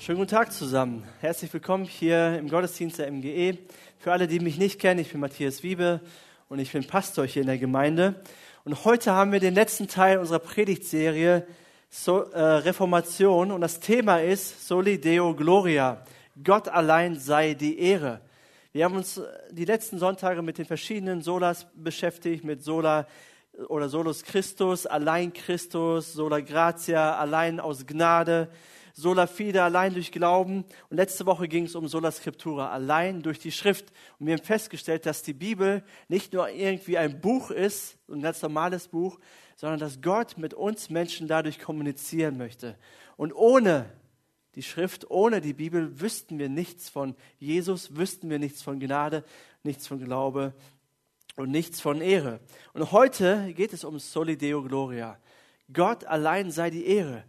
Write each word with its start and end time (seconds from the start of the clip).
Schönen 0.00 0.18
guten 0.18 0.30
Tag 0.30 0.52
zusammen. 0.52 1.02
Herzlich 1.20 1.52
willkommen 1.52 1.84
hier 1.84 2.38
im 2.38 2.48
Gottesdienst 2.48 3.00
der 3.00 3.10
MGE. 3.10 3.58
Für 3.98 4.12
alle, 4.12 4.28
die 4.28 4.38
mich 4.38 4.56
nicht 4.56 4.80
kennen, 4.80 5.00
ich 5.00 5.10
bin 5.10 5.20
Matthias 5.20 5.64
Wiebe 5.64 6.00
und 6.48 6.60
ich 6.60 6.70
bin 6.70 6.86
Pastor 6.86 7.26
hier 7.26 7.42
in 7.42 7.48
der 7.48 7.58
Gemeinde. 7.58 8.14
Und 8.64 8.84
heute 8.84 9.10
haben 9.10 9.32
wir 9.32 9.40
den 9.40 9.54
letzten 9.54 9.88
Teil 9.88 10.18
unserer 10.18 10.38
Predigtserie 10.38 11.44
so, 11.90 12.22
äh, 12.30 12.40
Reformation 12.40 13.50
und 13.50 13.60
das 13.60 13.80
Thema 13.80 14.22
ist 14.22 14.68
Soli 14.68 15.00
Deo 15.00 15.34
Gloria. 15.34 16.04
Gott 16.44 16.68
allein 16.68 17.18
sei 17.18 17.54
die 17.54 17.80
Ehre. 17.80 18.20
Wir 18.70 18.84
haben 18.84 18.94
uns 18.94 19.20
die 19.50 19.64
letzten 19.64 19.98
Sonntage 19.98 20.42
mit 20.42 20.58
den 20.58 20.66
verschiedenen 20.66 21.22
Solas 21.22 21.66
beschäftigt, 21.74 22.44
mit 22.44 22.62
Sola 22.62 23.08
oder 23.66 23.88
Solus 23.88 24.22
Christus, 24.22 24.86
allein 24.86 25.32
Christus, 25.32 26.12
Sola 26.12 26.38
Gratia, 26.38 27.16
allein 27.16 27.58
aus 27.58 27.84
Gnade, 27.84 28.48
Sola 28.94 29.26
Fide 29.26 29.62
allein 29.62 29.94
durch 29.94 30.12
Glauben. 30.12 30.64
Und 30.90 30.96
letzte 30.96 31.26
Woche 31.26 31.48
ging 31.48 31.64
es 31.64 31.74
um 31.74 31.88
Sola 31.88 32.10
Scriptura, 32.10 32.70
allein 32.70 33.22
durch 33.22 33.38
die 33.38 33.52
Schrift. 33.52 33.92
Und 34.18 34.26
wir 34.26 34.34
haben 34.34 34.44
festgestellt, 34.44 35.06
dass 35.06 35.22
die 35.22 35.34
Bibel 35.34 35.82
nicht 36.08 36.32
nur 36.32 36.48
irgendwie 36.50 36.98
ein 36.98 37.20
Buch 37.20 37.50
ist, 37.50 37.96
ein 38.08 38.22
ganz 38.22 38.42
normales 38.42 38.88
Buch, 38.88 39.18
sondern 39.56 39.80
dass 39.80 40.00
Gott 40.00 40.38
mit 40.38 40.54
uns 40.54 40.90
Menschen 40.90 41.28
dadurch 41.28 41.58
kommunizieren 41.58 42.38
möchte. 42.38 42.76
Und 43.16 43.32
ohne 43.32 43.90
die 44.54 44.62
Schrift, 44.62 45.10
ohne 45.10 45.40
die 45.40 45.52
Bibel 45.52 46.00
wüssten 46.00 46.38
wir 46.38 46.48
nichts 46.48 46.88
von 46.88 47.14
Jesus, 47.38 47.96
wüssten 47.96 48.30
wir 48.30 48.38
nichts 48.38 48.62
von 48.62 48.80
Gnade, 48.80 49.24
nichts 49.62 49.86
von 49.86 50.02
Glaube 50.02 50.52
und 51.36 51.50
nichts 51.50 51.80
von 51.80 52.00
Ehre. 52.00 52.40
Und 52.72 52.90
heute 52.92 53.52
geht 53.54 53.72
es 53.72 53.84
um 53.84 53.98
Soli 53.98 54.36
Deo 54.36 54.62
Gloria. 54.62 55.18
Gott 55.72 56.04
allein 56.04 56.50
sei 56.50 56.70
die 56.70 56.86
Ehre. 56.86 57.24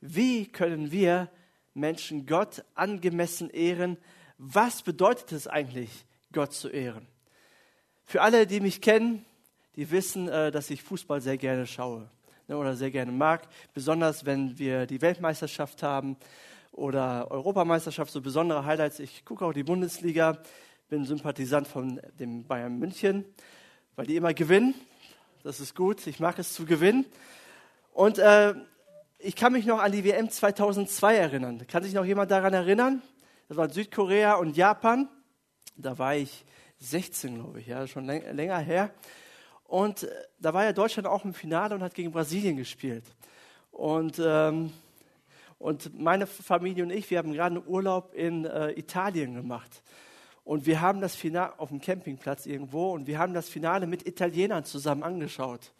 Wie 0.00 0.46
können 0.46 0.90
wir 0.90 1.30
Menschen 1.74 2.26
Gott 2.26 2.64
angemessen 2.74 3.50
ehren? 3.50 3.98
Was 4.38 4.82
bedeutet 4.82 5.32
es 5.32 5.46
eigentlich, 5.46 5.90
Gott 6.32 6.52
zu 6.52 6.68
ehren? 6.68 7.06
Für 8.04 8.22
alle, 8.22 8.46
die 8.46 8.60
mich 8.60 8.80
kennen, 8.80 9.24
die 9.74 9.90
wissen, 9.90 10.28
äh, 10.28 10.50
dass 10.50 10.70
ich 10.70 10.82
Fußball 10.82 11.20
sehr 11.20 11.38
gerne 11.38 11.66
schaue 11.66 12.10
ne, 12.48 12.56
oder 12.56 12.76
sehr 12.76 12.90
gerne 12.90 13.12
mag, 13.12 13.48
besonders 13.74 14.24
wenn 14.24 14.58
wir 14.58 14.86
die 14.86 15.00
Weltmeisterschaft 15.00 15.82
haben 15.82 16.16
oder 16.72 17.30
Europameisterschaft, 17.30 18.12
so 18.12 18.20
besondere 18.20 18.64
Highlights. 18.64 18.98
Ich 18.98 19.24
gucke 19.24 19.44
auch 19.44 19.52
die 19.52 19.64
Bundesliga, 19.64 20.38
bin 20.88 21.04
Sympathisant 21.04 21.66
von 21.66 22.00
dem 22.18 22.44
Bayern 22.44 22.78
München, 22.78 23.24
weil 23.96 24.06
die 24.06 24.16
immer 24.16 24.34
gewinnen. 24.34 24.74
Das 25.42 25.60
ist 25.60 25.74
gut, 25.74 26.06
ich 26.06 26.20
mag 26.20 26.38
es 26.38 26.52
zu 26.52 26.64
gewinnen. 26.64 27.06
Und 27.92 28.18
äh, 28.18 28.54
ich 29.26 29.34
kann 29.34 29.52
mich 29.52 29.66
noch 29.66 29.80
an 29.80 29.90
die 29.90 30.04
WM 30.04 30.30
2002 30.30 31.16
erinnern. 31.16 31.66
Kann 31.66 31.82
sich 31.82 31.94
noch 31.94 32.04
jemand 32.04 32.30
daran 32.30 32.54
erinnern? 32.54 33.02
Das 33.48 33.56
war 33.56 33.68
Südkorea 33.68 34.34
und 34.34 34.56
Japan. 34.56 35.08
Da 35.76 35.98
war 35.98 36.14
ich 36.14 36.44
16, 36.78 37.34
glaube 37.34 37.58
ich, 37.58 37.66
ja, 37.66 37.88
schon 37.88 38.06
länger 38.06 38.58
her. 38.58 38.90
Und 39.64 40.04
äh, 40.04 40.10
da 40.38 40.54
war 40.54 40.64
ja 40.64 40.72
Deutschland 40.72 41.08
auch 41.08 41.24
im 41.24 41.34
Finale 41.34 41.74
und 41.74 41.82
hat 41.82 41.94
gegen 41.94 42.12
Brasilien 42.12 42.56
gespielt. 42.56 43.04
Und, 43.72 44.22
ähm, 44.24 44.72
und 45.58 45.98
meine 45.98 46.28
Familie 46.28 46.84
und 46.84 46.90
ich, 46.90 47.10
wir 47.10 47.18
haben 47.18 47.32
gerade 47.32 47.56
einen 47.56 47.66
Urlaub 47.66 48.14
in 48.14 48.44
äh, 48.44 48.78
Italien 48.78 49.34
gemacht. 49.34 49.82
Und 50.44 50.66
wir 50.66 50.80
haben 50.80 51.00
das 51.00 51.16
Finale 51.16 51.58
auf 51.58 51.70
dem 51.70 51.80
Campingplatz 51.80 52.46
irgendwo 52.46 52.92
und 52.92 53.08
wir 53.08 53.18
haben 53.18 53.34
das 53.34 53.48
Finale 53.48 53.88
mit 53.88 54.06
Italienern 54.06 54.64
zusammen 54.64 55.02
angeschaut. 55.02 55.72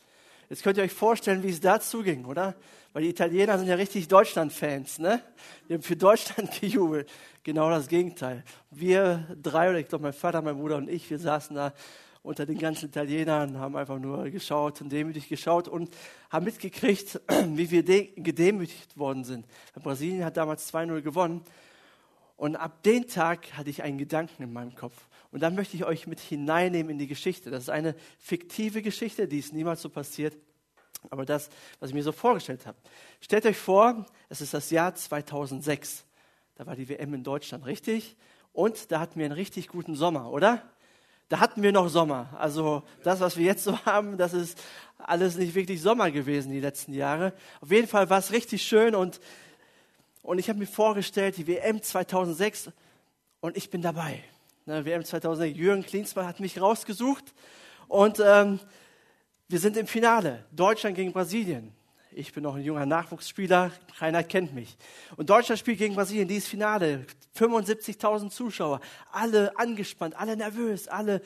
Jetzt 0.49 0.63
könnt 0.63 0.79
ihr 0.79 0.85
euch 0.85 0.93
vorstellen, 0.93 1.43
wie 1.43 1.49
es 1.49 1.61
da 1.61 1.81
zuging, 1.81 2.25
oder? 2.25 2.55
Weil 2.93 3.03
die 3.03 3.09
Italiener 3.09 3.59
sind 3.59 3.67
ja 3.67 3.75
richtig 3.75 4.07
Deutschland-Fans, 4.07 5.01
ne? 5.01 5.21
Die 5.69 5.75
haben 5.75 5.83
für 5.83 5.97
Deutschland 5.97 6.51
gejubelt. 6.61 7.11
Genau 7.43 7.69
das 7.69 7.89
Gegenteil. 7.89 8.45
Wir 8.71 9.27
drei, 9.43 9.71
oder 9.71 9.81
ich 9.81 9.89
glaube 9.89 10.05
mein 10.05 10.13
Vater, 10.13 10.43
mein 10.43 10.57
Bruder 10.57 10.77
und 10.77 10.89
ich, 10.89 11.11
wir 11.11 11.19
saßen 11.19 11.57
da 11.57 11.73
unter 12.23 12.47
den 12.47 12.59
ganzen 12.59 12.87
Italienern, 12.87 13.59
haben 13.59 13.77
einfach 13.77 13.99
nur 13.99 14.31
geschaut 14.31 14.81
und 14.83 14.91
demütig 14.91 15.29
geschaut 15.29 15.67
und 15.67 15.91
haben 16.31 16.45
mitgekriegt, 16.45 17.21
wie 17.47 17.71
wir 17.71 17.83
gedemütigt 17.83 18.97
worden 18.97 19.25
sind. 19.25 19.47
Brasilien 19.75 20.25
hat 20.25 20.37
damals 20.37 20.73
2-0 20.73 21.03
gewonnen. 21.03 21.43
Und 22.37 22.55
ab 22.55 22.83
dem 22.83 23.09
Tag 23.09 23.53
hatte 23.57 23.71
ich 23.71 23.83
einen 23.83 23.99
Gedanken 23.99 24.43
in 24.43 24.53
meinem 24.53 24.75
Kopf. 24.75 24.95
Und 25.37 25.43
da 25.43 25.51
möchte 25.51 25.77
ich 25.77 25.85
euch 25.85 26.07
mit 26.07 26.19
hineinnehmen 26.19 26.93
in 26.93 26.97
die 26.97 27.09
Geschichte. 27.09 27.51
Das 27.51 27.65
ist 27.65 27.69
eine 27.69 27.95
fiktive 28.19 28.81
Geschichte, 28.81 29.29
die 29.29 29.39
ist 29.39 29.53
niemals 29.53 29.83
so 29.83 29.91
passiert. 29.91 30.35
Aber 31.11 31.27
das, 31.27 31.51
was 31.79 31.91
ich 31.91 31.95
mir 31.95 32.03
so 32.03 32.13
vorgestellt 32.13 32.65
habe. 32.65 32.79
Stellt 33.21 33.45
euch 33.45 33.59
vor, 33.59 34.07
es 34.31 34.41
ist 34.41 34.55
das 34.55 34.71
Jahr 34.71 34.95
2006. 34.95 36.07
Da 36.55 36.65
war 36.65 36.75
die 36.75 36.89
WM 36.89 37.13
in 37.13 37.23
Deutschland, 37.23 37.67
richtig? 37.67 38.17
Und 38.55 38.91
da 38.91 38.99
hatten 38.99 39.19
wir 39.19 39.27
einen 39.27 39.35
richtig 39.35 39.69
guten 39.69 39.95
Sommer, 39.95 40.31
oder? 40.31 40.63
Da 41.29 41.39
hatten 41.39 41.63
wir 41.63 41.71
noch 41.71 41.91
Sommer. 41.91 42.35
Also 42.39 42.83
das, 43.03 43.21
was 43.21 43.37
wir 43.37 43.45
jetzt 43.45 43.65
so 43.65 43.79
haben, 43.85 44.17
das 44.17 44.33
ist 44.33 44.59
alles 44.97 45.37
nicht 45.37 45.55
wirklich 45.55 45.83
Sommer 45.83 46.11
gewesen 46.11 46.51
die 46.51 46.61
letzten 46.61 46.95
Jahre. 46.95 47.35
Auf 47.61 47.71
jeden 47.71 47.89
Fall 47.89 48.09
war 48.09 48.21
es 48.21 48.33
richtig 48.33 48.63
schön 48.63 48.95
und, 48.95 49.21
und 50.23 50.39
ich 50.39 50.49
habe 50.49 50.59
mir 50.59 50.67
vorgestellt, 50.67 51.37
die 51.37 51.47
WM 51.47 51.83
2006 51.83 52.71
und 53.43 53.59
ich 53.59 53.69
bin 53.69 53.83
dabei 53.83 54.25
ne, 54.67 54.85
WM 54.85 55.05
2006. 55.05 55.57
Jürgen 55.57 55.85
Klinsmann 55.85 56.27
hat 56.27 56.41
mich 56.41 56.61
rausgesucht 56.61 57.33
und 57.89 58.21
ähm, 58.25 58.61
wir 59.49 59.61
sind 59.61 59.77
im 59.77 59.87
Finale. 59.87 60.45
Deutschland 60.51 60.97
gegen 60.97 61.13
Brasilien. 61.13 61.73
Ich 62.11 62.33
bin 62.33 62.43
noch 62.43 62.57
ein 62.57 62.63
junger 62.63 62.87
Nachwuchsspieler, 62.87 63.71
keiner 63.99 64.25
kennt 64.25 64.55
mich. 64.55 64.77
Und 65.17 65.31
Deutschland 65.31 65.59
spielt 65.59 65.79
gegen 65.79 65.95
Brasilien, 65.95 66.27
dieses 66.27 66.49
Finale. 66.49 67.07
75.000 67.37 68.31
Zuschauer, 68.31 68.81
alle 69.13 69.57
angespannt, 69.59 70.17
alle 70.17 70.37
nervös, 70.37 70.89
alle, 70.89 71.21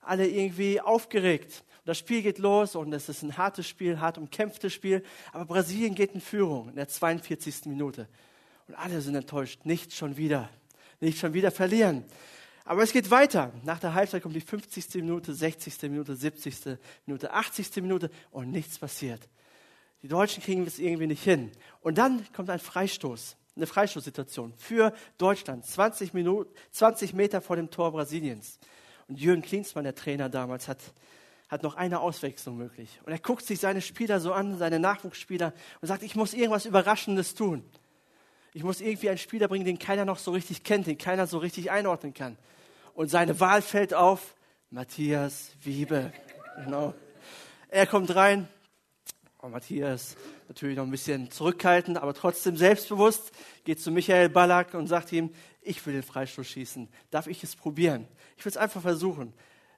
alle 0.00 0.28
irgendwie 0.28 0.80
aufgeregt. 0.80 1.64
Und 1.80 1.88
das 1.88 1.98
Spiel 1.98 2.22
geht 2.22 2.38
los 2.38 2.76
und 2.76 2.92
es 2.92 3.08
ist 3.08 3.22
ein 3.22 3.36
hartes 3.36 3.66
Spiel, 3.66 3.98
hart 3.98 4.16
umkämpftes 4.16 4.72
Spiel. 4.72 5.02
Aber 5.32 5.44
Brasilien 5.44 5.94
geht 5.96 6.14
in 6.14 6.20
Führung 6.20 6.68
in 6.68 6.76
der 6.76 6.88
42. 6.88 7.66
Minute. 7.66 8.08
Und 8.68 8.76
alle 8.76 9.00
sind 9.00 9.16
enttäuscht. 9.16 9.64
Nicht 9.64 9.92
schon 9.92 10.16
wieder. 10.16 10.48
Nicht 11.00 11.18
schon 11.18 11.34
wieder 11.34 11.50
verlieren. 11.50 12.04
Aber 12.68 12.82
es 12.82 12.92
geht 12.92 13.10
weiter. 13.10 13.50
Nach 13.64 13.80
der 13.80 13.94
Halbzeit 13.94 14.22
kommt 14.22 14.36
die 14.36 14.42
50. 14.42 14.96
Minute, 14.96 15.32
60. 15.32 15.80
Minute, 15.84 16.14
70. 16.14 16.76
Minute, 17.06 17.32
80. 17.32 17.76
Minute 17.76 18.10
und 18.30 18.50
nichts 18.50 18.78
passiert. 18.78 19.26
Die 20.02 20.08
Deutschen 20.08 20.42
kriegen 20.42 20.66
das 20.66 20.78
irgendwie 20.78 21.06
nicht 21.06 21.24
hin. 21.24 21.50
Und 21.80 21.96
dann 21.96 22.30
kommt 22.34 22.50
ein 22.50 22.58
Freistoß, 22.58 23.38
eine 23.56 23.66
Freistoßsituation 23.66 24.52
für 24.58 24.92
Deutschland, 25.16 25.64
20, 25.64 26.12
Minuten, 26.12 26.54
20 26.72 27.14
Meter 27.14 27.40
vor 27.40 27.56
dem 27.56 27.70
Tor 27.70 27.90
Brasiliens. 27.92 28.58
Und 29.08 29.18
Jürgen 29.18 29.40
Klinsmann, 29.40 29.84
der 29.84 29.94
Trainer 29.94 30.28
damals, 30.28 30.68
hat, 30.68 30.82
hat 31.48 31.62
noch 31.62 31.74
eine 31.74 32.00
Auswechslung 32.00 32.58
möglich. 32.58 33.00
Und 33.06 33.12
er 33.12 33.18
guckt 33.18 33.46
sich 33.46 33.60
seine 33.60 33.80
Spieler 33.80 34.20
so 34.20 34.34
an, 34.34 34.58
seine 34.58 34.78
Nachwuchsspieler, 34.78 35.54
und 35.80 35.88
sagt, 35.88 36.02
ich 36.02 36.16
muss 36.16 36.34
irgendwas 36.34 36.66
Überraschendes 36.66 37.34
tun. 37.34 37.64
Ich 38.52 38.62
muss 38.62 38.82
irgendwie 38.82 39.08
einen 39.08 39.16
Spieler 39.16 39.48
bringen, 39.48 39.64
den 39.64 39.78
keiner 39.78 40.04
noch 40.04 40.18
so 40.18 40.32
richtig 40.32 40.64
kennt, 40.64 40.86
den 40.86 40.98
keiner 40.98 41.26
so 41.26 41.38
richtig 41.38 41.70
einordnen 41.70 42.12
kann 42.12 42.36
und 42.98 43.08
seine 43.08 43.38
Wahl 43.38 43.62
fällt 43.62 43.94
auf 43.94 44.34
Matthias 44.70 45.52
Wiebe. 45.62 46.12
Genau. 46.64 46.94
Er 47.68 47.86
kommt 47.86 48.12
rein. 48.12 48.48
Oh, 49.40 49.46
Matthias, 49.46 50.16
natürlich 50.48 50.76
noch 50.76 50.82
ein 50.82 50.90
bisschen 50.90 51.30
zurückhaltend, 51.30 51.96
aber 51.96 52.12
trotzdem 52.12 52.56
selbstbewusst, 52.56 53.30
geht 53.62 53.80
zu 53.80 53.92
Michael 53.92 54.30
Ballack 54.30 54.74
und 54.74 54.88
sagt 54.88 55.12
ihm, 55.12 55.32
ich 55.62 55.86
will 55.86 55.92
den 55.92 56.02
Freistoß 56.02 56.44
schießen. 56.44 56.88
Darf 57.12 57.28
ich 57.28 57.44
es 57.44 57.54
probieren? 57.54 58.08
Ich 58.36 58.44
will 58.44 58.50
es 58.50 58.56
einfach 58.56 58.82
versuchen. 58.82 59.32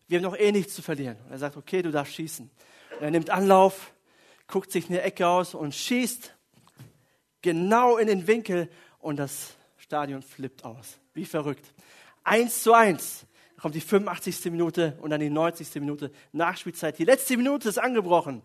Wir 0.09 0.17
haben 0.17 0.25
noch 0.25 0.39
eh 0.39 0.51
nichts 0.51 0.75
zu 0.75 0.81
verlieren. 0.81 1.19
Und 1.27 1.33
er 1.33 1.39
sagt, 1.39 1.59
okay, 1.59 1.83
du 1.83 1.91
darfst 1.91 2.15
schießen. 2.15 2.51
Und 3.01 3.05
er 3.05 3.11
nimmt 3.11 3.29
Anlauf, 3.29 3.93
guckt 4.47 4.73
sich 4.73 4.89
eine 4.89 5.03
Ecke 5.03 5.29
aus 5.29 5.53
und 5.55 5.75
schießt 5.75 6.35
genau 7.43 7.99
in 7.99 8.07
den 8.07 8.27
Winkel 8.27 8.71
und 8.99 9.19
das 9.19 9.57
Stadion 9.77 10.23
flippt 10.23 10.65
aus. 10.65 10.99
Wie 11.13 11.27
verrückt. 11.27 11.67
1 12.31 12.63
zu 12.63 12.73
1. 12.73 13.27
Dann 13.57 13.63
kommt 13.63 13.75
die 13.75 13.81
85. 13.81 14.53
Minute 14.53 14.97
und 15.01 15.11
dann 15.11 15.19
die 15.19 15.31
90. 15.31 15.75
Minute 15.81 16.13
Nachspielzeit. 16.31 16.97
Die 16.97 17.05
letzte 17.05 17.37
Minute 17.37 17.69
ist 17.69 17.79
angebrochen. 17.79 18.43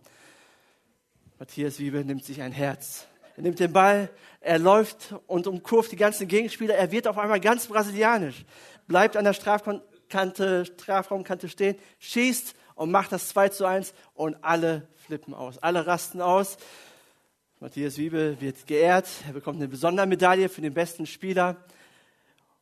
Matthias 1.37 1.77
Wiebe 1.77 2.03
nimmt 2.03 2.25
sich 2.25 2.41
ein 2.41 2.51
Herz. 2.51 3.05
Er 3.37 3.43
nimmt 3.43 3.59
den 3.59 3.71
Ball, 3.71 4.09
er 4.39 4.57
läuft 4.57 5.13
und 5.27 5.45
umkurvt 5.45 5.91
die 5.91 5.97
ganzen 5.97 6.27
Gegenspieler. 6.27 6.73
Er 6.73 6.91
wird 6.91 7.07
auf 7.07 7.19
einmal 7.19 7.39
ganz 7.39 7.67
brasilianisch, 7.67 8.45
bleibt 8.87 9.17
an 9.17 9.25
der 9.25 9.33
Strafkante, 9.33 10.65
Strafraumkante 10.65 11.47
stehen, 11.47 11.75
schießt 11.99 12.55
und 12.73 12.89
macht 12.89 13.11
das 13.11 13.29
2 13.29 13.49
zu 13.49 13.65
1 13.65 13.93
und 14.15 14.43
alle 14.43 14.87
flippen 14.95 15.35
aus. 15.35 15.59
Alle 15.59 15.85
rasten 15.85 16.21
aus. 16.21 16.57
Matthias 17.59 17.97
Wiebe 17.97 18.41
wird 18.41 18.65
geehrt. 18.65 19.07
Er 19.27 19.33
bekommt 19.33 19.57
eine 19.57 19.67
besondere 19.67 20.07
Medaille 20.07 20.49
für 20.49 20.61
den 20.61 20.73
besten 20.73 21.05
Spieler. 21.05 21.57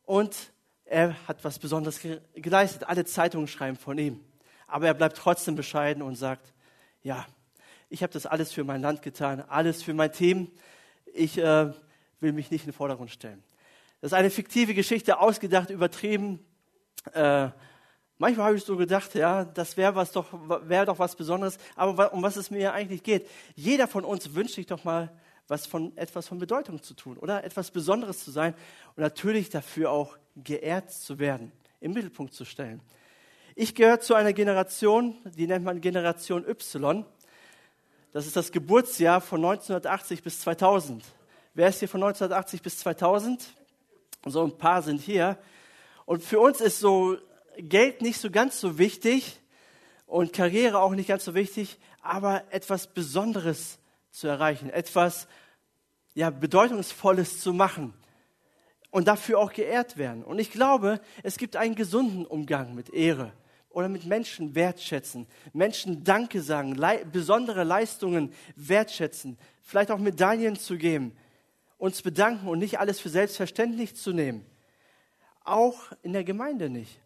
Und 0.06 0.53
er 0.94 1.16
hat 1.28 1.44
was 1.44 1.58
Besonderes 1.58 2.00
geleistet. 2.36 2.88
Alle 2.88 3.04
Zeitungen 3.04 3.48
schreiben 3.48 3.78
von 3.78 3.98
ihm. 3.98 4.20
Aber 4.68 4.86
er 4.86 4.94
bleibt 4.94 5.18
trotzdem 5.18 5.56
bescheiden 5.56 6.04
und 6.04 6.16
sagt, 6.16 6.54
ja, 7.02 7.26
ich 7.90 8.04
habe 8.04 8.14
das 8.14 8.26
alles 8.28 8.54
für 8.54 8.64
mein 8.64 8.82
Land 8.82 9.02
getan, 9.02 9.44
alles 9.48 9.82
für 9.82 9.94
mein 9.94 10.12
Team. 10.12 10.52
Ich 11.06 11.38
äh, 11.38 11.74
will 12.20 12.32
mich 12.32 12.52
nicht 12.52 12.62
in 12.62 12.72
den 12.72 12.76
Vordergrund 12.76 13.10
stellen. 13.10 13.44
Das 14.02 14.12
ist 14.12 14.18
eine 14.18 14.30
fiktive 14.30 14.74
Geschichte, 14.76 15.20
ausgedacht, 15.20 15.72
übertrieben. 15.72 16.46
Äh, 17.14 17.50
manchmal 18.20 18.48
habe 18.48 18.58
ich 18.58 18.64
so 18.64 18.78
gedacht, 18.78 19.16
ja, 19.16 19.46
das 19.46 19.78
wäre 19.78 20.08
doch, 20.14 20.28
wäre 20.68 20.86
doch 20.86 21.00
was 21.00 21.16
Besonderes. 21.16 21.58
Aber 21.76 22.14
um 22.14 22.22
was 22.22 22.36
es 22.36 22.52
mir 22.52 22.74
eigentlich 22.74 23.02
geht, 23.02 23.28
jeder 23.56 23.88
von 23.88 24.06
uns 24.06 24.36
wünscht 24.36 24.56
sich 24.56 24.68
doch 24.68 24.84
mal, 24.84 25.12
was 25.48 25.66
von 25.66 25.96
etwas 25.98 26.28
von 26.28 26.38
Bedeutung 26.38 26.84
zu 26.84 26.94
tun 26.94 27.18
oder 27.18 27.44
etwas 27.44 27.72
Besonderes 27.72 28.24
zu 28.24 28.32
sein 28.32 28.54
und 28.96 29.02
natürlich 29.02 29.50
dafür 29.50 29.92
auch 29.92 30.18
geehrt 30.36 30.92
zu 30.92 31.20
werden, 31.20 31.52
im 31.80 31.94
Mittelpunkt 31.94 32.34
zu 32.34 32.46
stellen. 32.46 32.82
Ich 33.56 33.76
gehöre 33.76 34.00
zu 34.00 34.16
einer 34.16 34.34
Generation, 34.34 35.16
die 35.26 35.46
nennt 35.46 35.64
man 35.64 35.80
Generation 35.80 36.48
Y. 36.48 37.06
Das 38.12 38.26
ist 38.26 38.36
das 38.36 38.52
Geburtsjahr 38.52 39.22
von 39.22 39.40
1980 39.44 40.24
bis 40.24 40.40
2000. 40.42 41.04
Wer 41.54 41.70
ist 41.70 41.80
hier 41.80 41.90
von 41.90 42.02
1980 42.02 42.62
bis 42.62 42.80
2000? 42.80 43.54
So 44.26 44.44
ein 44.44 44.58
paar 44.58 44.82
sind 44.82 45.02
hier. 45.02 45.38
Und 46.06 46.24
für 46.24 46.40
uns 46.40 46.62
ist 46.62 46.80
so 46.80 47.18
Geld 47.58 48.02
nicht 48.02 48.20
so 48.20 48.32
ganz 48.32 48.60
so 48.60 48.80
wichtig 48.80 49.40
und 50.08 50.34
Karriere 50.34 50.80
auch 50.80 50.92
nicht 50.92 51.08
ganz 51.08 51.26
so 51.26 51.36
wichtig, 51.36 51.78
aber 52.02 52.44
etwas 52.52 52.88
Besonderes 52.88 53.78
zu 54.12 54.28
erreichen, 54.28 54.70
etwas 54.70 55.28
ja, 56.16 56.30
Bedeutungsvolles 56.30 57.40
zu 57.40 57.54
machen 57.54 57.94
und 58.94 59.08
dafür 59.08 59.40
auch 59.40 59.52
geehrt 59.52 59.98
werden. 59.98 60.24
Und 60.24 60.38
ich 60.38 60.52
glaube, 60.52 61.02
es 61.24 61.38
gibt 61.38 61.56
einen 61.56 61.74
gesunden 61.74 62.28
Umgang 62.28 62.76
mit 62.76 62.94
Ehre 62.94 63.34
oder 63.72 63.90
mit 63.90 64.06
Menschen 64.06 64.54
wertschätzen, 64.54 65.26
Menschen 65.52 66.04
Danke 66.04 66.44
sagen, 66.44 66.76
le 66.76 67.04
besondere 67.12 67.64
Leistungen 67.64 68.32
wertschätzen, 68.56 69.40
vielleicht 69.64 69.90
auch 69.90 69.98
Medaillen 69.98 70.58
zu 70.58 70.78
geben, 70.78 71.18
uns 71.80 72.04
bedanken 72.04 72.48
und 72.48 72.60
nicht 72.60 72.78
alles 72.78 73.00
für 73.00 73.10
selbstverständlich 73.10 73.96
zu 73.96 74.14
nehmen. 74.14 74.46
Auch 75.44 75.92
in 76.04 76.14
der 76.14 76.24
Gemeinde 76.24 76.70
nicht 76.70 77.00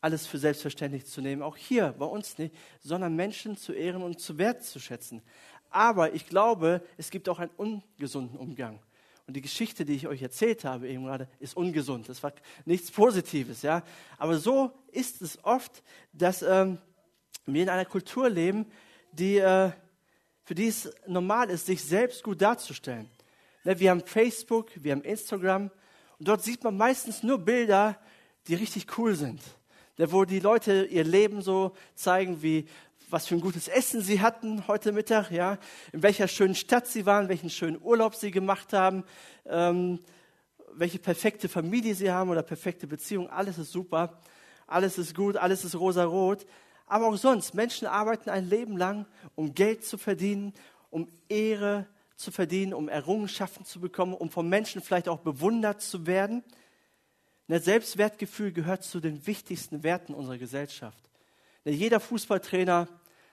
alles 0.00 0.28
für 0.28 0.38
selbstverständlich 0.38 1.06
zu 1.06 1.20
nehmen, 1.20 1.42
auch 1.42 1.56
hier 1.56 1.92
bei 1.98 2.06
uns 2.06 2.38
nicht, 2.38 2.54
sondern 2.78 3.16
Menschen 3.16 3.56
zu 3.56 3.72
ehren 3.72 4.04
und 4.04 4.20
zu 4.20 4.38
wertzuschätzen. 4.38 5.22
Aber 5.70 6.14
ich 6.14 6.28
glaube, 6.28 6.82
es 6.98 7.10
gibt 7.10 7.28
auch 7.28 7.40
einen 7.40 7.50
ungesunden 7.56 8.38
Umgang. 8.38 8.78
Und 9.26 9.34
die 9.34 9.40
Geschichte, 9.40 9.84
die 9.84 9.94
ich 9.94 10.08
euch 10.08 10.20
erzählt 10.20 10.64
habe 10.64 10.88
eben 10.88 11.04
gerade, 11.04 11.28
ist 11.38 11.56
ungesund. 11.56 12.08
Das 12.08 12.22
war 12.22 12.32
nichts 12.64 12.90
Positives, 12.90 13.62
ja. 13.62 13.82
Aber 14.18 14.38
so 14.38 14.72
ist 14.90 15.22
es 15.22 15.42
oft, 15.44 15.82
dass 16.12 16.42
ähm, 16.42 16.78
wir 17.46 17.62
in 17.62 17.68
einer 17.68 17.84
Kultur 17.84 18.28
leben, 18.28 18.66
die, 19.12 19.36
äh, 19.36 19.70
für 20.44 20.54
die 20.54 20.66
es 20.66 20.92
normal 21.06 21.50
ist, 21.50 21.66
sich 21.66 21.82
selbst 21.82 22.22
gut 22.22 22.42
darzustellen. 22.42 23.08
Ne, 23.64 23.78
wir 23.78 23.90
haben 23.90 24.00
Facebook, 24.00 24.70
wir 24.74 24.92
haben 24.92 25.02
Instagram 25.02 25.70
und 26.18 26.28
dort 26.28 26.42
sieht 26.42 26.64
man 26.64 26.76
meistens 26.76 27.22
nur 27.22 27.38
Bilder, 27.38 27.98
die 28.48 28.54
richtig 28.54 28.98
cool 28.98 29.14
sind. 29.14 29.40
Ne, 29.98 30.10
wo 30.10 30.24
die 30.24 30.40
Leute 30.40 30.84
ihr 30.84 31.04
Leben 31.04 31.42
so 31.42 31.76
zeigen, 31.94 32.42
wie 32.42 32.66
was 33.12 33.26
für 33.26 33.34
ein 33.34 33.42
gutes 33.42 33.68
Essen 33.68 34.00
sie 34.00 34.22
hatten 34.22 34.66
heute 34.66 34.90
Mittag, 34.90 35.30
ja, 35.30 35.58
in 35.92 36.02
welcher 36.02 36.28
schönen 36.28 36.54
Stadt 36.54 36.86
sie 36.86 37.04
waren, 37.04 37.28
welchen 37.28 37.50
schönen 37.50 37.80
Urlaub 37.80 38.14
sie 38.14 38.30
gemacht 38.30 38.72
haben, 38.72 39.04
ähm, 39.44 40.00
welche 40.72 40.98
perfekte 40.98 41.50
Familie 41.50 41.94
sie 41.94 42.10
haben 42.10 42.30
oder 42.30 42.42
perfekte 42.42 42.86
Beziehung. 42.86 43.28
Alles 43.28 43.58
ist 43.58 43.70
super, 43.70 44.18
alles 44.66 44.96
ist 44.96 45.14
gut, 45.14 45.36
alles 45.36 45.62
ist 45.62 45.74
rosarot. 45.74 46.46
Aber 46.86 47.08
auch 47.08 47.16
sonst, 47.16 47.54
Menschen 47.54 47.86
arbeiten 47.86 48.30
ein 48.30 48.48
Leben 48.48 48.78
lang, 48.78 49.06
um 49.34 49.54
Geld 49.54 49.84
zu 49.84 49.98
verdienen, 49.98 50.54
um 50.88 51.06
Ehre 51.28 51.86
zu 52.16 52.32
verdienen, 52.32 52.72
um 52.72 52.88
Errungenschaften 52.88 53.66
zu 53.66 53.78
bekommen, 53.78 54.14
um 54.14 54.30
von 54.30 54.48
Menschen 54.48 54.80
vielleicht 54.80 55.08
auch 55.10 55.20
bewundert 55.20 55.82
zu 55.82 56.06
werden. 56.06 56.42
Das 57.46 57.66
Selbstwertgefühl 57.66 58.52
gehört 58.52 58.84
zu 58.84 59.00
den 59.00 59.26
wichtigsten 59.26 59.82
Werten 59.82 60.14
unserer 60.14 60.38
Gesellschaft. 60.38 61.10
Jeder 61.64 62.00
Fußballtrainer 62.00 62.88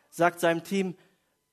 sagt 0.10 0.40
seinem 0.40 0.64
Team, 0.64 0.96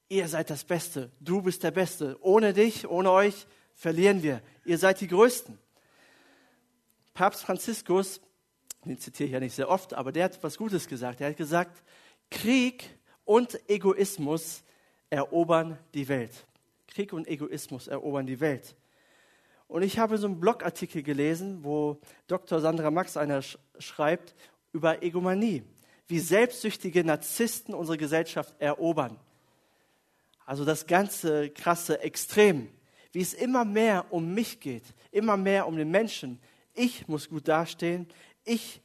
ihr 0.08 0.28
seid 0.28 0.50
das 0.50 0.64
Beste, 0.64 1.10
du 1.20 1.42
bist 1.42 1.62
der 1.62 1.70
Beste. 1.70 2.16
Ohne 2.20 2.52
dich, 2.52 2.88
ohne 2.88 3.10
euch 3.10 3.46
verlieren 3.74 4.22
wir. 4.22 4.42
Ihr 4.64 4.78
seid 4.78 5.00
die 5.00 5.08
Größten. 5.08 5.58
Papst 7.14 7.44
Franziskus, 7.44 8.20
den 8.84 8.98
zitiere 8.98 9.26
ich 9.26 9.32
ja 9.32 9.40
nicht 9.40 9.54
sehr 9.54 9.68
oft, 9.68 9.94
aber 9.94 10.12
der 10.12 10.24
hat 10.24 10.42
was 10.42 10.56
Gutes 10.56 10.86
gesagt. 10.86 11.20
Er 11.20 11.30
hat 11.30 11.36
gesagt, 11.36 11.82
Krieg 12.30 12.90
und 13.24 13.58
Egoismus 13.68 14.62
erobern 15.10 15.78
die 15.94 16.08
Welt. 16.08 16.32
Krieg 16.86 17.12
und 17.12 17.26
Egoismus 17.26 17.88
erobern 17.88 18.26
die 18.26 18.40
Welt. 18.40 18.76
Und 19.68 19.82
ich 19.82 19.98
habe 19.98 20.18
so 20.18 20.26
einen 20.26 20.40
Blogartikel 20.40 21.02
gelesen, 21.02 21.64
wo 21.64 21.98
Dr. 22.28 22.60
Sandra 22.60 22.90
Max 22.90 23.16
einer 23.16 23.42
schreibt 23.78 24.34
über 24.72 25.02
Egomanie 25.02 25.64
wie 26.08 26.20
selbstsüchtige 26.20 27.04
Narzissten 27.04 27.74
unsere 27.74 27.98
Gesellschaft 27.98 28.54
erobern. 28.58 29.18
Also 30.44 30.64
das 30.64 30.86
ganze 30.86 31.50
krasse 31.50 32.00
Extrem, 32.00 32.68
wie 33.12 33.20
es 33.20 33.34
immer 33.34 33.64
mehr 33.64 34.06
um 34.10 34.32
mich 34.32 34.60
geht, 34.60 34.84
immer 35.10 35.36
mehr 35.36 35.66
um 35.66 35.76
den 35.76 35.90
Menschen. 35.90 36.38
Ich 36.74 37.08
muss 37.08 37.28
gut 37.28 37.48
dastehen, 37.48 38.06
ich 38.44 38.80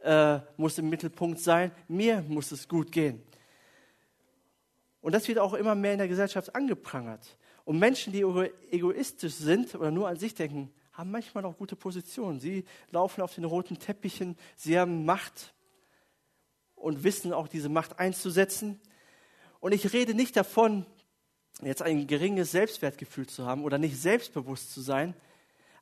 äh, 0.00 0.40
muss 0.56 0.78
im 0.78 0.90
Mittelpunkt 0.90 1.40
sein, 1.40 1.72
mir 1.88 2.22
muss 2.22 2.52
es 2.52 2.68
gut 2.68 2.92
gehen. 2.92 3.22
Und 5.00 5.14
das 5.14 5.28
wird 5.28 5.38
auch 5.38 5.54
immer 5.54 5.74
mehr 5.74 5.92
in 5.92 5.98
der 5.98 6.08
Gesellschaft 6.08 6.54
angeprangert. 6.54 7.38
Und 7.64 7.78
Menschen, 7.78 8.12
die 8.12 8.22
egoistisch 8.70 9.34
sind 9.34 9.74
oder 9.74 9.90
nur 9.90 10.08
an 10.08 10.16
sich 10.16 10.34
denken, 10.34 10.72
haben 10.92 11.10
manchmal 11.10 11.44
auch 11.44 11.56
gute 11.56 11.76
Positionen. 11.76 12.40
Sie 12.40 12.64
laufen 12.90 13.22
auf 13.22 13.34
den 13.34 13.44
roten 13.44 13.78
Teppichen, 13.78 14.36
sie 14.56 14.78
haben 14.78 15.04
Macht, 15.04 15.54
und 16.80 17.04
wissen 17.04 17.32
auch 17.32 17.48
diese 17.48 17.68
Macht 17.68 17.98
einzusetzen. 17.98 18.80
Und 19.60 19.72
ich 19.72 19.92
rede 19.92 20.14
nicht 20.14 20.36
davon, 20.36 20.86
jetzt 21.62 21.82
ein 21.82 22.06
geringes 22.06 22.52
Selbstwertgefühl 22.52 23.26
zu 23.26 23.46
haben 23.46 23.64
oder 23.64 23.78
nicht 23.78 24.00
selbstbewusst 24.00 24.72
zu 24.72 24.80
sein, 24.80 25.14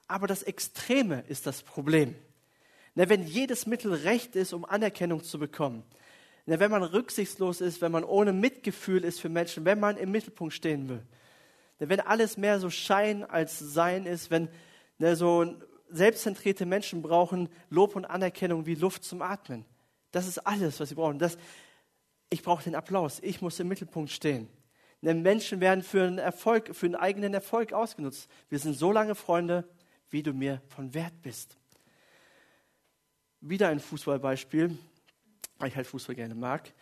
aber 0.09 0.27
das 0.27 0.43
Extreme 0.43 1.25
ist 1.29 1.47
das 1.47 1.63
Problem. 1.63 2.15
Na, 2.95 3.09
wenn 3.09 3.27
jedes 3.27 3.67
Mittel 3.67 3.93
recht 3.93 4.37
ist, 4.37 4.53
um 4.53 4.65
Anerkennung 4.65 5.23
zu 5.23 5.39
bekommen, 5.39 5.83
na, 6.47 6.59
wenn 6.61 6.71
man 6.71 6.83
rücksichtslos 6.83 7.61
ist, 7.61 7.83
wenn 7.83 7.93
man 7.93 8.05
ohne 8.05 8.33
Mitgefühl 8.33 9.05
ist 9.05 9.21
für 9.21 9.29
Menschen, 9.29 9.65
wenn 9.65 9.81
man 9.81 9.97
im 9.97 10.11
Mittelpunkt 10.11 10.55
stehen 10.55 10.89
will, 10.89 11.03
na, 11.79 11.89
wenn 11.89 12.01
alles 12.01 12.39
mehr 12.39 12.59
so 12.59 12.71
Schein 12.71 13.25
als 13.25 13.59
Sein 13.59 14.07
ist, 14.07 14.31
wenn 14.31 14.49
na, 14.99 15.15
so 15.15 15.57
selbstzentrierte 15.91 16.65
Menschen 16.65 17.03
brauchen 17.03 17.49
Lob 17.69 17.97
und 17.97 18.07
Anerkennung 18.07 18.65
wie 18.65 18.75
Luft 18.75 19.05
zum 19.05 19.21
Atmen. 19.21 19.67
Das 20.17 20.27
ist 20.27 20.39
alles, 20.39 20.81
was 20.81 20.89
sie 20.89 20.95
brauchen. 20.95 21.19
Das, 21.19 21.37
ich 22.31 22.43
brauche 22.43 22.65
den 22.65 22.75
Applaus. 22.75 23.21
Ich 23.23 23.43
muss 23.43 23.61
im 23.61 23.69
Mittelpunkt 23.69 24.11
stehen. 24.11 24.49
Denn 25.03 25.21
Menschen 25.21 25.61
werden 25.61 25.83
für 25.83 26.05
einen 26.05 26.17
Erfolg, 26.17 26.75
für 26.75 26.87
einen 26.87 26.95
eigenen 26.95 27.35
Erfolg 27.35 27.75
ausgenutzt. 27.75 28.31
Wir 28.49 28.59
sind 28.59 28.79
so 28.79 28.93
lange 28.93 29.15
Freunde, 29.15 29.69
wie 30.09 30.23
du 30.23 30.33
mir 30.33 30.63
von 30.69 30.95
Wert 30.95 31.13
bist. 31.21 31.59
Wieder 33.43 33.69
ein 33.69 33.79
Fußballbeispiel, 33.79 34.79
weil 35.59 35.69
ich 35.69 35.77
halt 35.77 35.87
Fußball 35.87 36.15
gerne 36.15 36.35
mag. 36.35 36.73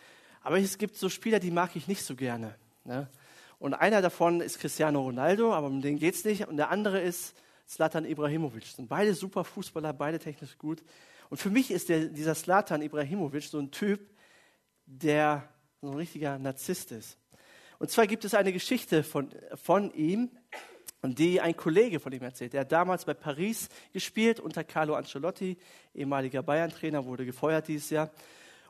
Aber 0.40 0.60
es 0.60 0.78
gibt 0.78 0.96
so 0.96 1.08
Spieler, 1.08 1.40
die 1.40 1.50
mag 1.50 1.74
ich 1.74 1.88
nicht 1.88 2.04
so 2.04 2.14
gerne. 2.14 2.54
Ne? 2.84 3.10
Und 3.58 3.74
einer 3.74 4.00
davon 4.00 4.42
ist 4.42 4.60
Cristiano 4.60 5.02
Ronaldo, 5.02 5.52
aber 5.52 5.66
um 5.66 5.82
den 5.82 5.98
geht 5.98 6.14
es 6.14 6.24
nicht. 6.24 6.46
Und 6.46 6.56
der 6.56 6.70
andere 6.70 7.00
ist 7.00 7.34
Zlatan 7.66 8.04
Ibrahimovic. 8.04 8.64
Sind 8.66 8.88
beide 8.88 9.12
super 9.12 9.42
Fußballer, 9.42 9.92
beide 9.92 10.20
technisch 10.20 10.56
gut. 10.56 10.84
Und 11.30 11.38
für 11.38 11.50
mich 11.50 11.70
ist 11.70 11.88
der, 11.88 12.06
dieser 12.06 12.34
Slatan 12.34 12.82
Ibrahimovic 12.82 13.44
so 13.44 13.58
ein 13.58 13.70
Typ, 13.70 14.00
der 14.86 15.48
so 15.80 15.90
ein 15.90 15.96
richtiger 15.96 16.38
Narzisst 16.38 16.92
ist. 16.92 17.18
Und 17.78 17.90
zwar 17.90 18.06
gibt 18.06 18.24
es 18.24 18.34
eine 18.34 18.52
Geschichte 18.52 19.02
von, 19.02 19.30
von 19.54 19.92
ihm, 19.92 20.30
die 21.02 21.40
ein 21.40 21.56
Kollege 21.56 22.00
von 22.00 22.12
ihm 22.12 22.22
erzählt. 22.22 22.54
Er 22.54 22.62
hat 22.62 22.72
damals 22.72 23.04
bei 23.04 23.14
Paris 23.14 23.68
gespielt 23.92 24.40
unter 24.40 24.64
Carlo 24.64 24.94
Ancelotti, 24.94 25.58
ehemaliger 25.94 26.42
Bayern-Trainer, 26.42 27.04
wurde 27.04 27.26
gefeuert 27.26 27.68
dieses 27.68 27.90
Jahr. 27.90 28.10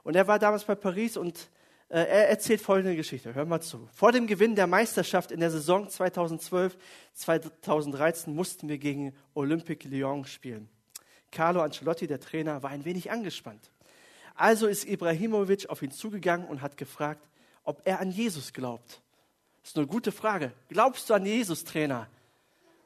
Und 0.02 0.16
er 0.16 0.26
war 0.26 0.38
damals 0.38 0.64
bei 0.64 0.74
Paris 0.74 1.16
und 1.16 1.48
äh, 1.88 2.00
er 2.00 2.28
erzählt 2.28 2.60
folgende 2.60 2.96
Geschichte. 2.96 3.34
Hör 3.34 3.44
mal 3.44 3.60
zu. 3.60 3.88
Vor 3.92 4.10
dem 4.10 4.26
Gewinn 4.26 4.56
der 4.56 4.66
Meisterschaft 4.66 5.30
in 5.30 5.40
der 5.40 5.50
Saison 5.50 5.86
2012-2013 5.86 8.30
mussten 8.30 8.68
wir 8.68 8.78
gegen 8.78 9.14
Olympique 9.34 9.88
Lyon 9.88 10.24
spielen. 10.24 10.68
Carlo 11.34 11.60
Ancelotti, 11.60 12.06
der 12.06 12.20
Trainer, 12.20 12.62
war 12.62 12.70
ein 12.70 12.84
wenig 12.84 13.10
angespannt. 13.10 13.70
Also 14.34 14.66
ist 14.66 14.86
Ibrahimovic 14.86 15.68
auf 15.68 15.82
ihn 15.82 15.90
zugegangen 15.90 16.46
und 16.46 16.62
hat 16.62 16.76
gefragt, 16.76 17.28
ob 17.64 17.82
er 17.84 18.00
an 18.00 18.10
Jesus 18.10 18.52
glaubt. 18.52 19.00
Das 19.62 19.70
ist 19.70 19.76
eine 19.76 19.86
gute 19.86 20.12
Frage. 20.12 20.52
Glaubst 20.68 21.10
du 21.10 21.14
an 21.14 21.26
Jesus, 21.26 21.64
Trainer? 21.64 22.08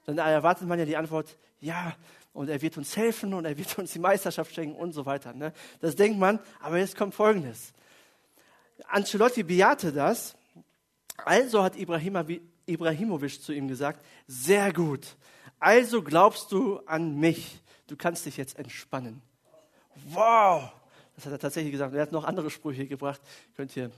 Dann 0.07 0.19
erwartet 0.19 0.67
man 0.67 0.79
ja 0.79 0.85
die 0.85 0.97
Antwort, 0.97 1.37
ja, 1.61 1.95
und 2.33 2.49
er 2.49 2.63
wird 2.63 2.77
uns 2.77 2.97
helfen 2.97 3.35
und 3.35 3.45
er 3.45 3.59
wird 3.59 3.79
uns 3.79 3.93
die 3.93 3.99
Meisterschaft 3.99 4.55
schenken 4.55 4.77
und 4.77 4.93
so 4.93 5.07
weiter. 5.07 5.33
Ne? 5.33 5.53
Das 5.81 5.97
denkt 5.97 6.19
man, 6.19 6.39
aber 6.61 6.79
jetzt 6.79 6.97
kommt 6.97 7.15
Folgendes. 7.15 7.73
Ancelotti 8.87 9.43
bejahte 9.43 9.93
das, 9.93 10.37
also 11.25 11.63
hat 11.63 11.77
Ibrahimovic 11.77 13.43
zu 13.43 13.53
ihm 13.53 13.67
gesagt, 13.67 14.05
sehr 14.29 14.73
gut, 14.73 15.17
Also 15.59 16.03
glaubst 16.03 16.53
du 16.53 16.79
an 16.87 17.19
mich. 17.19 17.61
Du 17.89 17.97
kannst 17.97 18.25
dich 18.27 18.37
jetzt 18.37 18.59
entspannen. 18.59 19.21
Wow! 20.11 20.71
Das 21.17 21.27
hat 21.27 21.33
er 21.33 21.39
tatsächlich 21.41 21.73
gesagt. 21.73 21.95
Er 21.95 22.03
hat 22.03 22.13
noch 22.13 22.25
andere 22.25 22.51
Sprüche 22.51 22.87
gebracht. 22.87 23.21
Könnt 23.57 23.77
ihr 23.77 23.91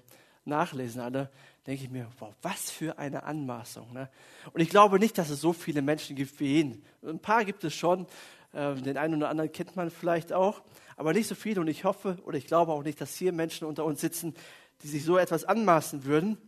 nachlesen 0.45 1.03
alle. 1.03 1.29
Denke 1.67 1.85
ich 1.85 1.91
mir, 1.91 2.07
wow, 2.19 2.33
was 2.41 2.71
für 2.71 2.99
eine 2.99 3.25
Anmaßung. 3.25 3.93
Ne? 3.93 4.09
Und 4.53 4.61
ich 4.61 4.71
glaube 4.71 4.99
nicht, 4.99 5.19
dass 5.19 5.29
es 5.29 5.41
so 5.41 5.53
viele 5.53 5.83
Menschen 5.83 6.17
gibt 6.17 6.41
wie 6.41 6.61
ihn. 6.61 6.83
Ein 7.03 7.19
paar 7.19 7.45
gibt 7.45 7.65
es 7.65 7.75
schon. 7.75 8.07
Ähm, 8.55 8.83
den 8.83 8.97
einen 8.97 9.17
oder 9.17 9.29
anderen 9.29 9.53
kennt 9.53 9.77
man 9.77 9.91
vielleicht 9.91 10.33
auch. 10.33 10.63
Aber 10.97 11.13
nicht 11.13 11.27
so 11.27 11.35
viele. 11.35 11.61
Und 11.61 11.69
ich 11.69 11.85
hoffe 11.85 12.17
oder 12.25 12.39
ich 12.39 12.47
glaube 12.47 12.73
auch 12.73 12.83
nicht, 12.83 13.01
dass 13.01 13.15
hier 13.15 13.33
Menschen 13.33 13.67
unter 13.67 13.85
uns 13.85 14.01
sitzen, 14.01 14.35
die 14.83 14.89
sich 14.89 15.05
so 15.05 15.19
etwas 15.19 15.45
anmaßen 15.45 16.05
würden. 16.05 16.39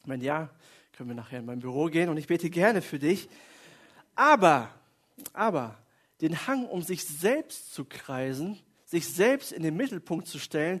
Ich 0.00 0.06
meine, 0.06 0.24
ja, 0.24 0.50
können 0.96 1.10
wir 1.10 1.14
nachher 1.14 1.40
in 1.40 1.46
mein 1.46 1.60
Büro 1.60 1.86
gehen 1.86 2.08
und 2.08 2.16
ich 2.16 2.26
bete 2.26 2.48
gerne 2.48 2.80
für 2.80 2.98
dich. 2.98 3.28
Aber, 4.14 4.70
aber, 5.34 5.76
den 6.20 6.46
Hang, 6.46 6.66
um 6.66 6.82
sich 6.82 7.04
selbst 7.04 7.74
zu 7.74 7.84
kreisen, 7.84 8.58
sich 8.84 9.06
selbst 9.08 9.52
in 9.52 9.62
den 9.62 9.76
Mittelpunkt 9.76 10.26
zu 10.26 10.38
stellen 10.38 10.80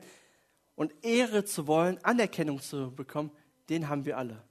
und 0.74 0.92
Ehre 1.04 1.44
zu 1.44 1.66
wollen, 1.66 2.02
Anerkennung 2.04 2.60
zu 2.60 2.92
bekommen, 2.94 3.30
den 3.68 3.88
haben 3.88 4.04
wir 4.04 4.16
alle. 4.16 4.42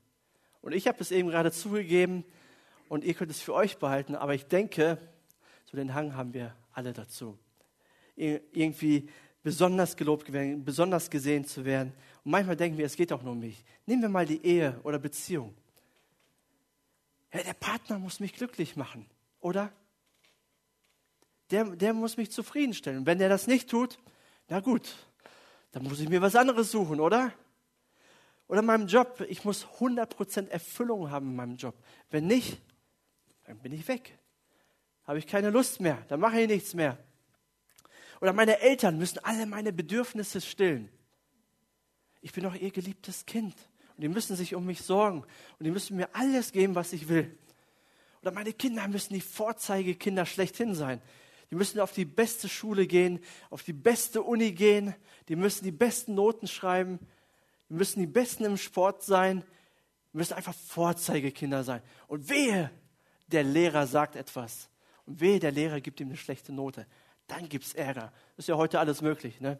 Und 0.61 0.73
ich 0.73 0.87
habe 0.87 0.99
es 0.99 1.11
eben 1.11 1.29
gerade 1.29 1.51
zugegeben 1.51 2.25
und 2.89 3.03
ihr 3.03 3.13
könnt 3.13 3.31
es 3.31 3.41
für 3.41 3.53
euch 3.53 3.77
behalten, 3.77 4.15
aber 4.15 4.33
ich 4.33 4.45
denke, 4.45 4.97
so 5.65 5.77
den 5.77 5.93
Hang 5.93 6.15
haben 6.15 6.33
wir 6.33 6.55
alle 6.73 6.93
dazu. 6.93 7.37
Irgendwie 8.15 9.09
besonders 9.43 9.95
gelobt 9.95 10.33
werden, 10.33 10.65
besonders 10.65 11.09
gesehen 11.09 11.45
zu 11.45 11.65
werden. 11.65 11.93
Und 12.23 12.31
manchmal 12.31 12.55
denken 12.55 12.77
wir, 12.77 12.85
es 12.85 12.95
geht 12.95 13.13
auch 13.13 13.21
nur 13.21 13.33
um 13.33 13.39
mich. 13.39 13.63
Nehmen 13.85 14.01
wir 14.01 14.09
mal 14.09 14.25
die 14.25 14.43
Ehe 14.43 14.79
oder 14.83 14.97
Beziehung. 14.97 15.55
Ja, 17.31 17.43
der 17.43 17.53
Partner 17.53 17.99
muss 17.99 18.19
mich 18.19 18.33
glücklich 18.33 18.75
machen, 18.75 19.05
oder? 19.41 19.71
Der, 21.51 21.63
der 21.65 21.93
muss 21.93 22.17
mich 22.17 22.31
zufriedenstellen. 22.31 23.05
Wenn 23.05 23.19
der 23.19 23.29
das 23.29 23.47
nicht 23.47 23.69
tut, 23.69 23.99
na 24.47 24.59
gut, 24.59 24.95
dann 25.71 25.83
muss 25.83 25.99
ich 25.99 26.09
mir 26.09 26.21
was 26.21 26.35
anderes 26.35 26.71
suchen, 26.71 26.99
oder? 26.99 27.31
Oder 28.47 28.59
in 28.59 28.65
meinem 28.65 28.87
Job, 28.87 29.25
ich 29.27 29.43
muss 29.43 29.65
100% 29.79 30.49
Erfüllung 30.49 31.09
haben 31.11 31.29
in 31.29 31.35
meinem 31.35 31.55
Job. 31.55 31.75
Wenn 32.09 32.27
nicht, 32.27 32.61
dann 33.45 33.57
bin 33.59 33.71
ich 33.71 33.87
weg. 33.87 34.17
Habe 35.05 35.19
ich 35.19 35.27
keine 35.27 35.49
Lust 35.49 35.79
mehr, 35.79 36.03
dann 36.07 36.19
mache 36.19 36.41
ich 36.41 36.47
nichts 36.47 36.73
mehr. 36.73 36.97
Oder 38.21 38.33
meine 38.33 38.59
Eltern 38.59 38.97
müssen 38.97 39.19
alle 39.19 39.45
meine 39.45 39.73
Bedürfnisse 39.73 40.41
stillen. 40.41 40.89
Ich 42.21 42.31
bin 42.31 42.43
doch 42.43 42.55
ihr 42.55 42.71
geliebtes 42.71 43.25
Kind. 43.25 43.55
Und 43.95 44.01
die 44.01 44.09
müssen 44.09 44.35
sich 44.35 44.55
um 44.55 44.65
mich 44.65 44.81
sorgen. 44.81 45.21
Und 45.59 45.63
die 45.63 45.71
müssen 45.71 45.97
mir 45.97 46.09
alles 46.13 46.51
geben, 46.51 46.75
was 46.75 46.93
ich 46.93 47.07
will. 47.07 47.37
Oder 48.21 48.31
meine 48.31 48.53
Kinder 48.53 48.87
müssen 48.87 49.13
die 49.13 49.21
Vorzeigekinder 49.21 50.25
schlechthin 50.25 50.73
sein. 50.73 51.01
Die 51.51 51.55
müssen 51.55 51.79
auf 51.79 51.91
die 51.91 52.05
beste 52.05 52.49
Schule 52.49 52.87
gehen, 52.87 53.19
auf 53.49 53.63
die 53.63 53.73
beste 53.73 54.23
Uni 54.23 54.51
gehen. 54.51 54.95
Die 55.29 55.35
müssen 55.35 55.63
die 55.63 55.71
besten 55.71 56.15
Noten 56.15 56.47
schreiben. 56.47 56.99
Die 57.69 57.73
müssen 57.73 57.99
die 57.99 58.07
Besten 58.07 58.45
im 58.45 58.57
Sport 58.57 59.03
sein. 59.03 59.43
Die 60.13 60.17
müssen 60.17 60.33
einfach 60.33 60.53
Vorzeigekinder 60.53 61.63
sein. 61.63 61.81
Und 62.07 62.29
wehe, 62.29 62.71
der 63.27 63.43
Lehrer 63.43 63.87
sagt 63.87 64.15
etwas. 64.15 64.69
Und 65.05 65.19
wehe, 65.19 65.39
der 65.39 65.51
Lehrer 65.51 65.81
gibt 65.81 65.99
ihm 65.99 66.07
eine 66.07 66.17
schlechte 66.17 66.51
Note. 66.51 66.87
Dann 67.27 67.49
gibt 67.49 67.65
es 67.65 67.73
Ärger. 67.73 68.11
Das 68.35 68.45
ist 68.45 68.47
ja 68.47 68.57
heute 68.57 68.79
alles 68.79 69.01
möglich. 69.01 69.41
Ne? 69.41 69.59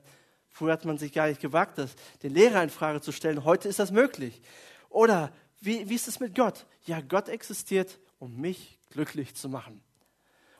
Früher 0.50 0.74
hat 0.74 0.86
man 0.86 0.98
sich 0.98 1.12
gar 1.12 1.28
nicht 1.28 1.42
gewagt, 1.42 1.78
das, 1.78 1.96
den 2.24 2.34
Lehrer 2.34 2.64
in 2.64 2.70
Frage 2.70 3.02
zu 3.02 3.12
stellen. 3.12 3.44
Heute 3.44 3.68
ist 3.68 3.80
das 3.80 3.92
möglich. 3.92 4.42
Oder 4.90 5.32
wie, 5.62 5.90
wie 5.90 5.96
ist 5.96 6.08
es 6.08 6.20
mit 6.20 6.36
Gott? 6.36 6.66
Ja, 6.86 7.02
Gott 7.02 7.28
existiert, 7.28 8.00
um 8.20 8.40
mich 8.40 8.80
glücklich 8.92 9.36
zu 9.36 9.50
machen. 9.50 9.82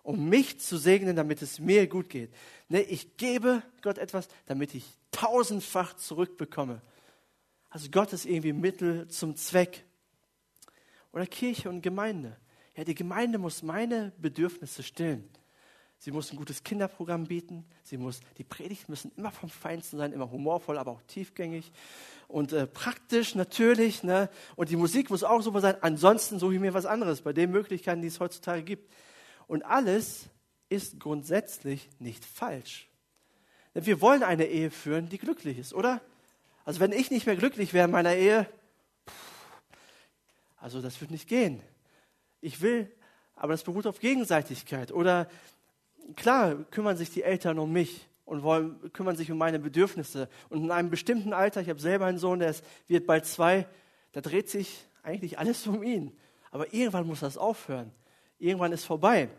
Um 0.06 0.30
mich 0.30 0.60
zu 0.60 0.78
segnen, 0.78 1.16
damit 1.16 1.42
es 1.42 1.60
mir 1.60 1.88
gut 1.88 2.10
geht. 2.10 2.32
Ne, 2.70 2.84
ich 2.84 3.18
gebe 3.18 3.64
Gott 3.82 3.98
etwas, 3.98 4.28
damit 4.46 4.76
ich 4.76 4.86
tausendfach 5.10 5.96
zurückbekomme. 5.96 6.82
Also 7.72 7.90
Gott 7.90 8.14
ist 8.14 8.26
irgendwie 8.26 8.54
Mittel 8.54 9.08
zum 9.08 9.36
Zweck. 9.36 9.84
Oder 11.12 11.26
Kirche 11.26 11.70
und 11.70 11.82
Gemeinde. 11.82 12.38
Ja, 12.76 12.84
die 12.84 12.94
Gemeinde 12.94 13.40
muss 13.40 13.64
meine 13.64 14.12
Bedürfnisse 14.20 14.84
stillen. 14.84 15.28
Sie 15.98 16.12
muss 16.12 16.32
ein 16.32 16.38
gutes 16.38 16.64
Kinderprogramm 16.64 17.26
bieten. 17.26 17.66
Sie 17.82 17.98
muss, 17.98 18.20
die 18.38 18.44
Predigten 18.44 18.92
müssen 18.92 19.12
immer 19.18 19.32
vom 19.32 19.50
Feinsten 19.50 19.98
sein, 19.98 20.12
immer 20.12 20.30
humorvoll, 20.30 20.78
aber 20.78 20.92
auch 20.92 21.02
tiefgängig 21.08 21.72
und 22.28 22.54
äh, 22.54 22.68
praktisch 22.68 23.34
natürlich. 23.34 24.04
Ne? 24.04 24.30
Und 24.56 24.70
die 24.70 24.76
Musik 24.76 25.10
muss 25.10 25.24
auch 25.24 25.42
super 25.42 25.62
sein. 25.62 25.78
Ansonsten 25.82 26.38
suche 26.38 26.54
ich 26.54 26.60
mir 26.60 26.76
was 26.76 26.86
anderes 26.86 27.22
bei 27.22 27.34
den 27.34 27.50
Möglichkeiten, 27.50 28.02
die 28.02 28.08
es 28.08 28.20
heutzutage 28.20 28.62
gibt. 28.62 28.94
Und 29.48 29.64
alles 29.64 30.26
ist 30.70 31.00
grundsätzlich 31.00 31.90
nicht 32.00 32.26
falsch. 32.26 32.90
Denn 33.74 33.86
wir 33.86 34.02
wollen 34.02 34.24
eine 34.24 34.46
Ehe 34.46 34.72
führen, 34.72 35.10
die 35.10 35.18
glücklich 35.18 35.58
ist, 35.58 35.74
oder? 35.74 36.02
Also 36.64 36.80
wenn 36.80 36.92
ich 36.92 37.12
nicht 37.12 37.26
mehr 37.26 37.36
glücklich 37.36 37.74
wäre 37.74 37.86
in 37.86 37.92
meiner 37.92 38.16
Ehe, 38.16 38.48
also 40.58 40.82
das 40.82 41.00
wird 41.00 41.12
nicht 41.12 41.28
gehen. 41.28 41.62
Ich 42.42 42.62
will, 42.62 42.92
aber 43.36 43.54
das 43.54 43.64
beruht 43.64 43.86
auf 43.86 44.00
Gegenseitigkeit. 44.00 44.92
Oder 44.92 45.30
klar 46.16 46.56
kümmern 46.72 46.98
sich 46.98 47.12
die 47.12 47.24
Eltern 47.24 47.60
um 47.60 47.72
mich 47.72 48.08
und 48.26 48.42
wollen, 48.42 48.92
kümmern 48.92 49.16
sich 49.16 49.32
um 49.32 49.38
meine 49.38 49.60
Bedürfnisse. 49.60 50.30
Und 50.50 50.64
in 50.64 50.72
einem 50.72 50.90
bestimmten 50.90 51.34
Alter, 51.34 51.62
ich 51.62 51.70
habe 51.70 51.80
selber 51.80 52.06
einen 52.06 52.18
Sohn, 52.18 52.40
der 52.40 52.50
ist, 52.50 52.64
wird 52.88 53.06
bald 53.06 53.26
zwei, 53.26 53.68
da 54.14 54.22
dreht 54.22 54.50
sich 54.50 54.86
eigentlich 55.04 55.38
alles 55.38 55.68
um 55.68 55.84
ihn. 55.84 56.18
Aber 56.50 56.74
irgendwann 56.74 57.06
muss 57.06 57.20
das 57.20 57.38
aufhören. 57.38 57.92
Irgendwann 58.40 58.72
ist 58.72 58.86
vorbei. 58.86 59.30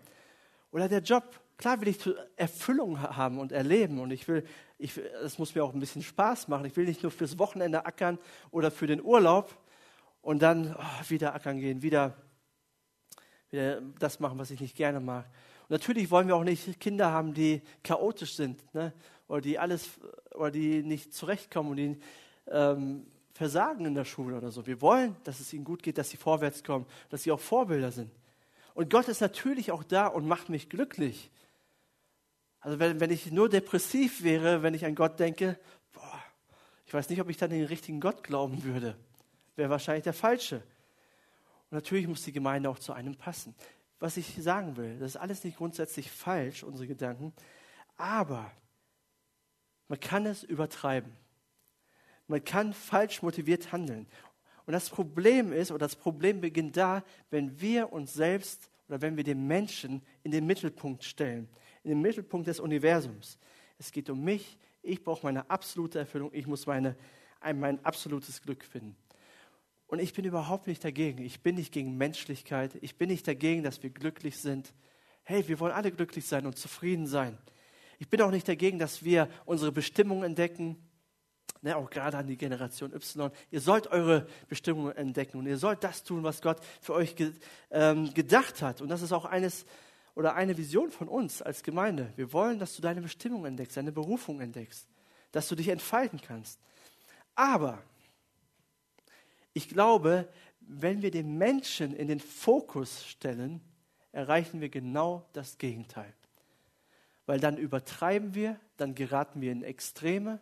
Oder 0.70 0.88
der 0.88 1.00
Job, 1.00 1.40
klar 1.56 1.80
will 1.80 1.88
ich 1.88 1.98
Erfüllung 2.36 3.00
haben 3.00 3.38
und 3.38 3.52
erleben. 3.52 3.98
Und 3.98 4.10
ich 4.10 4.26
will, 4.28 4.44
ich, 4.78 5.00
das 5.22 5.38
muss 5.38 5.54
mir 5.54 5.64
auch 5.64 5.74
ein 5.74 5.80
bisschen 5.80 6.02
Spaß 6.02 6.48
machen. 6.48 6.66
Ich 6.66 6.76
will 6.76 6.86
nicht 6.86 7.02
nur 7.02 7.12
fürs 7.12 7.38
Wochenende 7.38 7.86
ackern 7.86 8.18
oder 8.50 8.70
für 8.70 8.86
den 8.86 9.02
Urlaub 9.02 9.56
und 10.22 10.42
dann 10.42 10.74
oh, 10.76 11.10
wieder 11.10 11.34
ackern 11.34 11.60
gehen, 11.60 11.82
wieder, 11.82 12.16
wieder 13.50 13.80
das 13.98 14.20
machen, 14.20 14.38
was 14.38 14.50
ich 14.50 14.60
nicht 14.60 14.76
gerne 14.76 15.00
mag. 15.00 15.26
Und 15.62 15.70
natürlich 15.70 16.10
wollen 16.10 16.28
wir 16.28 16.36
auch 16.36 16.44
nicht 16.44 16.80
Kinder 16.80 17.10
haben, 17.10 17.32
die 17.32 17.62
chaotisch 17.82 18.34
sind 18.34 18.62
ne? 18.74 18.92
oder 19.28 19.40
die 19.40 19.58
alles 19.58 19.88
oder 20.34 20.50
die 20.50 20.82
nicht 20.82 21.14
zurechtkommen 21.14 21.70
und 21.70 21.76
die 21.76 21.98
ähm, 22.48 23.06
versagen 23.32 23.84
in 23.86 23.94
der 23.94 24.04
Schule 24.04 24.36
oder 24.36 24.50
so. 24.50 24.66
Wir 24.66 24.80
wollen, 24.80 25.16
dass 25.24 25.40
es 25.40 25.52
ihnen 25.52 25.64
gut 25.64 25.82
geht, 25.82 25.98
dass 25.98 26.10
sie 26.10 26.16
vorwärts 26.16 26.64
kommen, 26.64 26.86
dass 27.10 27.22
sie 27.22 27.32
auch 27.32 27.40
Vorbilder 27.40 27.92
sind. 27.92 28.10
Und 28.76 28.90
Gott 28.90 29.09
ist 29.09 29.21
natürlich 29.21 29.73
auch 29.73 29.83
da 29.83 30.06
und 30.06 30.28
macht 30.28 30.49
mich 30.49 30.68
glücklich. 30.68 31.33
Also 32.61 32.78
wenn, 32.78 33.00
wenn 33.00 33.11
ich 33.11 33.33
nur 33.33 33.49
depressiv 33.49 34.23
wäre, 34.23 34.62
wenn 34.62 34.75
ich 34.75 34.85
an 34.85 34.95
Gott 34.95 35.18
denke, 35.18 35.59
boah, 35.92 36.23
ich 36.87 36.95
weiß 36.95 37.09
nicht, 37.09 37.21
ob 37.21 37.28
ich 37.28 37.37
dann 37.37 37.50
den 37.50 37.64
richtigen 37.64 38.00
Gott 38.00 38.23
glauben 38.23 38.62
würde. 38.62 38.97
Wäre 39.56 39.71
wahrscheinlich 39.71 40.04
der 40.04 40.12
falsche. 40.12 40.56
Und 40.56 41.73
natürlich 41.73 42.06
muss 42.06 42.23
die 42.23 42.33
Gemeinde 42.33 42.71
auch 42.71 42.78
zu 42.78 42.92
einem 42.92 43.16
passen 43.16 43.56
was 43.99 44.16
ich 44.16 44.35
sagen 44.42 44.76
will. 44.76 44.99
Das 44.99 45.12
ist 45.12 45.16
alles 45.16 45.45
nicht 45.45 45.56
grundsätzlich 45.56 46.11
falsch, 46.11 46.62
unsere 46.62 46.87
Gedanken, 46.87 47.33
aber 47.97 48.50
man 49.88 50.00
kann 50.00 50.26
es 50.26 50.42
übertreiben. 50.42 51.16
Man 52.26 52.45
kann 52.45 52.75
falsch 52.75 53.23
motiviert 53.23 53.73
handeln. 53.73 54.09
Und 54.66 54.73
das 54.73 54.90
Problem 54.90 55.52
ist, 55.52 55.70
oder 55.70 55.78
das 55.78 55.96
Problem 55.96 56.40
beginnt 56.40 56.76
da, 56.76 57.04
wenn 57.30 57.61
wir 57.61 57.92
uns 57.92 58.12
selbst 58.12 58.68
oder 58.88 59.00
wenn 59.00 59.16
wir 59.16 59.25
den 59.25 59.46
Menschen 59.46 60.02
in 60.23 60.32
den 60.32 60.46
Mittelpunkt 60.46 61.04
stellen, 61.04 61.49
in 61.85 61.90
den 61.90 62.02
Mittelpunkt 62.02 62.49
des 62.49 62.61
Universums. 62.61 63.38
Es 63.78 63.92
geht 63.92 64.11
um 64.11 64.23
mich, 64.23 64.58
ich 64.82 65.02
brauche 65.02 65.25
meine 65.25 65.49
absolute 65.50 66.00
Erfüllung, 66.00 66.30
ich 66.32 66.46
muss 66.46 66.66
meine, 66.66 66.96
mein 67.54 67.85
absolutes 67.85 68.42
Glück 68.42 68.64
finden. 68.64 68.96
Und 69.88 70.00
ich 70.00 70.12
bin 70.12 70.25
überhaupt 70.25 70.66
nicht 70.66 70.85
dagegen. 70.85 71.25
Ich 71.25 71.42
bin 71.42 71.54
nicht 71.54 71.73
gegen 71.73 71.96
Menschlichkeit. 71.96 72.76
Ich 72.80 72.96
bin 72.96 73.08
nicht 73.08 73.26
dagegen, 73.28 73.62
dass 73.62 73.82
wir 73.82 73.90
glücklich 73.90 74.37
sind. 74.37 74.75
Hey, 75.23 75.46
wir 75.46 75.61
wollen 75.61 75.73
alle 75.73 75.92
glücklich 75.92 76.26
sein 76.26 76.44
und 76.44 76.58
zufrieden 76.58 77.06
sein. 77.06 77.38
Ich 77.99 78.08
bin 78.08 78.20
auch 78.20 78.30
nicht 78.30 78.49
dagegen, 78.49 78.78
dass 78.78 79.04
wir 79.04 79.28
unsere 79.44 79.73
Bestimmung 79.73 80.25
entdecken. 80.25 80.76
Ne, 81.66 81.76
auch 81.76 81.90
gerade 81.90 82.16
an 82.16 82.28
die 82.28 82.37
Generation 82.37 82.94
Y. 82.94 83.32
Ihr 83.50 83.61
sollt 83.61 83.88
eure 83.88 84.28
Bestimmung 84.49 84.92
entdecken 84.92 85.37
und 85.37 85.46
ihr 85.46 85.58
sollt 85.58 85.82
das 85.82 86.04
tun, 86.04 86.23
was 86.23 86.40
Gott 86.40 86.61
für 86.80 86.94
euch 86.94 87.16
ge 87.16 87.32
ähm, 87.73 88.14
gedacht 88.14 88.62
hat. 88.62 88.80
Und 88.80 88.88
das 88.88 89.02
ist 89.02 89.11
auch 89.11 89.25
eines 89.25 89.66
oder 90.14 90.37
eine 90.37 90.56
Vision 90.56 90.92
von 90.92 91.08
uns 91.08 91.42
als 91.42 91.64
Gemeinde. 91.64 92.12
Wir 92.14 92.32
wollen, 92.32 92.61
dass 92.61 92.76
du 92.76 92.82
deine 92.82 93.00
Bestimmung 93.00 93.46
entdeckst, 93.46 93.76
deine 93.76 93.90
Berufung 93.90 94.40
entdeckst, 94.40 94.87
dass 95.32 95.49
du 95.49 95.56
dich 95.56 95.66
entfalten 95.66 96.20
kannst. 96.20 96.61
Aber 97.35 97.82
ich 99.52 99.68
glaube, 99.68 100.28
wenn 100.61 101.02
wir 101.02 101.11
den 101.11 101.37
Menschen 101.37 101.96
in 101.96 102.06
den 102.06 102.20
Fokus 102.20 103.04
stellen, 103.04 103.61
erreichen 104.12 104.61
wir 104.61 104.68
genau 104.68 105.28
das 105.32 105.58
Gegenteil. 105.58 106.14
Weil 107.26 107.40
dann 107.40 107.56
übertreiben 107.56 108.37
wir, 108.37 108.61
dann 108.76 108.94
geraten 108.94 109.40
wir 109.40 109.50
in 109.50 109.64
Extreme, 109.64 110.40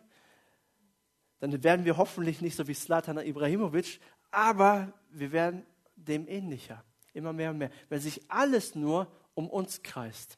dann 1.39 1.63
werden 1.63 1.85
wir 1.85 1.97
hoffentlich 1.97 2.41
nicht 2.41 2.55
so 2.55 2.67
wie 2.67 2.73
Slatan 2.73 3.17
Ibrahimovic, 3.17 3.99
aber 4.31 4.93
wir 5.09 5.31
werden 5.31 5.65
dem 5.95 6.27
ähnlicher, 6.27 6.83
immer 7.13 7.33
mehr 7.33 7.51
und 7.51 7.57
mehr. 7.57 7.71
Wenn 7.89 7.99
sich 7.99 8.29
alles 8.29 8.75
nur 8.75 9.07
um 9.33 9.49
uns 9.49 9.83
kreist. 9.83 10.37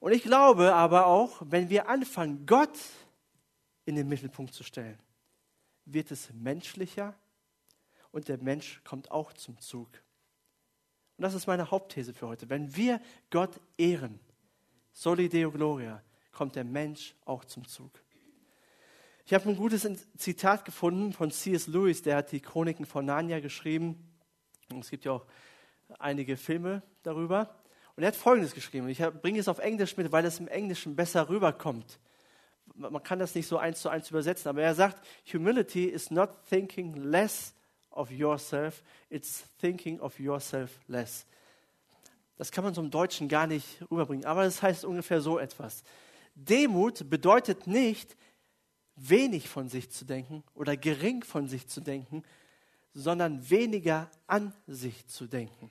Und 0.00 0.12
ich 0.12 0.22
glaube 0.22 0.74
aber 0.74 1.06
auch, 1.06 1.42
wenn 1.44 1.70
wir 1.70 1.88
anfangen, 1.88 2.46
Gott 2.46 2.78
in 3.84 3.96
den 3.96 4.08
Mittelpunkt 4.08 4.54
zu 4.54 4.62
stellen, 4.62 4.98
wird 5.84 6.10
es 6.10 6.32
menschlicher 6.32 7.14
und 8.10 8.28
der 8.28 8.38
Mensch 8.38 8.80
kommt 8.84 9.10
auch 9.10 9.32
zum 9.32 9.58
Zug. 9.60 9.88
Und 11.16 11.22
das 11.22 11.34
ist 11.34 11.46
meine 11.46 11.70
Hauptthese 11.70 12.14
für 12.14 12.28
heute. 12.28 12.48
Wenn 12.48 12.74
wir 12.76 13.00
Gott 13.30 13.60
ehren, 13.76 14.20
Soli 14.92 15.28
Deo 15.28 15.50
Gloria, 15.50 16.02
kommt 16.30 16.54
der 16.54 16.64
Mensch 16.64 17.14
auch 17.24 17.44
zum 17.44 17.66
Zug. 17.66 17.90
Ich 19.28 19.34
habe 19.34 19.46
ein 19.46 19.56
gutes 19.56 19.86
Zitat 20.16 20.64
gefunden 20.64 21.12
von 21.12 21.30
C.S. 21.30 21.66
Lewis, 21.66 22.00
der 22.00 22.16
hat 22.16 22.32
die 22.32 22.40
Chroniken 22.40 22.86
von 22.86 23.04
Narnia 23.04 23.40
geschrieben. 23.40 24.10
Und 24.70 24.78
es 24.78 24.88
gibt 24.88 25.04
ja 25.04 25.12
auch 25.12 25.26
einige 25.98 26.38
Filme 26.38 26.82
darüber. 27.02 27.54
Und 27.94 28.04
er 28.04 28.06
hat 28.06 28.16
Folgendes 28.16 28.54
geschrieben. 28.54 28.88
Ich 28.88 29.00
bringe 29.20 29.38
es 29.38 29.46
auf 29.46 29.58
Englisch 29.58 29.98
mit, 29.98 30.10
weil 30.12 30.24
es 30.24 30.40
im 30.40 30.48
Englischen 30.48 30.96
besser 30.96 31.28
rüberkommt. 31.28 31.98
Man 32.74 33.02
kann 33.02 33.18
das 33.18 33.34
nicht 33.34 33.46
so 33.46 33.58
eins 33.58 33.82
zu 33.82 33.90
eins 33.90 34.08
übersetzen, 34.08 34.48
aber 34.48 34.62
er 34.62 34.74
sagt, 34.74 35.06
Humility 35.30 35.84
is 35.84 36.10
not 36.10 36.30
thinking 36.48 36.94
less 36.94 37.52
of 37.90 38.10
yourself, 38.10 38.82
it's 39.10 39.44
thinking 39.60 40.00
of 40.00 40.18
yourself 40.18 40.70
less. 40.86 41.26
Das 42.38 42.50
kann 42.50 42.64
man 42.64 42.74
im 42.76 42.90
Deutschen 42.90 43.28
gar 43.28 43.46
nicht 43.46 43.82
rüberbringen, 43.90 44.24
aber 44.24 44.44
das 44.44 44.62
heißt 44.62 44.86
ungefähr 44.86 45.20
so 45.20 45.38
etwas. 45.38 45.82
Demut 46.34 47.10
bedeutet 47.10 47.66
nicht, 47.66 48.16
wenig 48.98 49.48
von 49.48 49.68
sich 49.68 49.90
zu 49.90 50.04
denken 50.04 50.44
oder 50.54 50.76
gering 50.76 51.22
von 51.22 51.48
sich 51.48 51.68
zu 51.68 51.80
denken, 51.80 52.22
sondern 52.94 53.48
weniger 53.48 54.10
an 54.26 54.52
sich 54.66 55.06
zu 55.06 55.26
denken. 55.26 55.70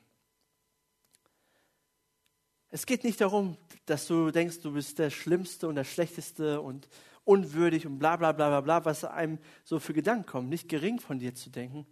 Es 2.70 2.86
geht 2.86 3.04
nicht 3.04 3.22
darum, 3.22 3.58
dass 3.86 4.08
du 4.08 4.32
denkst, 4.32 4.60
du 4.60 4.74
bist 4.74 5.00
der 5.00 5.10
Schlimmste 5.10 5.68
und 5.68 5.76
der 5.76 5.84
Schlechteste 5.84 6.62
und 6.62 6.90
unwürdig 7.24 7.86
und 7.86 8.00
bla 8.00 8.16
bla 8.16 8.32
bla 8.32 8.50
bla 8.50 8.62
bla, 8.62 8.86
was 8.86 9.04
einem 9.04 9.40
so 9.64 9.80
für 9.80 9.94
Gedanken 9.94 10.26
kommt. 10.26 10.50
Nicht 10.50 10.70
gering 10.70 11.00
von 11.00 11.20
dir 11.20 11.34
zu 11.34 11.50
denken, 11.50 11.86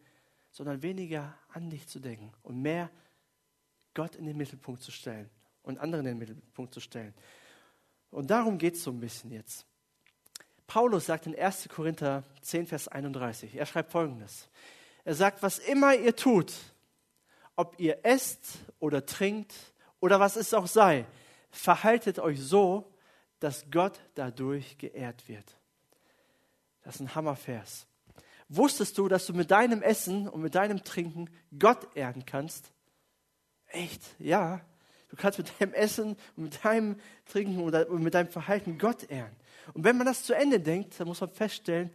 sondern 0.51 0.81
weniger 0.81 1.37
an 1.49 1.69
dich 1.69 1.87
zu 1.87 1.99
denken 1.99 2.31
und 2.43 2.61
mehr 2.61 2.89
Gott 3.93 4.15
in 4.15 4.25
den 4.25 4.37
Mittelpunkt 4.37 4.81
zu 4.81 4.91
stellen 4.91 5.29
und 5.63 5.77
anderen 5.79 6.05
in 6.05 6.13
den 6.13 6.17
Mittelpunkt 6.19 6.73
zu 6.73 6.79
stellen. 6.79 7.13
Und 8.11 8.29
darum 8.29 8.57
geht 8.57 8.75
es 8.75 8.83
so 8.83 8.91
ein 8.91 8.99
bisschen 8.99 9.31
jetzt. 9.31 9.65
Paulus 10.67 11.05
sagt 11.05 11.27
in 11.27 11.37
1. 11.37 11.69
Korinther 11.69 12.23
10, 12.41 12.67
Vers 12.67 12.87
31, 12.87 13.55
er 13.55 13.65
schreibt 13.65 13.91
folgendes. 13.91 14.49
Er 15.03 15.13
sagt, 15.13 15.43
was 15.43 15.59
immer 15.59 15.95
ihr 15.95 16.15
tut, 16.15 16.51
ob 17.55 17.79
ihr 17.79 17.99
esst 18.03 18.57
oder 18.79 19.05
trinkt 19.05 19.53
oder 19.99 20.19
was 20.19 20.35
es 20.35 20.53
auch 20.53 20.67
sei, 20.67 21.05
verhaltet 21.51 22.19
euch 22.19 22.41
so, 22.41 22.91
dass 23.39 23.69
Gott 23.69 23.99
dadurch 24.15 24.77
geehrt 24.77 25.27
wird. 25.27 25.45
Das 26.83 26.95
ist 26.95 27.01
ein 27.01 27.15
Hammervers. 27.15 27.87
Wusstest 28.49 28.97
du, 28.97 29.07
dass 29.07 29.25
du 29.25 29.33
mit 29.33 29.51
deinem 29.51 29.81
Essen 29.81 30.27
und 30.27 30.41
mit 30.41 30.55
deinem 30.55 30.83
Trinken 30.83 31.29
Gott 31.57 31.95
ehren 31.95 32.25
kannst? 32.25 32.71
Echt? 33.67 34.01
Ja. 34.19 34.61
Du 35.09 35.15
kannst 35.15 35.37
mit 35.37 35.51
deinem 35.59 35.73
Essen 35.73 36.17
und 36.35 36.43
mit 36.43 36.63
deinem 36.63 36.99
Trinken 37.25 37.59
und 37.59 38.03
mit 38.03 38.13
deinem 38.13 38.29
Verhalten 38.29 38.77
Gott 38.77 39.09
ehren. 39.09 39.35
Und 39.73 39.83
wenn 39.83 39.97
man 39.97 40.05
das 40.05 40.23
zu 40.23 40.33
Ende 40.33 40.59
denkt, 40.59 40.99
dann 40.99 41.07
muss 41.07 41.21
man 41.21 41.29
feststellen, 41.31 41.91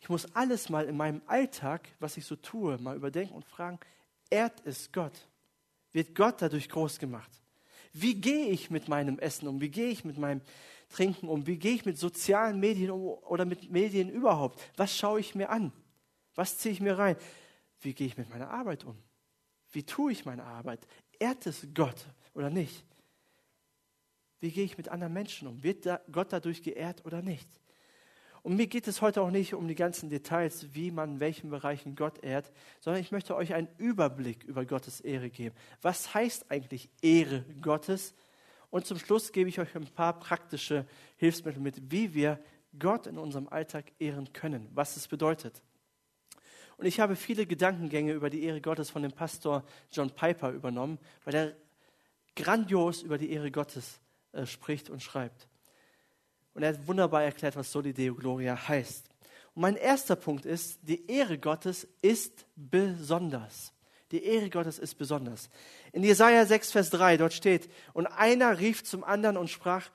ich 0.00 0.08
muss 0.08 0.34
alles 0.34 0.68
mal 0.70 0.86
in 0.86 0.96
meinem 0.96 1.20
Alltag, 1.26 1.88
was 1.98 2.16
ich 2.16 2.24
so 2.24 2.36
tue, 2.36 2.78
mal 2.78 2.96
überdenken 2.96 3.34
und 3.34 3.44
fragen, 3.44 3.78
ehrt 4.30 4.62
es 4.64 4.90
Gott? 4.92 5.28
Wird 5.92 6.14
Gott 6.14 6.40
dadurch 6.40 6.68
groß 6.68 6.98
gemacht? 6.98 7.30
Wie 7.92 8.14
gehe 8.14 8.46
ich 8.46 8.70
mit 8.70 8.88
meinem 8.88 9.18
Essen 9.18 9.48
um? 9.48 9.60
Wie 9.60 9.68
gehe 9.68 9.88
ich 9.88 10.04
mit 10.04 10.16
meinem 10.16 10.40
Trinken 10.88 11.28
um? 11.28 11.46
Wie 11.46 11.58
gehe 11.58 11.74
ich 11.74 11.84
mit 11.84 11.98
sozialen 11.98 12.60
Medien 12.60 12.90
um 12.90 13.02
oder 13.02 13.44
mit 13.44 13.70
Medien 13.70 14.08
überhaupt? 14.08 14.60
Was 14.76 14.96
schaue 14.96 15.20
ich 15.20 15.34
mir 15.34 15.50
an? 15.50 15.72
Was 16.34 16.58
ziehe 16.58 16.72
ich 16.72 16.80
mir 16.80 16.96
rein? 16.96 17.16
Wie 17.80 17.94
gehe 17.94 18.06
ich 18.06 18.16
mit 18.16 18.30
meiner 18.30 18.50
Arbeit 18.50 18.84
um? 18.84 18.96
Wie 19.72 19.84
tue 19.84 20.12
ich 20.12 20.24
meine 20.24 20.44
Arbeit? 20.44 20.86
Ehrt 21.18 21.46
es 21.46 21.66
Gott 21.74 22.06
oder 22.34 22.50
nicht? 22.50 22.84
Wie 24.40 24.50
gehe 24.50 24.64
ich 24.64 24.78
mit 24.78 24.88
anderen 24.88 25.12
Menschen 25.12 25.46
um? 25.48 25.62
Wird 25.62 25.86
Gott 26.10 26.32
dadurch 26.32 26.62
geehrt 26.62 27.04
oder 27.04 27.22
nicht? 27.22 27.48
Und 28.42 28.56
mir 28.56 28.66
geht 28.66 28.88
es 28.88 29.02
heute 29.02 29.20
auch 29.20 29.30
nicht 29.30 29.52
um 29.52 29.68
die 29.68 29.74
ganzen 29.74 30.08
Details, 30.08 30.68
wie 30.72 30.90
man 30.90 31.14
in 31.14 31.20
welchen 31.20 31.50
Bereichen 31.50 31.94
Gott 31.94 32.24
ehrt, 32.24 32.50
sondern 32.80 33.02
ich 33.02 33.12
möchte 33.12 33.36
euch 33.36 33.52
einen 33.52 33.68
Überblick 33.76 34.44
über 34.44 34.64
Gottes 34.64 35.00
Ehre 35.00 35.28
geben. 35.28 35.54
Was 35.82 36.14
heißt 36.14 36.50
eigentlich 36.50 36.88
Ehre 37.02 37.44
Gottes? 37.60 38.14
Und 38.70 38.86
zum 38.86 38.98
Schluss 38.98 39.32
gebe 39.32 39.50
ich 39.50 39.60
euch 39.60 39.74
ein 39.76 39.86
paar 39.86 40.18
praktische 40.18 40.86
Hilfsmittel 41.16 41.60
mit, 41.60 41.90
wie 41.90 42.14
wir 42.14 42.38
Gott 42.78 43.06
in 43.06 43.18
unserem 43.18 43.48
Alltag 43.48 43.92
ehren 43.98 44.32
können, 44.32 44.68
was 44.72 44.96
es 44.96 45.06
bedeutet. 45.06 45.62
Und 46.78 46.86
ich 46.86 46.98
habe 46.98 47.16
viele 47.16 47.44
Gedankengänge 47.44 48.14
über 48.14 48.30
die 48.30 48.42
Ehre 48.44 48.62
Gottes 48.62 48.88
von 48.88 49.02
dem 49.02 49.12
Pastor 49.12 49.64
John 49.92 50.10
Piper 50.10 50.50
übernommen, 50.50 50.98
weil 51.24 51.34
er 51.34 51.56
grandios 52.36 53.02
über 53.02 53.18
die 53.18 53.32
Ehre 53.32 53.50
Gottes 53.50 54.00
äh, 54.32 54.46
spricht 54.46 54.90
und 54.90 55.02
schreibt. 55.02 55.48
Und 56.54 56.62
er 56.62 56.70
hat 56.70 56.86
wunderbar 56.86 57.22
erklärt, 57.22 57.56
was 57.56 57.70
Soli 57.70 57.92
Deo 57.92 58.14
Gloria 58.14 58.68
heißt. 58.68 59.08
Und 59.54 59.62
mein 59.62 59.76
erster 59.76 60.16
Punkt 60.16 60.46
ist, 60.46 60.78
die 60.82 61.10
Ehre 61.10 61.38
Gottes 61.38 61.86
ist 62.02 62.46
besonders. 62.56 63.72
Die 64.10 64.24
Ehre 64.24 64.50
Gottes 64.50 64.78
ist 64.78 64.96
besonders. 64.96 65.48
In 65.92 66.02
Jesaja 66.02 66.44
6, 66.44 66.72
Vers 66.72 66.90
3, 66.90 67.16
dort 67.16 67.32
steht, 67.32 67.70
und 67.92 68.06
einer 68.06 68.58
rief 68.58 68.82
zum 68.82 69.04
anderen 69.04 69.36
und 69.36 69.48
sprach, 69.48 69.90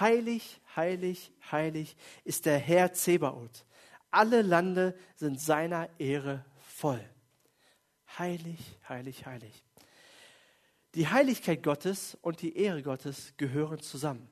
heilig, 0.00 0.60
heilig, 0.76 1.32
heilig 1.50 1.96
ist 2.24 2.46
der 2.46 2.58
Herr 2.58 2.92
Zebaoth. 2.92 3.64
Alle 4.10 4.42
Lande 4.42 4.96
sind 5.14 5.40
seiner 5.40 5.88
Ehre 5.98 6.44
voll. 6.58 7.00
Heilig, 8.18 8.58
heilig, 8.88 9.26
heilig. 9.26 9.62
Die 10.94 11.08
Heiligkeit 11.08 11.62
Gottes 11.62 12.18
und 12.20 12.42
die 12.42 12.56
Ehre 12.56 12.82
Gottes 12.82 13.34
gehören 13.36 13.80
zusammen 13.80 14.28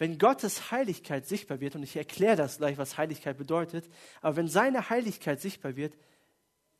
wenn 0.00 0.16
Gottes 0.16 0.70
Heiligkeit 0.70 1.26
sichtbar 1.26 1.60
wird, 1.60 1.76
und 1.76 1.82
ich 1.82 1.94
erkläre 1.94 2.34
das 2.34 2.56
gleich, 2.56 2.78
was 2.78 2.96
Heiligkeit 2.96 3.36
bedeutet, 3.36 3.86
aber 4.22 4.36
wenn 4.36 4.48
seine 4.48 4.88
Heiligkeit 4.88 5.42
sichtbar 5.42 5.76
wird, 5.76 5.94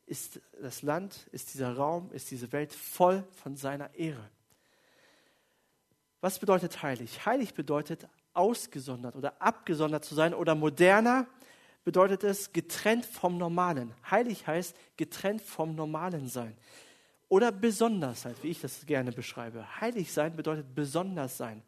ist 0.07 0.41
das 0.59 0.81
Land, 0.81 1.27
ist 1.31 1.53
dieser 1.53 1.75
Raum, 1.75 2.09
ist 2.13 2.31
diese 2.31 2.51
Welt 2.51 2.73
voll 2.73 3.23
von 3.43 3.55
seiner 3.55 3.93
Ehre. 3.93 4.27
Was 6.19 6.39
bedeutet 6.39 6.81
heilig? 6.81 7.23
Heilig 7.23 7.53
bedeutet 7.53 8.07
ausgesondert 8.33 9.15
oder 9.15 9.39
abgesondert 9.39 10.03
zu 10.03 10.15
sein 10.15 10.33
oder 10.33 10.55
moderner 10.55 11.27
bedeutet 11.83 12.23
es 12.23 12.51
getrennt 12.53 13.05
vom 13.05 13.37
Normalen. 13.37 13.93
Heilig 14.09 14.47
heißt 14.47 14.75
getrennt 14.97 15.43
vom 15.43 15.75
Normalen 15.75 16.27
sein. 16.27 16.57
Oder 17.31 17.53
Besondersheit, 17.53 18.35
wie 18.41 18.49
ich 18.49 18.59
das 18.59 18.85
gerne 18.85 19.13
beschreibe. 19.13 19.65
Heilig 19.79 20.11
sein 20.11 20.35
bedeutet 20.35 20.75
besonders 20.75 21.37
sein. 21.37 21.63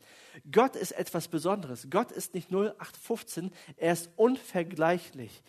Gott 0.51 0.75
ist 0.75 0.91
etwas 0.91 1.29
Besonderes. 1.29 1.87
Gott 1.89 2.11
ist 2.11 2.33
nicht 2.33 2.51
0815, 2.51 3.49
er 3.77 3.93
ist 3.93 4.09
unvergleichlich. 4.17 5.41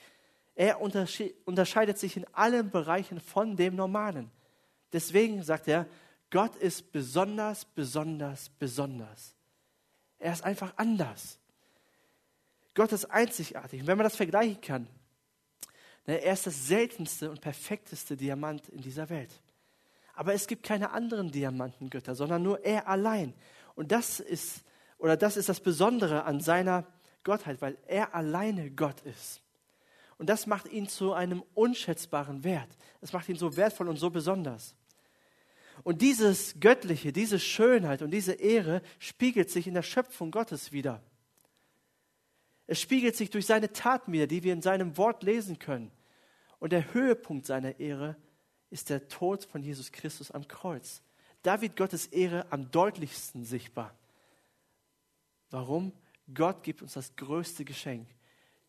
Er 0.54 0.80
unterscheidet 0.80 1.98
sich 1.98 2.16
in 2.16 2.26
allen 2.32 2.70
Bereichen 2.70 3.18
von 3.18 3.56
dem 3.56 3.74
Normalen. 3.74 4.30
Deswegen 4.92 5.42
sagt 5.42 5.66
er, 5.66 5.84
Gott 6.30 6.54
ist 6.54 6.92
besonders, 6.92 7.64
besonders, 7.64 8.50
besonders. 8.50 9.34
Er 10.20 10.32
ist 10.32 10.44
einfach 10.44 10.74
anders. 10.76 11.40
Gott 12.74 12.92
ist 12.92 13.06
einzigartig. 13.06 13.80
Und 13.80 13.88
wenn 13.88 13.98
man 13.98 14.04
das 14.04 14.14
vergleichen 14.14 14.60
kann, 14.60 14.86
er 16.06 16.32
ist 16.32 16.46
das 16.46 16.68
seltenste 16.68 17.32
und 17.32 17.40
perfekteste 17.40 18.16
Diamant 18.16 18.68
in 18.68 18.80
dieser 18.80 19.10
Welt. 19.10 19.40
Aber 20.14 20.34
es 20.34 20.46
gibt 20.46 20.62
keine 20.62 20.90
anderen 20.90 21.30
Diamantengötter, 21.30 22.14
sondern 22.14 22.42
nur 22.42 22.64
er 22.64 22.88
allein. 22.88 23.34
Und 23.74 23.92
das 23.92 24.20
ist, 24.20 24.64
oder 24.98 25.16
das 25.16 25.36
ist 25.36 25.48
das 25.48 25.60
Besondere 25.60 26.24
an 26.24 26.40
seiner 26.40 26.86
Gottheit, 27.24 27.60
weil 27.60 27.76
er 27.86 28.14
alleine 28.14 28.70
Gott 28.70 29.00
ist. 29.02 29.42
Und 30.18 30.28
das 30.28 30.46
macht 30.46 30.70
ihn 30.70 30.88
zu 30.88 31.12
einem 31.12 31.42
unschätzbaren 31.54 32.44
Wert. 32.44 32.68
Es 33.00 33.12
macht 33.12 33.28
ihn 33.28 33.36
so 33.36 33.56
wertvoll 33.56 33.88
und 33.88 33.96
so 33.96 34.10
besonders. 34.10 34.76
Und 35.82 36.02
dieses 36.02 36.60
Göttliche, 36.60 37.12
diese 37.12 37.40
Schönheit 37.40 38.00
und 38.02 38.12
diese 38.12 38.34
Ehre 38.34 38.80
spiegelt 39.00 39.50
sich 39.50 39.66
in 39.66 39.74
der 39.74 39.82
Schöpfung 39.82 40.30
Gottes 40.30 40.70
wieder. 40.70 41.02
Es 42.66 42.80
spiegelt 42.80 43.16
sich 43.16 43.30
durch 43.30 43.46
seine 43.46 43.72
Taten 43.72 44.12
wieder, 44.12 44.26
die 44.26 44.42
wir 44.42 44.52
in 44.52 44.62
seinem 44.62 44.96
Wort 44.96 45.22
lesen 45.22 45.58
können. 45.58 45.90
Und 46.60 46.72
der 46.72 46.94
Höhepunkt 46.94 47.44
seiner 47.44 47.78
Ehre 47.80 48.16
ist 48.74 48.90
der 48.90 49.06
Tod 49.06 49.44
von 49.44 49.62
Jesus 49.62 49.92
Christus 49.92 50.32
am 50.32 50.48
Kreuz. 50.48 51.00
Da 51.42 51.60
wird 51.60 51.76
Gottes 51.76 52.06
Ehre 52.08 52.50
am 52.50 52.72
deutlichsten 52.72 53.44
sichtbar. 53.44 53.96
Warum? 55.50 55.92
Gott 56.34 56.64
gibt 56.64 56.82
uns 56.82 56.94
das 56.94 57.14
größte 57.14 57.64
Geschenk. 57.64 58.08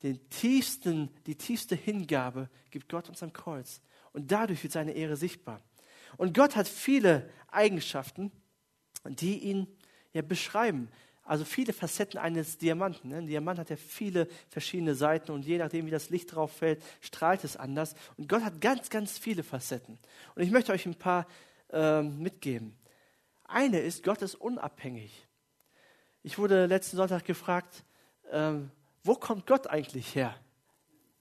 Den 0.03 0.29
tiefsten, 0.29 1.09
die 1.25 1.35
tiefste 1.35 1.73
Hingabe 1.75 2.51
gibt 2.69 2.87
Gott 2.87 3.09
uns 3.09 3.23
am 3.23 3.33
Kreuz. 3.33 3.81
Und 4.13 4.31
dadurch 4.31 4.61
wird 4.61 4.73
seine 4.73 4.91
Ehre 4.91 5.17
sichtbar. 5.17 5.59
Und 6.17 6.35
Gott 6.35 6.55
hat 6.55 6.67
viele 6.67 7.27
Eigenschaften, 7.47 8.31
die 9.05 9.39
ihn 9.39 9.65
ja, 10.13 10.21
beschreiben. 10.21 10.87
Also 11.25 11.43
viele 11.43 11.73
Facetten 11.73 12.19
eines 12.19 12.59
Diamanten. 12.59 13.09
Ne? 13.09 13.17
Ein 13.17 13.25
Diamant 13.27 13.57
hat 13.57 13.71
ja 13.71 13.75
viele 13.75 14.27
verschiedene 14.47 14.93
Seiten 14.93 15.31
und 15.31 15.43
je 15.43 15.57
nachdem, 15.57 15.87
wie 15.87 15.91
das 15.91 16.11
Licht 16.11 16.35
drauf 16.35 16.51
fällt, 16.51 16.83
strahlt 17.01 17.43
es 17.43 17.57
anders. 17.57 17.95
Und 18.15 18.29
Gott 18.29 18.43
hat 18.43 18.61
ganz, 18.61 18.91
ganz 18.91 19.17
viele 19.17 19.41
Facetten. 19.41 19.97
Und 20.35 20.43
ich 20.43 20.51
möchte 20.51 20.71
euch 20.71 20.85
ein 20.85 20.93
paar 20.93 21.25
äh, 21.71 22.03
mitgeben. 22.03 22.77
Eine 23.43 23.79
ist, 23.79 24.03
Gott 24.03 24.21
ist 24.21 24.35
unabhängig. 24.35 25.25
Ich 26.21 26.37
wurde 26.37 26.67
letzten 26.67 26.97
Sonntag 26.97 27.25
gefragt, 27.25 27.83
äh, 28.31 28.53
wo 29.03 29.15
kommt 29.15 29.47
Gott 29.47 29.65
eigentlich 29.65 30.13
her? 30.13 30.35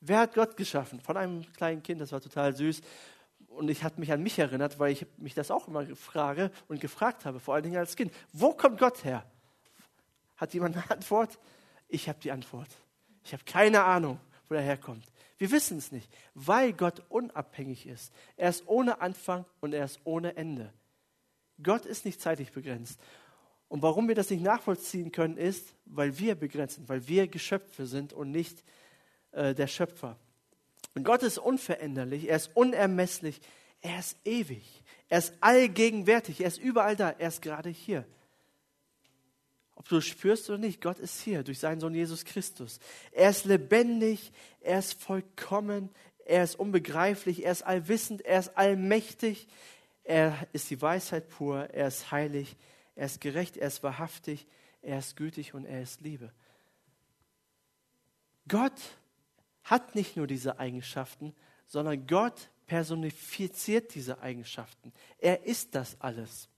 Wer 0.01 0.19
hat 0.19 0.35
Gott 0.35 0.59
geschaffen? 0.59 1.01
Von 1.01 1.17
einem 1.17 1.51
kleinen 1.55 1.83
Kind, 1.83 2.03
das 2.03 2.13
war 2.13 2.21
total 2.21 2.55
süß. 2.55 2.83
Und 3.49 3.71
ich 3.71 3.85
habe 3.85 3.99
mich 4.01 4.13
an 4.13 4.23
mich 4.23 4.39
erinnert, 4.39 4.79
weil 4.79 4.93
ich 4.93 5.07
mich 5.17 5.33
das 5.33 5.51
auch 5.51 5.67
immer 5.67 5.87
frage 5.97 6.51
und 6.69 6.81
gefragt 6.81 7.25
habe, 7.25 7.41
vor 7.41 7.55
allen 7.55 7.63
Dingen 7.63 7.79
als 7.79 7.97
Kind. 7.97 8.13
Wo 8.33 8.53
kommt 8.53 8.79
Gott 8.79 9.03
her? 9.05 9.25
Hat 10.37 10.55
jemand 10.55 10.77
eine 10.77 10.91
Antwort? 10.91 11.39
Ich 11.89 12.09
habe 12.09 12.19
die 12.21 12.33
Antwort. 12.33 12.69
Ich 13.25 13.33
habe 13.33 13.45
keine 13.45 13.85
Ahnung, 13.85 14.19
wo 14.49 14.55
er 14.55 14.63
herkommt. 14.63 15.05
Wir 15.39 15.51
wissen 15.51 15.79
es 15.79 15.93
nicht, 15.93 16.11
weil 16.35 16.73
Gott 16.73 17.03
unabhängig 17.09 17.87
ist. 17.87 18.13
Er 18.37 18.51
ist 18.51 18.65
ohne 18.67 19.01
Anfang 19.01 19.45
und 19.61 19.75
er 19.75 19.85
ist 19.85 20.01
ohne 20.05 20.37
Ende. 20.37 20.73
Gott 21.63 21.87
ist 21.87 22.05
nicht 22.05 22.21
zeitlich 22.21 22.53
begrenzt. 22.53 23.01
Und 23.69 23.83
warum 23.83 24.09
wir 24.09 24.15
das 24.15 24.31
nicht 24.31 24.43
nachvollziehen 24.43 25.11
können, 25.11 25.37
ist, 25.37 25.75
weil 25.87 26.19
wir 26.19 26.35
begrenzt 26.35 26.77
sind, 26.77 26.89
weil 26.89 27.07
wir 27.09 27.27
Geschöpfe 27.29 27.87
sind 27.87 28.13
und 28.13 28.31
nicht 28.31 28.63
äh, 29.33 29.55
der 29.55 29.67
Schöpfer. 29.67 30.17
Und 30.95 31.05
Gott 31.05 31.23
ist 31.23 31.39
unveränderlich, 31.39 32.29
er 32.29 32.37
ist 32.37 32.51
unermesslich, 32.55 33.41
er 33.81 33.99
ist 33.99 34.17
ewig, 34.25 34.83
er 35.09 35.19
ist 35.19 35.35
allgegenwärtig, 35.41 36.41
er 36.41 36.49
ist 36.49 36.59
überall 36.59 36.95
da, 36.95 37.11
er 37.11 37.29
ist 37.29 37.43
gerade 37.43 37.69
hier. 37.69 38.07
Ob 39.77 39.89
du 39.89 39.97
es 39.97 40.07
spürst 40.07 40.49
oder 40.49 40.59
nicht, 40.59 40.81
Gott 40.81 40.99
ist 40.99 41.21
hier 41.21 41.43
durch 41.43 41.59
seinen 41.59 41.81
Sohn 41.81 41.95
Jesus 41.95 42.25
Christus. 42.25 42.79
Er 43.13 43.31
ist 43.31 43.45
lebendig, 43.45 44.33
er 44.61 44.79
ist 44.79 44.95
vollkommen, 44.95 45.91
er 46.25 46.45
ist 46.45 46.59
unbegreiflich, 46.59 47.45
er 47.45 47.53
ist 47.53 47.63
allwissend, 47.63 48.23
er 48.23 48.41
ist 48.41 48.57
allmächtig, 48.57 49.49
er 50.05 50.47
ist 50.53 50.71
die 50.71 50.81
Weisheit 50.81 51.29
pur, 51.29 51.71
er 51.71 51.89
ist 51.89 52.11
heilig, 52.11 52.57
er 52.95 53.07
ist 53.07 53.21
gerecht, 53.21 53.57
er 53.57 53.69
ist 53.69 53.83
wahrhaftig, 53.83 54.47
er 54.83 54.99
ist 54.99 55.17
gütig 55.17 55.55
und 55.55 55.65
er 55.65 55.83
ist 55.83 56.01
Liebe. 56.01 56.33
Gott 58.47 58.81
hat 59.65 59.95
nicht 59.95 60.17
nur 60.17 60.27
diese 60.27 60.59
Eigenschaften, 60.59 61.35
sondern 61.67 62.07
Gott 62.07 62.51
personifiziert 62.67 63.95
diese 63.95 64.21
Eigenschaften. 64.21 64.93
Er 65.19 65.45
ist 65.45 65.75
das 65.75 66.01
alles. 66.01 66.49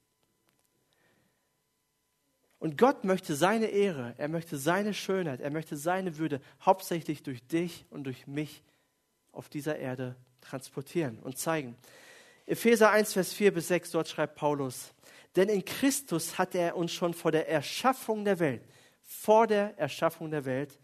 Und 2.66 2.76
Gott 2.78 3.04
möchte 3.04 3.36
seine 3.36 3.66
Ehre, 3.66 4.16
er 4.18 4.26
möchte 4.26 4.58
seine 4.58 4.92
Schönheit, 4.92 5.40
er 5.40 5.52
möchte 5.52 5.76
seine 5.76 6.18
Würde 6.18 6.40
hauptsächlich 6.60 7.22
durch 7.22 7.46
dich 7.46 7.86
und 7.90 8.02
durch 8.02 8.26
mich 8.26 8.64
auf 9.30 9.48
dieser 9.48 9.78
Erde 9.78 10.16
transportieren 10.40 11.20
und 11.20 11.38
zeigen. 11.38 11.76
Epheser 12.44 12.90
1, 12.90 13.12
Vers 13.12 13.32
4 13.34 13.54
bis 13.54 13.68
6, 13.68 13.92
dort 13.92 14.08
schreibt 14.08 14.34
Paulus, 14.34 14.92
denn 15.36 15.48
in 15.48 15.64
Christus 15.64 16.38
hat 16.38 16.56
er 16.56 16.76
uns 16.76 16.90
schon 16.90 17.14
vor 17.14 17.30
der 17.30 17.48
Erschaffung 17.48 18.24
der 18.24 18.40
Welt, 18.40 18.62
vor 19.04 19.46
der 19.46 19.78
Erschaffung 19.78 20.32
der 20.32 20.44
Welt, 20.44 20.76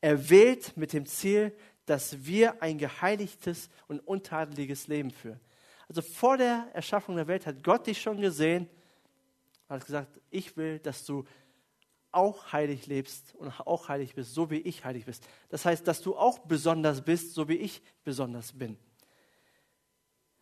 erwählt 0.00 0.74
mit 0.74 0.94
dem 0.94 1.04
Ziel, 1.04 1.54
dass 1.84 2.24
wir 2.24 2.62
ein 2.62 2.78
geheiligtes 2.78 3.68
und 3.88 4.00
untadeliges 4.08 4.88
Leben 4.88 5.10
führen. 5.10 5.40
Also 5.86 6.00
vor 6.00 6.38
der 6.38 6.66
Erschaffung 6.72 7.16
der 7.16 7.26
Welt 7.26 7.44
hat 7.44 7.62
Gott 7.62 7.86
dich 7.88 8.00
schon 8.00 8.22
gesehen 8.22 8.70
hat 9.74 9.86
gesagt, 9.86 10.20
ich 10.30 10.56
will, 10.56 10.78
dass 10.78 11.04
du 11.04 11.24
auch 12.14 12.52
heilig 12.52 12.86
lebst 12.86 13.34
und 13.34 13.52
auch 13.66 13.88
heilig 13.88 14.14
bist, 14.14 14.34
so 14.34 14.50
wie 14.50 14.58
ich 14.58 14.84
heilig 14.84 15.04
bist. 15.04 15.26
Das 15.48 15.64
heißt, 15.64 15.86
dass 15.86 16.00
du 16.00 16.16
auch 16.16 16.38
besonders 16.40 17.02
bist, 17.02 17.34
so 17.34 17.48
wie 17.48 17.56
ich 17.56 17.82
besonders 18.04 18.52
bin. 18.52 18.78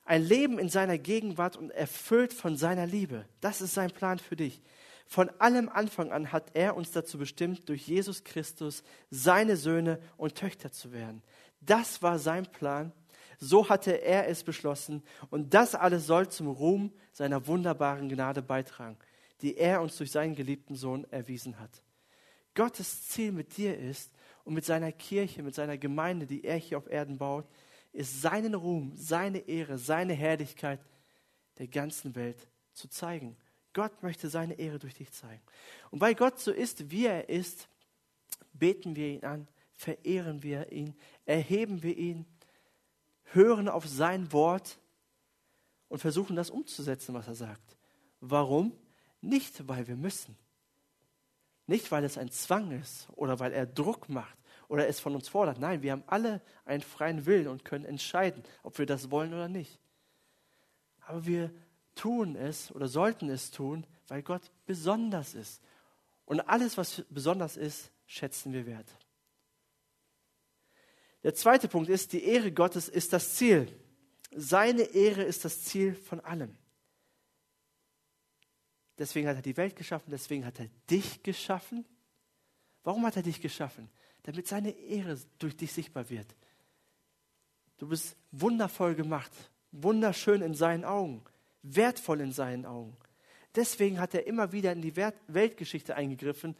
Ein 0.04 0.22
Leben 0.22 0.58
in 0.58 0.68
seiner 0.68 0.98
Gegenwart 0.98 1.56
und 1.56 1.70
erfüllt 1.70 2.32
von 2.32 2.56
seiner 2.56 2.86
Liebe. 2.86 3.24
Das 3.40 3.60
ist 3.60 3.74
sein 3.74 3.90
Plan 3.90 4.18
für 4.18 4.36
dich. 4.36 4.60
Von 5.06 5.30
allem 5.40 5.68
Anfang 5.68 6.12
an 6.12 6.32
hat 6.32 6.50
er 6.54 6.76
uns 6.76 6.90
dazu 6.90 7.18
bestimmt, 7.18 7.68
durch 7.68 7.86
Jesus 7.86 8.24
Christus 8.24 8.82
seine 9.10 9.56
Söhne 9.56 10.00
und 10.16 10.34
Töchter 10.34 10.72
zu 10.72 10.92
werden. 10.92 11.22
Das 11.60 12.02
war 12.02 12.18
sein 12.18 12.46
Plan. 12.50 12.92
So 13.38 13.68
hatte 13.68 14.02
er 14.02 14.28
es 14.28 14.42
beschlossen. 14.42 15.02
Und 15.30 15.54
das 15.54 15.74
alles 15.74 16.06
soll 16.06 16.28
zum 16.28 16.48
Ruhm 16.48 16.92
seiner 17.12 17.46
wunderbaren 17.46 18.08
Gnade 18.08 18.42
beitragen 18.42 18.98
die 19.42 19.56
er 19.56 19.82
uns 19.82 19.96
durch 19.96 20.10
seinen 20.10 20.34
geliebten 20.34 20.76
Sohn 20.76 21.04
erwiesen 21.10 21.58
hat. 21.58 21.82
Gottes 22.54 23.08
Ziel 23.08 23.32
mit 23.32 23.56
dir 23.56 23.76
ist 23.76 24.12
und 24.44 24.54
mit 24.54 24.64
seiner 24.64 24.92
Kirche, 24.92 25.42
mit 25.42 25.54
seiner 25.54 25.78
Gemeinde, 25.78 26.26
die 26.26 26.44
er 26.44 26.56
hier 26.56 26.78
auf 26.78 26.90
Erden 26.90 27.18
baut, 27.18 27.46
ist 27.92 28.22
seinen 28.22 28.54
Ruhm, 28.54 28.92
seine 28.94 29.38
Ehre, 29.38 29.78
seine 29.78 30.14
Herrlichkeit 30.14 30.80
der 31.58 31.68
ganzen 31.68 32.14
Welt 32.14 32.48
zu 32.72 32.88
zeigen. 32.88 33.36
Gott 33.72 34.02
möchte 34.02 34.28
seine 34.28 34.54
Ehre 34.54 34.78
durch 34.78 34.94
dich 34.94 35.10
zeigen. 35.12 35.42
Und 35.90 36.00
weil 36.00 36.14
Gott 36.14 36.38
so 36.38 36.50
ist, 36.50 36.90
wie 36.90 37.06
er 37.06 37.28
ist, 37.28 37.68
beten 38.52 38.96
wir 38.96 39.08
ihn 39.08 39.24
an, 39.24 39.48
verehren 39.72 40.42
wir 40.42 40.70
ihn, 40.72 40.94
erheben 41.24 41.82
wir 41.82 41.96
ihn, 41.96 42.26
hören 43.32 43.68
auf 43.68 43.86
sein 43.86 44.32
Wort 44.32 44.78
und 45.88 45.98
versuchen 45.98 46.36
das 46.36 46.50
umzusetzen, 46.50 47.14
was 47.14 47.28
er 47.28 47.34
sagt. 47.34 47.76
Warum? 48.20 48.72
Nicht, 49.22 49.66
weil 49.68 49.88
wir 49.88 49.96
müssen. 49.96 50.36
Nicht, 51.66 51.90
weil 51.90 52.04
es 52.04 52.18
ein 52.18 52.30
Zwang 52.30 52.72
ist 52.72 53.08
oder 53.14 53.38
weil 53.38 53.52
er 53.52 53.66
Druck 53.66 54.08
macht 54.08 54.36
oder 54.68 54.88
es 54.88 55.00
von 55.00 55.14
uns 55.14 55.28
fordert. 55.28 55.58
Nein, 55.58 55.82
wir 55.82 55.92
haben 55.92 56.04
alle 56.08 56.42
einen 56.64 56.82
freien 56.82 57.24
Willen 57.24 57.46
und 57.48 57.64
können 57.64 57.84
entscheiden, 57.84 58.42
ob 58.62 58.78
wir 58.78 58.84
das 58.84 59.10
wollen 59.10 59.32
oder 59.32 59.48
nicht. 59.48 59.80
Aber 61.06 61.24
wir 61.24 61.52
tun 61.94 62.36
es 62.36 62.72
oder 62.72 62.88
sollten 62.88 63.30
es 63.30 63.50
tun, 63.50 63.86
weil 64.08 64.22
Gott 64.22 64.50
besonders 64.66 65.34
ist. 65.34 65.62
Und 66.24 66.40
alles, 66.40 66.76
was 66.76 67.04
besonders 67.08 67.56
ist, 67.56 67.90
schätzen 68.06 68.52
wir 68.52 68.66
wert. 68.66 68.90
Der 71.22 71.34
zweite 71.34 71.68
Punkt 71.68 71.88
ist, 71.88 72.12
die 72.12 72.24
Ehre 72.24 72.50
Gottes 72.50 72.88
ist 72.88 73.12
das 73.12 73.34
Ziel. 73.34 73.68
Seine 74.34 74.82
Ehre 74.82 75.22
ist 75.22 75.44
das 75.44 75.62
Ziel 75.62 75.94
von 75.94 76.20
allem. 76.20 76.56
Deswegen 79.02 79.26
hat 79.26 79.34
er 79.34 79.42
die 79.42 79.56
Welt 79.56 79.74
geschaffen, 79.74 80.12
deswegen 80.12 80.46
hat 80.46 80.60
er 80.60 80.68
dich 80.88 81.24
geschaffen. 81.24 81.84
Warum 82.84 83.04
hat 83.04 83.16
er 83.16 83.24
dich 83.24 83.40
geschaffen? 83.40 83.88
Damit 84.22 84.46
seine 84.46 84.70
Ehre 84.70 85.18
durch 85.40 85.56
dich 85.56 85.72
sichtbar 85.72 86.08
wird. 86.08 86.36
Du 87.78 87.88
bist 87.88 88.14
wundervoll 88.30 88.94
gemacht, 88.94 89.32
wunderschön 89.72 90.40
in 90.40 90.54
seinen 90.54 90.84
Augen, 90.84 91.24
wertvoll 91.64 92.20
in 92.20 92.30
seinen 92.30 92.64
Augen. 92.64 92.96
Deswegen 93.56 93.98
hat 93.98 94.14
er 94.14 94.24
immer 94.28 94.52
wieder 94.52 94.70
in 94.70 94.82
die 94.82 94.94
Weltgeschichte 94.94 95.96
eingegriffen 95.96 96.54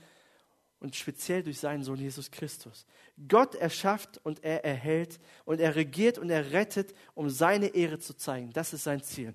und 0.81 0.97
speziell 0.97 1.45
durch 1.45 1.61
seinen 1.61 1.85
Sohn 1.85 2.01
Jesus 2.01 2.29
Christus. 2.33 2.87
Gott 3.29 3.55
erschafft 3.55 4.19
und 4.25 4.43
er 4.43 4.65
erhält 4.65 5.21
und 5.45 5.61
er 5.61 5.77
regiert 5.77 6.19
und 6.19 6.29
er 6.29 6.51
rettet, 6.51 6.93
um 7.15 7.31
seine 7.31 7.69
Ehre 7.69 8.01
zu 8.01 8.15
zeigen. 8.15 8.53
Das 8.53 8.73
ist 8.73 8.83
sein 8.83 9.01
Ziel. 9.01 9.33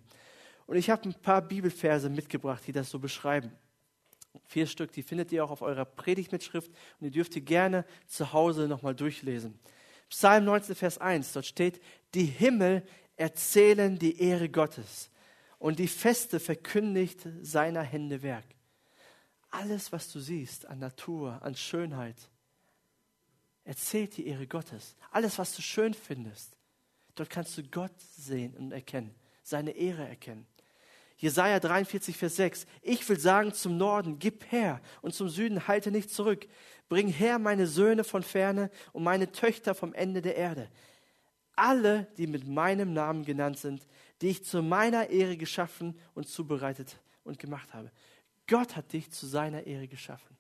Und 0.67 0.75
ich 0.75 0.89
habe 0.89 1.09
ein 1.09 1.13
paar 1.13 1.41
Bibelverse 1.41 2.09
mitgebracht, 2.09 2.63
die 2.67 2.73
das 2.73 2.89
so 2.89 2.99
beschreiben. 2.99 3.51
Vier 4.45 4.67
Stück, 4.67 4.91
die 4.91 5.01
findet 5.01 5.31
ihr 5.31 5.43
auch 5.43 5.51
auf 5.51 5.61
eurer 5.61 5.85
Predigtmitschrift 5.85 6.71
und 6.99 7.05
ihr 7.05 7.11
dürft 7.11 7.35
die 7.35 7.43
gerne 7.43 7.85
zu 8.05 8.33
Hause 8.33 8.67
nochmal 8.67 8.93
durchlesen. 8.93 9.59
Psalm 10.09 10.45
19, 10.45 10.75
Vers 10.75 10.97
1, 10.99 11.33
dort 11.33 11.45
steht, 11.45 11.81
die 12.13 12.25
Himmel 12.25 12.85
erzählen 13.15 13.97
die 13.97 14.21
Ehre 14.21 14.49
Gottes 14.49 15.09
und 15.57 15.79
die 15.79 15.87
Feste 15.87 16.39
verkündigt 16.39 17.27
seiner 17.41 17.81
Hände 17.81 18.21
Werk. 18.21 18.45
Alles, 19.49 19.91
was 19.91 20.11
du 20.11 20.19
siehst 20.19 20.65
an 20.65 20.79
Natur, 20.79 21.41
an 21.41 21.55
Schönheit, 21.55 22.29
erzählt 23.63 24.17
die 24.17 24.27
Ehre 24.27 24.47
Gottes. 24.47 24.95
Alles, 25.11 25.37
was 25.39 25.55
du 25.55 25.61
schön 25.61 25.93
findest, 25.93 26.55
dort 27.15 27.29
kannst 27.29 27.57
du 27.57 27.63
Gott 27.63 27.99
sehen 27.99 28.55
und 28.55 28.71
erkennen, 28.71 29.15
seine 29.43 29.71
Ehre 29.71 30.07
erkennen. 30.07 30.45
Jesaja 31.17 31.59
43, 31.59 32.15
Vers 32.15 32.35
6. 32.35 32.67
Ich 32.81 33.07
will 33.09 33.19
sagen 33.19 33.53
zum 33.53 33.77
Norden, 33.77 34.19
gib 34.19 34.51
her 34.51 34.81
und 35.01 35.13
zum 35.13 35.29
Süden 35.29 35.67
halte 35.67 35.91
nicht 35.91 36.11
zurück. 36.11 36.47
Bring 36.89 37.07
her 37.07 37.39
meine 37.39 37.67
Söhne 37.67 38.03
von 38.03 38.23
ferne 38.23 38.69
und 38.93 39.03
meine 39.03 39.31
Töchter 39.31 39.75
vom 39.75 39.93
Ende 39.93 40.21
der 40.21 40.35
Erde. 40.35 40.69
Alle, 41.55 42.07
die 42.17 42.27
mit 42.27 42.47
meinem 42.47 42.93
Namen 42.93 43.25
genannt 43.25 43.57
sind, 43.57 43.87
die 44.21 44.29
ich 44.29 44.45
zu 44.45 44.61
meiner 44.61 45.09
Ehre 45.09 45.37
geschaffen 45.37 45.99
und 46.13 46.29
zubereitet 46.29 46.97
und 47.23 47.39
gemacht 47.39 47.73
habe. 47.73 47.91
Gott 48.47 48.75
hat 48.75 48.93
dich 48.93 49.11
zu 49.11 49.25
seiner 49.25 49.65
Ehre 49.65 49.87
geschaffen. 49.87 50.37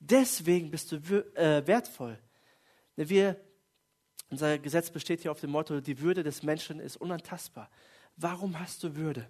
Deswegen 0.00 0.70
bist 0.70 0.92
du 0.92 0.96
äh, 1.36 1.66
wertvoll. 1.66 2.18
Wir, 2.96 3.40
unser 4.30 4.58
Gesetz 4.58 4.90
besteht 4.90 5.22
hier 5.22 5.30
auf 5.30 5.40
dem 5.40 5.50
Motto, 5.50 5.80
die 5.80 6.00
Würde 6.00 6.22
des 6.22 6.42
Menschen 6.42 6.80
ist 6.80 6.96
unantastbar. 6.96 7.70
Warum 8.16 8.58
hast 8.58 8.82
du 8.82 8.96
Würde? 8.96 9.26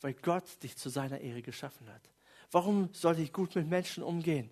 Weil 0.00 0.14
Gott 0.14 0.44
dich 0.62 0.76
zu 0.76 0.88
seiner 0.88 1.20
Ehre 1.20 1.42
geschaffen 1.42 1.88
hat. 1.88 2.02
Warum 2.50 2.88
sollte 2.92 3.22
ich 3.22 3.32
gut 3.32 3.54
mit 3.54 3.68
Menschen 3.68 4.02
umgehen? 4.02 4.50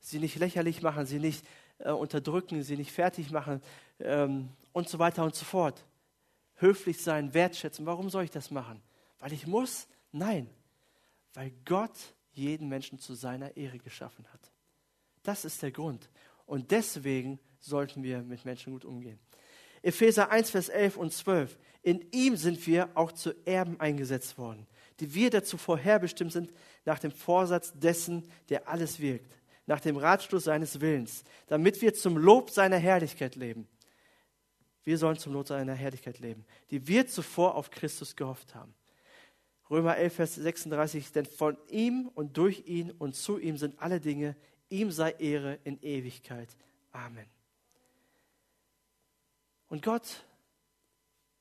Sie 0.00 0.18
nicht 0.18 0.36
lächerlich 0.36 0.82
machen, 0.82 1.06
sie 1.06 1.18
nicht 1.18 1.44
äh, 1.78 1.90
unterdrücken, 1.90 2.62
sie 2.62 2.76
nicht 2.76 2.92
fertig 2.92 3.30
machen 3.30 3.60
ähm, 3.98 4.50
und 4.72 4.88
so 4.88 4.98
weiter 4.98 5.24
und 5.24 5.34
so 5.34 5.44
fort. 5.44 5.84
Höflich 6.56 7.02
sein, 7.02 7.34
wertschätzen. 7.34 7.86
Warum 7.86 8.10
soll 8.10 8.24
ich 8.24 8.30
das 8.30 8.50
machen? 8.50 8.80
Weil 9.18 9.32
ich 9.32 9.46
muss? 9.46 9.88
Nein. 10.12 10.48
Weil 11.34 11.52
Gott 11.64 11.96
jeden 12.32 12.68
Menschen 12.68 12.98
zu 12.98 13.14
seiner 13.14 13.56
Ehre 13.56 13.78
geschaffen 13.78 14.24
hat. 14.32 14.52
Das 15.22 15.44
ist 15.44 15.62
der 15.62 15.72
Grund. 15.72 16.08
Und 16.46 16.70
deswegen 16.70 17.40
sollten 17.60 18.02
wir 18.02 18.22
mit 18.22 18.44
Menschen 18.44 18.72
gut 18.72 18.84
umgehen. 18.84 19.18
Epheser 19.82 20.30
1, 20.30 20.50
Vers 20.50 20.68
11 20.68 20.96
und 20.96 21.12
12. 21.12 21.58
In 21.86 22.04
ihm 22.10 22.36
sind 22.36 22.66
wir 22.66 22.90
auch 22.94 23.12
zu 23.12 23.32
Erben 23.46 23.78
eingesetzt 23.78 24.38
worden, 24.38 24.66
die 24.98 25.14
wir 25.14 25.30
dazu 25.30 25.56
vorherbestimmt 25.56 26.32
sind, 26.32 26.50
nach 26.84 26.98
dem 26.98 27.12
Vorsatz 27.12 27.72
dessen, 27.76 28.28
der 28.48 28.66
alles 28.66 28.98
wirkt, 28.98 29.38
nach 29.66 29.78
dem 29.78 29.96
Ratschluss 29.96 30.42
seines 30.42 30.80
Willens, 30.80 31.22
damit 31.46 31.80
wir 31.80 31.94
zum 31.94 32.18
Lob 32.18 32.50
seiner 32.50 32.76
Herrlichkeit 32.76 33.36
leben. 33.36 33.68
Wir 34.82 34.98
sollen 34.98 35.16
zum 35.16 35.32
Lob 35.32 35.46
seiner 35.46 35.74
Herrlichkeit 35.74 36.18
leben, 36.18 36.44
die 36.72 36.88
wir 36.88 37.06
zuvor 37.06 37.54
auf 37.54 37.70
Christus 37.70 38.16
gehofft 38.16 38.56
haben. 38.56 38.74
Römer 39.70 39.96
11, 39.96 40.12
Vers 40.12 40.34
36, 40.34 41.12
denn 41.12 41.26
von 41.26 41.56
ihm 41.68 42.10
und 42.16 42.36
durch 42.36 42.66
ihn 42.66 42.90
und 42.90 43.14
zu 43.14 43.38
ihm 43.38 43.58
sind 43.58 43.80
alle 43.80 44.00
Dinge, 44.00 44.34
ihm 44.70 44.90
sei 44.90 45.12
Ehre 45.12 45.60
in 45.62 45.80
Ewigkeit. 45.82 46.48
Amen. 46.90 47.26
Und 49.68 49.84
Gott 49.84 50.25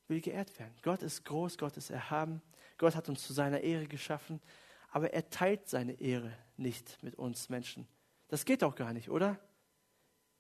will 0.08 0.22
geehrt 0.22 0.58
werden. 0.60 0.74
Gott 0.82 1.02
ist 1.02 1.26
groß, 1.26 1.58
Gott 1.58 1.78
ist 1.78 1.90
erhaben. 1.90 2.42
Gott 2.78 2.96
hat 2.96 3.10
uns 3.10 3.26
zu 3.26 3.34
seiner 3.34 3.62
Ehre 3.62 3.88
geschaffen, 3.88 4.42
aber 4.90 5.14
er 5.14 5.30
teilt 5.30 5.70
seine 5.70 5.94
Ehre 6.00 6.32
nicht 6.58 7.02
mit 7.02 7.16
uns 7.16 7.50
Menschen. 7.50 7.88
Das 8.28 8.46
geht 8.46 8.64
auch 8.64 8.76
gar 8.76 8.94
nicht, 8.94 9.10
oder? 9.10 9.40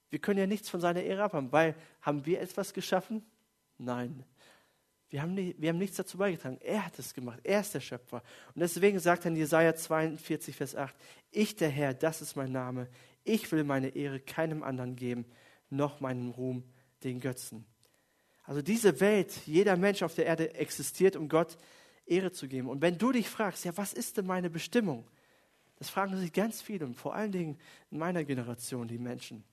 Wir 0.09 0.19
können 0.19 0.39
ja 0.39 0.47
nichts 0.47 0.69
von 0.69 0.81
seiner 0.81 1.01
Ehre 1.01 1.23
abhaben, 1.23 1.51
weil 1.51 1.75
haben 2.01 2.25
wir 2.25 2.41
etwas 2.41 2.73
geschaffen? 2.73 3.25
Nein. 3.77 4.23
Wir 5.09 5.21
haben, 5.21 5.33
nicht, 5.33 5.61
wir 5.61 5.69
haben 5.69 5.77
nichts 5.77 5.97
dazu 5.97 6.17
beigetragen. 6.17 6.57
Er 6.61 6.85
hat 6.85 6.97
es 6.99 7.13
gemacht. 7.13 7.39
Er 7.43 7.61
ist 7.61 7.73
der 7.73 7.79
Schöpfer. 7.79 8.23
Und 8.53 8.59
deswegen 8.59 8.99
sagt 8.99 9.25
er 9.25 9.31
in 9.31 9.37
Jesaja 9.37 9.75
42, 9.75 10.55
Vers 10.55 10.75
8: 10.75 10.95
Ich, 11.31 11.55
der 11.55 11.69
Herr, 11.69 11.93
das 11.93 12.21
ist 12.21 12.35
mein 12.35 12.51
Name. 12.51 12.89
Ich 13.23 13.51
will 13.51 13.63
meine 13.63 13.89
Ehre 13.89 14.19
keinem 14.19 14.63
anderen 14.63 14.95
geben, 14.95 15.25
noch 15.69 15.99
meinen 15.99 16.31
Ruhm 16.31 16.63
den 17.03 17.19
Götzen. 17.19 17.65
Also 18.45 18.61
diese 18.61 18.99
Welt, 18.99 19.33
jeder 19.45 19.75
Mensch 19.75 20.03
auf 20.03 20.15
der 20.15 20.25
Erde 20.25 20.53
existiert, 20.53 21.15
um 21.15 21.29
Gott 21.29 21.57
Ehre 22.05 22.31
zu 22.31 22.47
geben. 22.47 22.69
Und 22.69 22.81
wenn 22.81 22.97
du 22.97 23.11
dich 23.11 23.29
fragst, 23.29 23.65
ja, 23.65 23.75
was 23.75 23.93
ist 23.93 24.17
denn 24.17 24.27
meine 24.27 24.49
Bestimmung? 24.49 25.07
Das 25.77 25.89
fragen 25.89 26.15
sich 26.17 26.31
ganz 26.31 26.61
viele 26.61 26.85
und 26.85 26.95
vor 26.95 27.15
allen 27.15 27.31
Dingen 27.31 27.57
in 27.91 27.97
meiner 27.97 28.23
Generation 28.23 28.87
die 28.87 28.97
Menschen 28.97 29.43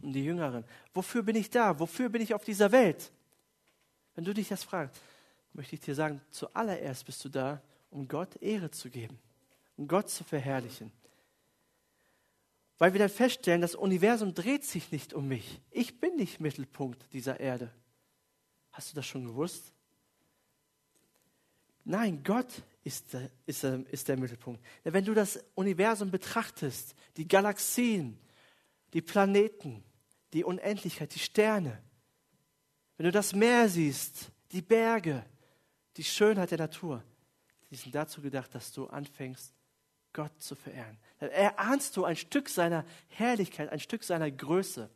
und 0.00 0.12
die 0.12 0.24
Jüngeren. 0.24 0.64
Wofür 0.94 1.22
bin 1.22 1.36
ich 1.36 1.50
da? 1.50 1.78
Wofür 1.78 2.08
bin 2.08 2.22
ich 2.22 2.32
auf 2.32 2.44
dieser 2.44 2.72
Welt? 2.72 3.10
Wenn 4.14 4.24
du 4.24 4.32
dich 4.32 4.48
das 4.48 4.64
fragst, 4.64 5.00
möchte 5.52 5.74
ich 5.74 5.80
dir 5.80 5.94
sagen, 5.94 6.20
zuallererst 6.30 7.04
bist 7.04 7.24
du 7.24 7.28
da, 7.28 7.60
um 7.90 8.06
Gott 8.06 8.36
Ehre 8.40 8.70
zu 8.70 8.88
geben, 8.88 9.18
um 9.76 9.88
Gott 9.88 10.08
zu 10.08 10.24
verherrlichen. 10.24 10.92
Weil 12.78 12.94
wir 12.94 13.00
dann 13.00 13.10
feststellen, 13.10 13.60
das 13.60 13.74
Universum 13.74 14.32
dreht 14.32 14.64
sich 14.64 14.90
nicht 14.90 15.12
um 15.12 15.28
mich. 15.28 15.60
Ich 15.70 16.00
bin 16.00 16.16
nicht 16.16 16.40
Mittelpunkt 16.40 17.12
dieser 17.12 17.40
Erde. 17.40 17.70
Hast 18.80 18.92
du 18.92 18.96
das 18.96 19.04
schon 19.04 19.26
gewusst? 19.26 19.74
Nein, 21.84 22.22
Gott 22.24 22.62
ist 22.82 23.12
der, 23.12 23.30
ist, 23.44 23.62
der, 23.62 23.84
ist 23.90 24.08
der 24.08 24.16
Mittelpunkt. 24.16 24.64
Wenn 24.84 25.04
du 25.04 25.12
das 25.12 25.38
Universum 25.54 26.10
betrachtest, 26.10 26.94
die 27.18 27.28
Galaxien, 27.28 28.18
die 28.94 29.02
Planeten, 29.02 29.84
die 30.32 30.44
Unendlichkeit, 30.44 31.14
die 31.14 31.18
Sterne, 31.18 31.82
wenn 32.96 33.04
du 33.04 33.12
das 33.12 33.34
Meer 33.34 33.68
siehst, 33.68 34.30
die 34.50 34.62
Berge, 34.62 35.26
die 35.98 36.04
Schönheit 36.04 36.50
der 36.50 36.60
Natur, 36.60 37.04
die 37.68 37.76
sind 37.76 37.94
dazu 37.94 38.22
gedacht, 38.22 38.54
dass 38.54 38.72
du 38.72 38.86
anfängst, 38.86 39.52
Gott 40.14 40.32
zu 40.40 40.54
verehren. 40.54 40.96
Dann 41.18 41.28
erahnst 41.28 41.98
du 41.98 42.06
ein 42.06 42.16
Stück 42.16 42.48
seiner 42.48 42.86
Herrlichkeit, 43.08 43.68
ein 43.68 43.80
Stück 43.80 44.04
seiner 44.04 44.30
Größe. 44.30 44.88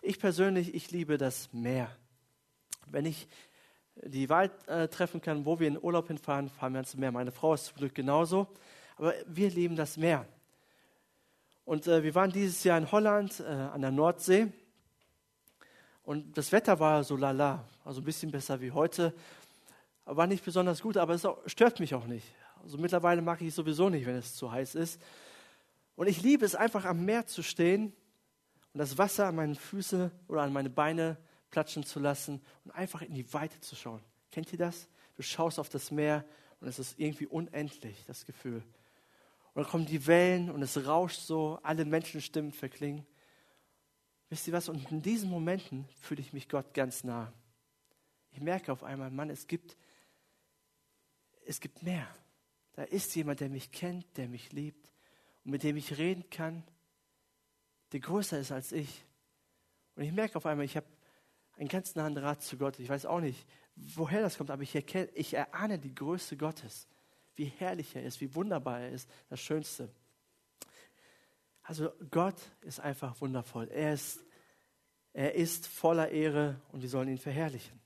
Ich 0.00 0.20
persönlich, 0.20 0.74
ich 0.74 0.92
liebe 0.92 1.18
das 1.18 1.52
Meer. 1.52 1.90
Wenn 2.86 3.04
ich 3.04 3.28
die 3.96 4.28
Wahl 4.28 4.50
äh, 4.66 4.88
treffen 4.88 5.20
kann, 5.20 5.44
wo 5.44 5.58
wir 5.58 5.68
in 5.68 5.82
Urlaub 5.82 6.08
hinfahren, 6.08 6.48
fahren 6.48 6.72
wir 6.72 6.78
ans 6.78 6.96
Meer. 6.96 7.12
Meine 7.12 7.32
Frau 7.32 7.54
ist 7.54 7.66
zum 7.66 7.76
Glück 7.76 7.94
genauso. 7.94 8.46
Aber 8.96 9.14
wir 9.26 9.50
lieben 9.50 9.76
das 9.76 9.96
Meer. 9.96 10.26
Und 11.64 11.86
äh, 11.86 12.02
wir 12.02 12.14
waren 12.14 12.30
dieses 12.30 12.62
Jahr 12.64 12.78
in 12.78 12.90
Holland 12.90 13.40
äh, 13.40 13.44
an 13.44 13.80
der 13.80 13.90
Nordsee. 13.90 14.52
Und 16.04 16.38
das 16.38 16.52
Wetter 16.52 16.78
war 16.78 17.02
so 17.02 17.16
lala, 17.16 17.64
also 17.84 18.00
ein 18.00 18.04
bisschen 18.04 18.30
besser 18.30 18.60
wie 18.60 18.70
heute. 18.70 19.12
War 20.04 20.28
nicht 20.28 20.44
besonders 20.44 20.80
gut, 20.80 20.96
aber 20.96 21.14
es 21.14 21.24
auch, 21.24 21.38
stört 21.46 21.80
mich 21.80 21.94
auch 21.94 22.06
nicht. 22.06 22.26
Also 22.62 22.78
mittlerweile 22.78 23.22
mag 23.22 23.40
ich 23.40 23.48
es 23.48 23.56
sowieso 23.56 23.88
nicht, 23.88 24.06
wenn 24.06 24.14
es 24.14 24.36
zu 24.36 24.52
heiß 24.52 24.76
ist. 24.76 25.02
Und 25.96 26.06
ich 26.06 26.22
liebe 26.22 26.44
es 26.44 26.54
einfach 26.54 26.84
am 26.84 27.04
Meer 27.04 27.26
zu 27.26 27.42
stehen 27.42 27.92
und 28.72 28.78
das 28.78 28.98
Wasser 28.98 29.26
an 29.26 29.36
meinen 29.36 29.54
Füßen 29.56 30.10
oder 30.28 30.42
an 30.42 30.52
meine 30.52 30.70
Beine 30.70 31.16
platschen 31.56 31.84
zu 31.84 32.00
lassen 32.00 32.42
und 32.64 32.72
einfach 32.72 33.00
in 33.00 33.14
die 33.14 33.32
Weite 33.32 33.58
zu 33.62 33.74
schauen. 33.74 34.02
Kennt 34.30 34.52
ihr 34.52 34.58
das? 34.58 34.90
Du 35.14 35.22
schaust 35.22 35.58
auf 35.58 35.70
das 35.70 35.90
Meer 35.90 36.22
und 36.60 36.68
es 36.68 36.78
ist 36.78 36.98
irgendwie 36.98 37.26
unendlich, 37.26 38.04
das 38.06 38.26
Gefühl. 38.26 38.62
Und 39.54 39.62
dann 39.62 39.64
kommen 39.64 39.86
die 39.86 40.06
Wellen 40.06 40.50
und 40.50 40.60
es 40.60 40.86
rauscht 40.86 41.20
so, 41.20 41.58
alle 41.62 41.86
Menschenstimmen 41.86 42.52
verklingen. 42.52 43.06
Wisst 44.28 44.46
ihr 44.46 44.52
was? 44.52 44.68
Und 44.68 44.90
in 44.90 45.00
diesen 45.00 45.30
Momenten 45.30 45.88
fühle 46.02 46.20
ich 46.20 46.34
mich 46.34 46.50
Gott 46.50 46.74
ganz 46.74 47.04
nah. 47.04 47.32
Ich 48.32 48.42
merke 48.42 48.70
auf 48.70 48.84
einmal, 48.84 49.10
Mann, 49.10 49.30
es 49.30 49.46
gibt, 49.46 49.78
es 51.46 51.58
gibt 51.58 51.82
mehr. 51.82 52.06
Da 52.74 52.82
ist 52.82 53.16
jemand, 53.16 53.40
der 53.40 53.48
mich 53.48 53.72
kennt, 53.72 54.04
der 54.18 54.28
mich 54.28 54.52
liebt 54.52 54.92
und 55.42 55.52
mit 55.52 55.62
dem 55.62 55.78
ich 55.78 55.96
reden 55.96 56.28
kann, 56.28 56.64
der 57.92 58.00
größer 58.00 58.38
ist 58.38 58.52
als 58.52 58.72
ich. 58.72 59.06
Und 59.94 60.02
ich 60.02 60.12
merke 60.12 60.36
auf 60.36 60.44
einmal, 60.44 60.66
ich 60.66 60.76
habe 60.76 60.86
einen 61.56 61.68
ganz 61.68 61.94
nahen 61.94 62.14
Draht 62.14 62.42
zu 62.42 62.56
Gott. 62.56 62.78
Ich 62.78 62.88
weiß 62.88 63.06
auch 63.06 63.20
nicht, 63.20 63.46
woher 63.74 64.20
das 64.20 64.38
kommt, 64.38 64.50
aber 64.50 64.62
ich, 64.62 64.74
erkenne, 64.74 65.08
ich 65.14 65.34
erahne 65.34 65.78
die 65.78 65.94
Größe 65.94 66.36
Gottes, 66.36 66.86
wie 67.34 67.46
herrlich 67.46 67.94
er 67.96 68.02
ist, 68.02 68.20
wie 68.20 68.34
wunderbar 68.34 68.80
er 68.80 68.90
ist, 68.90 69.08
das 69.28 69.40
Schönste. 69.40 69.90
Also 71.62 71.90
Gott 72.10 72.36
ist 72.62 72.80
einfach 72.80 73.20
wundervoll. 73.20 73.68
Er 73.68 73.94
ist, 73.94 74.24
er 75.12 75.34
ist 75.34 75.66
voller 75.66 76.10
Ehre 76.10 76.60
und 76.72 76.82
wir 76.82 76.88
sollen 76.88 77.08
ihn 77.08 77.18
verherrlichen. 77.18 77.80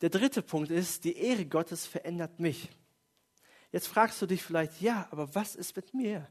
Der 0.00 0.10
dritte 0.10 0.42
Punkt 0.42 0.70
ist, 0.70 1.04
die 1.04 1.16
Ehre 1.16 1.44
Gottes 1.44 1.86
verändert 1.86 2.38
mich. 2.38 2.70
Jetzt 3.72 3.88
fragst 3.88 4.22
du 4.22 4.26
dich 4.26 4.42
vielleicht, 4.42 4.80
ja, 4.80 5.08
aber 5.10 5.34
was 5.34 5.54
ist 5.54 5.76
mit 5.76 5.92
mir? 5.92 6.26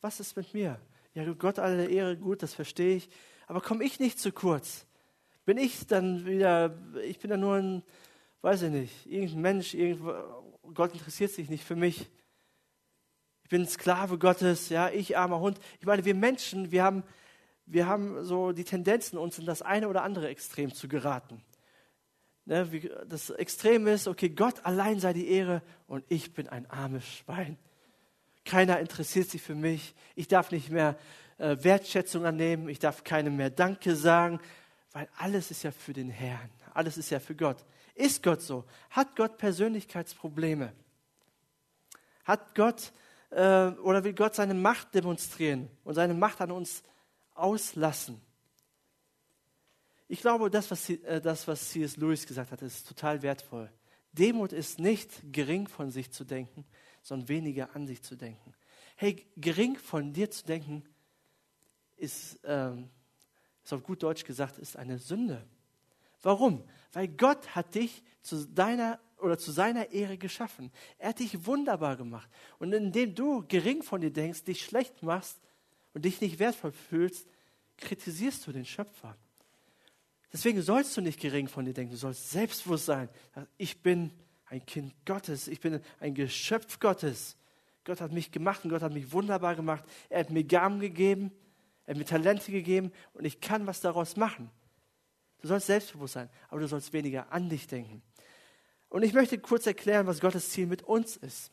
Was 0.00 0.20
ist 0.20 0.36
mit 0.36 0.52
mir? 0.52 0.80
Ja, 1.14 1.30
Gott 1.32 1.58
alle 1.58 1.86
Ehre, 1.86 2.16
gut, 2.16 2.42
das 2.42 2.54
verstehe 2.54 2.96
ich. 2.96 3.08
Aber 3.46 3.60
komme 3.60 3.84
ich 3.84 4.00
nicht 4.00 4.18
zu 4.18 4.32
kurz? 4.32 4.86
Bin 5.44 5.58
ich 5.58 5.86
dann 5.86 6.24
wieder, 6.24 6.78
ich 7.04 7.18
bin 7.18 7.30
dann 7.30 7.40
nur 7.40 7.56
ein, 7.56 7.82
weiß 8.42 8.62
ich 8.62 8.70
nicht, 8.70 9.06
irgendein 9.06 9.40
Mensch, 9.40 9.74
irgendwo, 9.74 10.12
Gott 10.74 10.92
interessiert 10.92 11.32
sich 11.32 11.50
nicht 11.50 11.64
für 11.64 11.76
mich. 11.76 12.08
Ich 13.42 13.48
bin 13.48 13.66
Sklave 13.66 14.18
Gottes, 14.18 14.68
ja, 14.68 14.88
ich 14.88 15.16
armer 15.16 15.40
Hund. 15.40 15.58
Ich 15.80 15.86
meine, 15.86 16.04
wir 16.04 16.14
Menschen, 16.14 16.70
wir 16.70 16.84
haben, 16.84 17.02
wir 17.66 17.86
haben 17.86 18.24
so 18.24 18.52
die 18.52 18.64
Tendenzen, 18.64 19.18
uns 19.18 19.38
in 19.38 19.46
das 19.46 19.62
eine 19.62 19.88
oder 19.88 20.02
andere 20.02 20.28
Extrem 20.28 20.72
zu 20.72 20.88
geraten. 20.88 21.42
Ne, 22.44 22.70
wie, 22.72 22.90
das 23.06 23.30
Extrem 23.30 23.86
ist, 23.86 24.08
okay, 24.08 24.28
Gott 24.28 24.64
allein 24.64 24.98
sei 24.98 25.12
die 25.12 25.28
Ehre 25.28 25.62
und 25.86 26.04
ich 26.08 26.34
bin 26.34 26.48
ein 26.48 26.68
armes 26.70 27.06
Schwein. 27.06 27.58
Keiner 28.44 28.80
interessiert 28.80 29.28
sich 29.28 29.42
für 29.42 29.54
mich. 29.54 29.94
Ich 30.16 30.26
darf 30.26 30.50
nicht 30.50 30.70
mehr 30.70 30.96
äh, 31.38 31.56
Wertschätzung 31.60 32.24
annehmen. 32.24 32.68
Ich 32.68 32.80
darf 32.80 33.04
keinem 33.04 33.36
mehr 33.36 33.50
Danke 33.50 33.94
sagen. 33.94 34.40
Weil 34.92 35.08
alles 35.16 35.50
ist 35.50 35.62
ja 35.62 35.70
für 35.70 35.92
den 35.92 36.10
Herrn, 36.10 36.50
alles 36.74 36.98
ist 36.98 37.10
ja 37.10 37.18
für 37.18 37.34
Gott. 37.34 37.64
Ist 37.94 38.22
Gott 38.22 38.42
so? 38.42 38.64
Hat 38.90 39.16
Gott 39.16 39.38
Persönlichkeitsprobleme? 39.38 40.72
Hat 42.24 42.54
Gott 42.54 42.92
äh, 43.30 43.68
oder 43.68 44.04
will 44.04 44.12
Gott 44.14 44.34
seine 44.34 44.54
Macht 44.54 44.94
demonstrieren 44.94 45.68
und 45.84 45.94
seine 45.94 46.14
Macht 46.14 46.40
an 46.40 46.50
uns 46.50 46.82
auslassen? 47.34 48.20
Ich 50.08 50.20
glaube, 50.20 50.50
das, 50.50 50.70
was, 50.70 50.90
äh, 50.90 51.20
das, 51.20 51.48
was 51.48 51.70
C.S. 51.70 51.96
Lewis 51.96 52.26
gesagt 52.26 52.52
hat, 52.52 52.60
ist 52.60 52.86
total 52.86 53.22
wertvoll. 53.22 53.70
Demut 54.12 54.52
ist 54.52 54.78
nicht 54.78 55.32
gering 55.32 55.66
von 55.68 55.90
sich 55.90 56.12
zu 56.12 56.24
denken, 56.24 56.66
sondern 57.02 57.28
weniger 57.28 57.74
an 57.74 57.86
sich 57.86 58.02
zu 58.02 58.14
denken. 58.14 58.54
Hey, 58.96 59.26
gering 59.36 59.78
von 59.78 60.12
dir 60.12 60.30
zu 60.30 60.44
denken, 60.44 60.84
ist, 61.96 62.38
ähm, 62.44 62.90
ist 63.64 63.72
auf 63.72 63.82
gut 63.82 64.02
Deutsch 64.02 64.24
gesagt, 64.24 64.58
ist 64.58 64.76
eine 64.76 64.98
Sünde. 64.98 65.44
Warum? 66.22 66.64
Weil 66.92 67.08
Gott 67.08 67.54
hat 67.54 67.74
dich 67.74 68.02
zu 68.22 68.46
deiner 68.46 68.98
oder 69.18 69.38
zu 69.38 69.52
seiner 69.52 69.90
Ehre 69.92 70.18
geschaffen. 70.18 70.72
Er 70.98 71.10
hat 71.10 71.20
dich 71.20 71.46
wunderbar 71.46 71.96
gemacht. 71.96 72.28
Und 72.58 72.72
indem 72.72 73.14
du 73.14 73.44
gering 73.46 73.82
von 73.82 74.00
dir 74.00 74.12
denkst, 74.12 74.44
dich 74.44 74.64
schlecht 74.64 75.02
machst 75.02 75.40
und 75.94 76.04
dich 76.04 76.20
nicht 76.20 76.38
wertvoll 76.38 76.72
fühlst, 76.72 77.26
kritisierst 77.76 78.46
du 78.46 78.52
den 78.52 78.64
Schöpfer. 78.64 79.16
Deswegen 80.32 80.62
sollst 80.62 80.96
du 80.96 81.00
nicht 81.00 81.20
gering 81.20 81.46
von 81.46 81.64
dir 81.64 81.74
denken, 81.74 81.92
du 81.92 81.98
sollst 81.98 82.30
selbstbewusst 82.30 82.86
sein. 82.86 83.08
Ich 83.58 83.82
bin 83.82 84.12
ein 84.46 84.64
Kind 84.64 84.94
Gottes, 85.04 85.46
ich 85.46 85.60
bin 85.60 85.80
ein 86.00 86.14
Geschöpf 86.14 86.78
Gottes. 86.80 87.36
Gott 87.84 88.00
hat 88.00 88.12
mich 88.12 88.30
gemacht 88.30 88.64
und 88.64 88.70
Gott 88.70 88.82
hat 88.82 88.92
mich 88.92 89.12
wunderbar 89.12 89.54
gemacht. 89.56 89.84
Er 90.08 90.20
hat 90.20 90.30
mir 90.30 90.44
Gaben 90.44 90.80
gegeben, 90.80 91.32
er 91.84 91.94
hat 91.94 91.98
mir 91.98 92.04
Talente 92.04 92.52
gegeben 92.52 92.92
und 93.12 93.24
ich 93.24 93.40
kann 93.40 93.66
was 93.66 93.80
daraus 93.80 94.16
machen. 94.16 94.50
Du 95.40 95.48
sollst 95.48 95.66
selbstbewusst 95.66 96.14
sein, 96.14 96.30
aber 96.48 96.60
du 96.60 96.68
sollst 96.68 96.92
weniger 96.92 97.32
an 97.32 97.48
dich 97.48 97.66
denken. 97.66 98.02
Und 98.88 99.02
ich 99.02 99.12
möchte 99.12 99.38
kurz 99.38 99.66
erklären, 99.66 100.06
was 100.06 100.20
Gottes 100.20 100.50
Ziel 100.50 100.66
mit 100.66 100.82
uns 100.82 101.16
ist. 101.16 101.50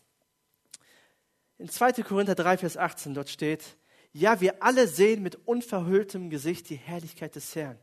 In 1.57 1.69
2. 1.69 2.03
Korinther 2.03 2.35
3, 2.35 2.57
Vers 2.57 2.77
18, 2.77 3.13
dort 3.13 3.29
steht, 3.29 3.77
ja, 4.11 4.41
wir 4.41 4.61
alle 4.61 4.87
sehen 4.87 5.23
mit 5.23 5.35
unverhülltem 5.47 6.29
Gesicht 6.29 6.69
die 6.69 6.75
Herrlichkeit 6.75 7.35
des 7.35 7.55
Herrn. 7.55 7.79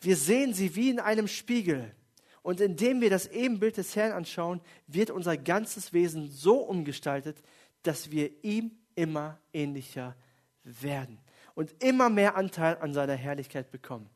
Wir 0.00 0.16
sehen 0.16 0.54
sie 0.54 0.76
wie 0.76 0.90
in 0.90 1.00
einem 1.00 1.28
Spiegel. 1.28 1.94
Und 2.42 2.60
indem 2.60 3.00
wir 3.00 3.10
das 3.10 3.26
Ebenbild 3.26 3.76
des 3.76 3.96
Herrn 3.96 4.12
anschauen, 4.12 4.60
wird 4.86 5.10
unser 5.10 5.36
ganzes 5.36 5.92
Wesen 5.92 6.30
so 6.30 6.58
umgestaltet, 6.58 7.42
dass 7.82 8.10
wir 8.10 8.44
ihm 8.44 8.72
immer 8.94 9.40
ähnlicher 9.52 10.14
werden 10.62 11.23
und 11.54 11.82
immer 11.82 12.10
mehr 12.10 12.36
Anteil 12.36 12.78
an 12.78 12.92
seiner 12.92 13.14
Herrlichkeit 13.14 13.70
bekommen. 13.70 14.10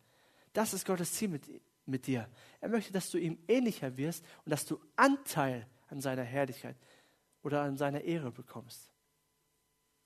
Das 0.53 0.75
ist 0.75 0.85
Gottes 0.85 1.13
Ziel 1.13 1.29
mit, 1.29 1.45
mit 1.87 2.07
dir. 2.07 2.29
Er 2.61 2.69
möchte, 2.69 2.93
dass 2.93 3.11
du 3.11 3.19
ihm 3.19 3.39
ähnlicher 3.49 3.97
wirst 3.97 4.25
und 4.45 4.51
dass 4.51 4.67
du 4.67 4.81
Anteil 4.97 5.67
an 5.89 6.01
seiner 6.01 6.25
Herrlichkeit 6.25 6.77
oder 7.43 7.63
an 7.63 7.77
seiner 7.77 8.03
Ehre 8.03 8.31
bekommst. 8.31 8.93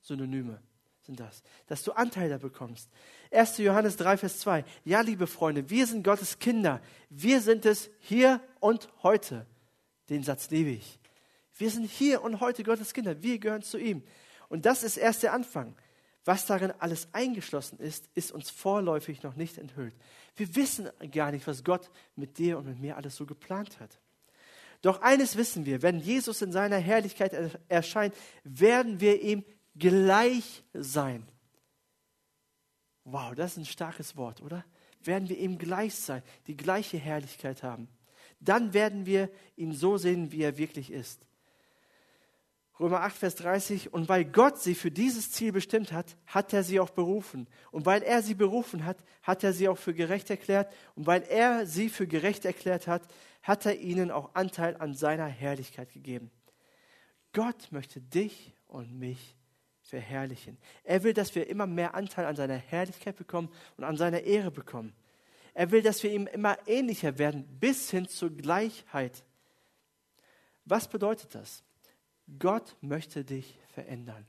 Synonyme 0.00 0.60
sind 1.02 1.18
das, 1.18 1.42
dass 1.66 1.82
du 1.82 1.92
Anteil 1.92 2.28
da 2.28 2.38
bekommst. 2.38 2.88
1. 3.30 3.58
Johannes 3.58 3.96
3, 3.96 4.16
Vers 4.18 4.38
2. 4.40 4.64
Ja, 4.84 5.00
liebe 5.00 5.26
Freunde, 5.26 5.68
wir 5.68 5.86
sind 5.86 6.04
Gottes 6.04 6.38
Kinder. 6.38 6.80
Wir 7.08 7.40
sind 7.40 7.66
es 7.66 7.90
hier 7.98 8.40
und 8.60 8.88
heute. 9.02 9.46
Den 10.08 10.22
Satz 10.22 10.50
liebe 10.50 10.70
ich. 10.70 11.00
Wir 11.56 11.70
sind 11.70 11.84
hier 11.84 12.22
und 12.22 12.40
heute 12.40 12.62
Gottes 12.62 12.92
Kinder. 12.92 13.22
Wir 13.22 13.38
gehören 13.38 13.62
zu 13.62 13.78
ihm. 13.78 14.02
Und 14.48 14.66
das 14.66 14.82
ist 14.82 14.96
erst 14.96 15.22
der 15.22 15.32
Anfang. 15.32 15.74
Was 16.24 16.46
darin 16.46 16.72
alles 16.78 17.08
eingeschlossen 17.12 17.78
ist, 17.78 18.08
ist 18.14 18.30
uns 18.30 18.50
vorläufig 18.50 19.22
noch 19.22 19.34
nicht 19.34 19.58
enthüllt. 19.58 19.94
Wir 20.36 20.54
wissen 20.54 20.88
gar 21.10 21.32
nicht, 21.32 21.46
was 21.46 21.64
Gott 21.64 21.90
mit 22.14 22.38
dir 22.38 22.58
und 22.58 22.66
mit 22.66 22.78
mir 22.78 22.96
alles 22.96 23.16
so 23.16 23.26
geplant 23.26 23.80
hat. 23.80 23.98
Doch 24.82 25.00
eines 25.02 25.36
wissen 25.36 25.64
wir, 25.64 25.82
wenn 25.82 25.98
Jesus 25.98 26.42
in 26.42 26.52
seiner 26.52 26.78
Herrlichkeit 26.78 27.32
erscheint, 27.68 28.14
werden 28.44 29.00
wir 29.00 29.20
ihm 29.22 29.44
gleich 29.76 30.64
sein. 30.72 31.26
Wow, 33.04 33.34
das 33.34 33.52
ist 33.52 33.58
ein 33.58 33.64
starkes 33.64 34.16
Wort, 34.16 34.42
oder? 34.42 34.64
Werden 35.00 35.28
wir 35.28 35.38
ihm 35.38 35.58
gleich 35.58 35.94
sein, 35.94 36.22
die 36.46 36.56
gleiche 36.56 36.98
Herrlichkeit 36.98 37.62
haben. 37.64 37.88
Dann 38.38 38.74
werden 38.74 39.06
wir 39.06 39.28
ihn 39.56 39.72
so 39.72 39.96
sehen, 39.96 40.30
wie 40.30 40.42
er 40.42 40.58
wirklich 40.58 40.90
ist. 40.90 41.26
Römer 42.82 43.02
8, 43.02 43.16
Vers 43.16 43.36
30. 43.36 43.92
Und 43.92 44.08
weil 44.08 44.24
Gott 44.24 44.60
sie 44.60 44.74
für 44.74 44.90
dieses 44.90 45.30
Ziel 45.30 45.52
bestimmt 45.52 45.92
hat, 45.92 46.16
hat 46.26 46.52
er 46.52 46.64
sie 46.64 46.80
auch 46.80 46.90
berufen. 46.90 47.48
Und 47.70 47.86
weil 47.86 48.02
er 48.02 48.22
sie 48.22 48.34
berufen 48.34 48.84
hat, 48.84 48.98
hat 49.22 49.44
er 49.44 49.52
sie 49.52 49.68
auch 49.68 49.78
für 49.78 49.94
gerecht 49.94 50.28
erklärt. 50.30 50.72
Und 50.96 51.06
weil 51.06 51.22
er 51.22 51.64
sie 51.64 51.88
für 51.88 52.06
gerecht 52.06 52.44
erklärt 52.44 52.88
hat, 52.88 53.02
hat 53.42 53.66
er 53.66 53.78
ihnen 53.78 54.10
auch 54.10 54.34
Anteil 54.34 54.76
an 54.76 54.94
seiner 54.94 55.26
Herrlichkeit 55.26 55.92
gegeben. 55.92 56.30
Gott 57.32 57.68
möchte 57.70 58.00
dich 58.00 58.52
und 58.66 58.98
mich 58.98 59.36
verherrlichen. 59.82 60.58
Er 60.84 61.02
will, 61.02 61.14
dass 61.14 61.34
wir 61.34 61.48
immer 61.48 61.66
mehr 61.66 61.94
Anteil 61.94 62.26
an 62.26 62.36
seiner 62.36 62.56
Herrlichkeit 62.56 63.16
bekommen 63.16 63.48
und 63.76 63.84
an 63.84 63.96
seiner 63.96 64.20
Ehre 64.20 64.50
bekommen. 64.50 64.92
Er 65.54 65.70
will, 65.70 65.82
dass 65.82 66.02
wir 66.02 66.10
ihm 66.10 66.26
immer 66.26 66.56
ähnlicher 66.66 67.18
werden, 67.18 67.44
bis 67.60 67.90
hin 67.90 68.08
zur 68.08 68.30
Gleichheit. 68.30 69.22
Was 70.64 70.88
bedeutet 70.88 71.34
das? 71.34 71.62
Gott 72.38 72.76
möchte 72.80 73.24
dich 73.24 73.58
verändern. 73.74 74.26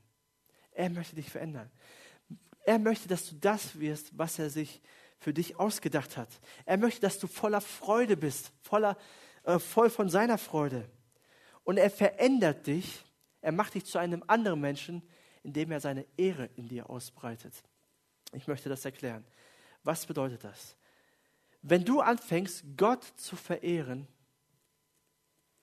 Er 0.72 0.90
möchte 0.90 1.16
dich 1.16 1.30
verändern. 1.30 1.70
Er 2.64 2.78
möchte, 2.78 3.08
dass 3.08 3.28
du 3.28 3.36
das 3.36 3.78
wirst, 3.78 4.16
was 4.16 4.38
er 4.38 4.50
sich 4.50 4.82
für 5.18 5.32
dich 5.32 5.58
ausgedacht 5.58 6.16
hat. 6.16 6.28
Er 6.64 6.76
möchte, 6.76 7.00
dass 7.00 7.18
du 7.18 7.26
voller 7.26 7.60
Freude 7.60 8.16
bist, 8.16 8.52
voller, 8.62 8.96
äh, 9.44 9.58
voll 9.58 9.90
von 9.90 10.08
seiner 10.08 10.38
Freude. 10.38 10.88
Und 11.62 11.78
er 11.78 11.90
verändert 11.90 12.66
dich. 12.66 13.04
Er 13.40 13.52
macht 13.52 13.74
dich 13.74 13.84
zu 13.84 13.98
einem 13.98 14.24
anderen 14.26 14.60
Menschen, 14.60 15.02
indem 15.42 15.70
er 15.70 15.80
seine 15.80 16.06
Ehre 16.16 16.46
in 16.56 16.68
dir 16.68 16.88
ausbreitet. 16.90 17.54
Ich 18.32 18.46
möchte 18.46 18.68
das 18.68 18.84
erklären. 18.84 19.24
Was 19.82 20.06
bedeutet 20.06 20.44
das? 20.44 20.76
Wenn 21.62 21.84
du 21.84 22.00
anfängst, 22.00 22.64
Gott 22.76 23.04
zu 23.16 23.36
verehren, 23.36 24.08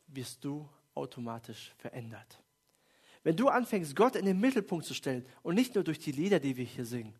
wirst 0.07 0.43
du 0.43 0.69
automatisch 0.93 1.73
verändert. 1.77 2.41
Wenn 3.23 3.35
du 3.35 3.49
anfängst, 3.49 3.95
Gott 3.95 4.15
in 4.15 4.25
den 4.25 4.39
Mittelpunkt 4.39 4.85
zu 4.85 4.93
stellen 4.93 5.25
und 5.43 5.55
nicht 5.55 5.75
nur 5.75 5.83
durch 5.83 5.99
die 5.99 6.11
Lieder, 6.11 6.39
die 6.39 6.57
wir 6.57 6.65
hier 6.65 6.85
singen, 6.85 7.13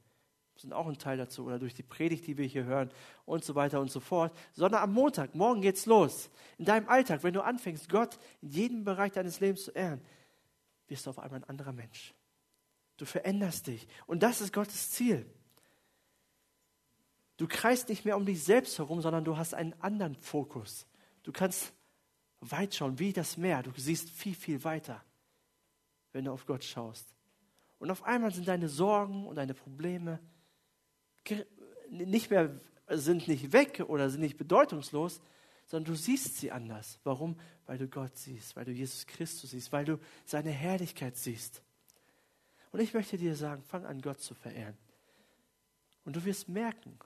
sind 0.55 0.73
auch 0.73 0.87
ein 0.87 0.97
Teil 0.97 1.17
dazu, 1.17 1.45
oder 1.45 1.57
durch 1.59 1.73
die 1.73 1.83
Predigt, 1.83 2.27
die 2.27 2.37
wir 2.37 2.45
hier 2.45 2.65
hören 2.65 2.91
und 3.25 3.43
so 3.43 3.55
weiter 3.55 3.81
und 3.81 3.91
so 3.91 3.99
fort, 3.99 4.35
sondern 4.53 4.83
am 4.83 4.93
Montag, 4.93 5.33
morgen 5.33 5.61
geht's 5.61 5.85
los. 5.85 6.29
In 6.57 6.65
deinem 6.65 6.87
Alltag, 6.87 7.23
wenn 7.23 7.33
du 7.33 7.41
anfängst, 7.41 7.89
Gott 7.89 8.19
in 8.41 8.49
jedem 8.49 8.83
Bereich 8.83 9.11
deines 9.11 9.39
Lebens 9.39 9.63
zu 9.65 9.71
ehren, 9.71 10.01
wirst 10.87 11.05
du 11.05 11.09
auf 11.09 11.19
einmal 11.19 11.39
ein 11.39 11.49
anderer 11.49 11.71
Mensch. 11.71 12.13
Du 12.97 13.05
veränderst 13.05 13.67
dich. 13.67 13.87
Und 14.05 14.21
das 14.21 14.41
ist 14.41 14.53
Gottes 14.53 14.91
Ziel. 14.91 15.25
Du 17.37 17.47
kreist 17.47 17.89
nicht 17.89 18.05
mehr 18.05 18.17
um 18.17 18.25
dich 18.25 18.43
selbst 18.43 18.77
herum, 18.77 19.01
sondern 19.01 19.23
du 19.23 19.37
hast 19.37 19.55
einen 19.55 19.73
anderen 19.81 20.15
Fokus. 20.15 20.85
Du 21.23 21.31
kannst 21.31 21.73
weit 22.41 22.75
schauen, 22.75 22.99
wie 22.99 23.13
das 23.13 23.37
Meer. 23.37 23.63
Du 23.63 23.71
siehst 23.75 24.09
viel, 24.09 24.35
viel 24.35 24.63
weiter, 24.63 25.03
wenn 26.11 26.25
du 26.25 26.31
auf 26.31 26.45
Gott 26.45 26.63
schaust. 26.63 27.07
Und 27.79 27.89
auf 27.91 28.03
einmal 28.03 28.31
sind 28.31 28.47
deine 28.47 28.67
Sorgen 28.67 29.25
und 29.25 29.35
deine 29.35 29.53
Probleme 29.53 30.19
nicht 31.89 32.29
mehr, 32.29 32.59
sind 32.87 33.27
nicht 33.27 33.53
weg 33.53 33.83
oder 33.87 34.09
sind 34.09 34.21
nicht 34.21 34.37
bedeutungslos, 34.37 35.21
sondern 35.67 35.93
du 35.93 35.97
siehst 35.97 36.37
sie 36.37 36.51
anders. 36.51 36.99
Warum? 37.03 37.39
Weil 37.65 37.77
du 37.77 37.87
Gott 37.87 38.17
siehst, 38.17 38.55
weil 38.55 38.65
du 38.65 38.71
Jesus 38.71 39.05
Christus 39.07 39.51
siehst, 39.51 39.71
weil 39.71 39.85
du 39.85 39.99
seine 40.25 40.51
Herrlichkeit 40.51 41.15
siehst. 41.15 41.61
Und 42.71 42.79
ich 42.79 42.93
möchte 42.93 43.17
dir 43.17 43.35
sagen, 43.35 43.63
fang 43.63 43.85
an, 43.85 44.01
Gott 44.01 44.21
zu 44.21 44.33
verehren. 44.33 44.77
Und 46.03 46.15
du 46.15 46.25
wirst 46.25 46.49
merken, 46.49 46.97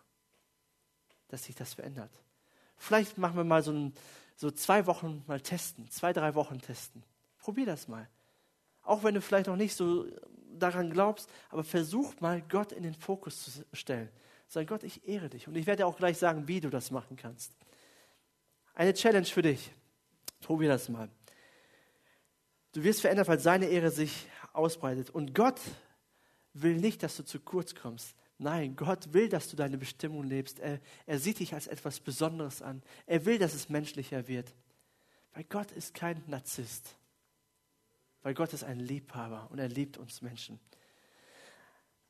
dass 1.27 1.45
sich 1.45 1.55
das 1.55 1.73
verändert. 1.73 2.11
Vielleicht 2.77 3.17
machen 3.17 3.37
wir 3.37 3.43
mal 3.43 3.63
so, 3.63 3.71
ein, 3.71 3.93
so 4.35 4.51
zwei 4.51 4.85
Wochen 4.85 5.23
mal 5.27 5.39
testen, 5.39 5.89
zwei, 5.89 6.13
drei 6.13 6.35
Wochen 6.35 6.59
testen. 6.59 7.03
Probier 7.39 7.65
das 7.65 7.87
mal. 7.87 8.07
Auch 8.81 9.03
wenn 9.03 9.15
du 9.15 9.21
vielleicht 9.21 9.47
noch 9.47 9.55
nicht 9.55 9.75
so 9.75 10.05
daran 10.59 10.89
glaubst, 10.89 11.29
aber 11.49 11.63
versuch 11.63 12.19
mal, 12.19 12.41
Gott 12.41 12.71
in 12.71 12.83
den 12.83 12.93
Fokus 12.93 13.43
zu 13.43 13.65
stellen. 13.73 14.09
Sag 14.47 14.67
Gott, 14.67 14.83
ich 14.83 15.07
ehre 15.07 15.29
dich. 15.29 15.47
Und 15.47 15.55
ich 15.55 15.65
werde 15.65 15.85
auch 15.85 15.97
gleich 15.97 16.17
sagen, 16.17 16.47
wie 16.47 16.61
du 16.61 16.69
das 16.69 16.91
machen 16.91 17.17
kannst. 17.17 17.53
Eine 18.73 18.93
Challenge 18.93 19.25
für 19.25 19.41
dich. 19.41 19.71
Probier 20.41 20.69
das 20.69 20.89
mal. 20.89 21.09
Du 22.73 22.83
wirst 22.83 23.01
verändert, 23.01 23.27
weil 23.27 23.39
seine 23.39 23.67
Ehre 23.67 23.89
sich 23.89 24.27
ausbreitet. 24.53 25.09
Und 25.09 25.33
Gott 25.33 25.59
will 26.53 26.75
nicht, 26.75 27.01
dass 27.03 27.17
du 27.17 27.23
zu 27.23 27.39
kurz 27.39 27.73
kommst. 27.73 28.15
Nein, 28.37 28.75
Gott 28.75 29.13
will, 29.13 29.29
dass 29.29 29.49
du 29.49 29.55
deine 29.55 29.77
Bestimmung 29.77 30.23
lebst. 30.23 30.59
Er, 30.59 30.79
er 31.05 31.19
sieht 31.19 31.39
dich 31.39 31.53
als 31.53 31.67
etwas 31.67 31.99
Besonderes 31.99 32.61
an. 32.61 32.83
Er 33.05 33.25
will, 33.25 33.39
dass 33.39 33.53
es 33.53 33.69
menschlicher 33.69 34.27
wird. 34.27 34.53
Weil 35.33 35.45
Gott 35.45 35.71
ist 35.71 35.93
kein 35.93 36.21
Narzisst. 36.27 36.97
Weil 38.23 38.33
Gott 38.33 38.53
ist 38.53 38.63
ein 38.63 38.79
Liebhaber 38.79 39.49
und 39.51 39.59
er 39.59 39.69
liebt 39.69 39.97
uns 39.97 40.21
Menschen. 40.21 40.59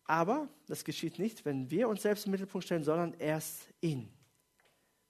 Aber 0.05 0.47
das 0.67 0.83
geschieht 0.83 1.19
nicht, 1.19 1.45
wenn 1.45 1.69
wir 1.69 1.89
uns 1.89 2.03
selbst 2.03 2.25
im 2.25 2.31
Mittelpunkt 2.31 2.65
stellen, 2.65 2.83
sondern 2.83 3.13
erst 3.15 3.67
ihn. 3.81 4.11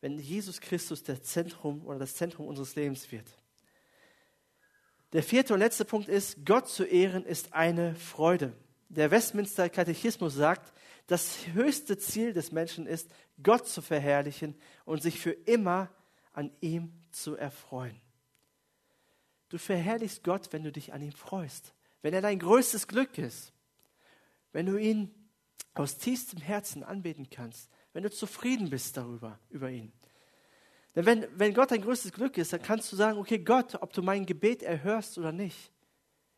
Wenn 0.01 0.19
Jesus 0.19 0.61
Christus 0.61 1.03
der 1.03 1.21
Zentrum 1.21 1.85
oder 1.85 1.99
das 1.99 2.15
Zentrum 2.15 2.47
unseres 2.47 2.75
Lebens 2.75 3.11
wird. 3.11 3.27
Der 5.13 5.23
vierte 5.23 5.53
und 5.53 5.59
letzte 5.59 5.85
Punkt 5.85 6.09
ist, 6.09 6.45
Gott 6.45 6.67
zu 6.67 6.83
ehren 6.83 7.25
ist 7.25 7.53
eine 7.53 7.95
Freude. 7.95 8.53
Der 8.95 9.11
Westminster 9.11 9.69
Katechismus 9.69 10.35
sagt, 10.35 10.73
das 11.07 11.47
höchste 11.47 11.97
Ziel 11.97 12.33
des 12.33 12.51
Menschen 12.51 12.87
ist, 12.87 13.09
Gott 13.43 13.67
zu 13.67 13.81
verherrlichen 13.81 14.55
und 14.85 15.01
sich 15.01 15.19
für 15.19 15.31
immer 15.31 15.89
an 16.33 16.51
ihm 16.61 16.93
zu 17.11 17.35
erfreuen. 17.35 17.99
Du 19.49 19.57
verherrlichst 19.57 20.23
Gott, 20.23 20.51
wenn 20.51 20.63
du 20.63 20.71
dich 20.71 20.93
an 20.93 21.01
ihm 21.01 21.11
freust, 21.11 21.73
wenn 22.01 22.13
er 22.13 22.21
dein 22.21 22.39
größtes 22.39 22.87
Glück 22.87 23.17
ist, 23.17 23.53
wenn 24.53 24.65
du 24.65 24.77
ihn 24.77 25.13
aus 25.73 25.97
tiefstem 25.97 26.41
Herzen 26.41 26.83
anbeten 26.83 27.29
kannst, 27.29 27.69
wenn 27.93 28.03
du 28.03 28.09
zufrieden 28.09 28.69
bist 28.69 28.95
darüber, 28.95 29.39
über 29.49 29.69
ihn. 29.69 29.91
Denn 30.95 31.05
wenn, 31.05 31.27
wenn 31.35 31.53
Gott 31.53 31.71
dein 31.71 31.81
größtes 31.81 32.13
Glück 32.13 32.37
ist, 32.37 32.53
dann 32.53 32.61
kannst 32.61 32.91
du 32.91 32.95
sagen, 32.95 33.19
okay 33.19 33.39
Gott, 33.39 33.75
ob 33.81 33.91
du 33.91 34.01
mein 34.01 34.25
Gebet 34.25 34.63
erhörst 34.63 35.17
oder 35.17 35.33
nicht, 35.33 35.71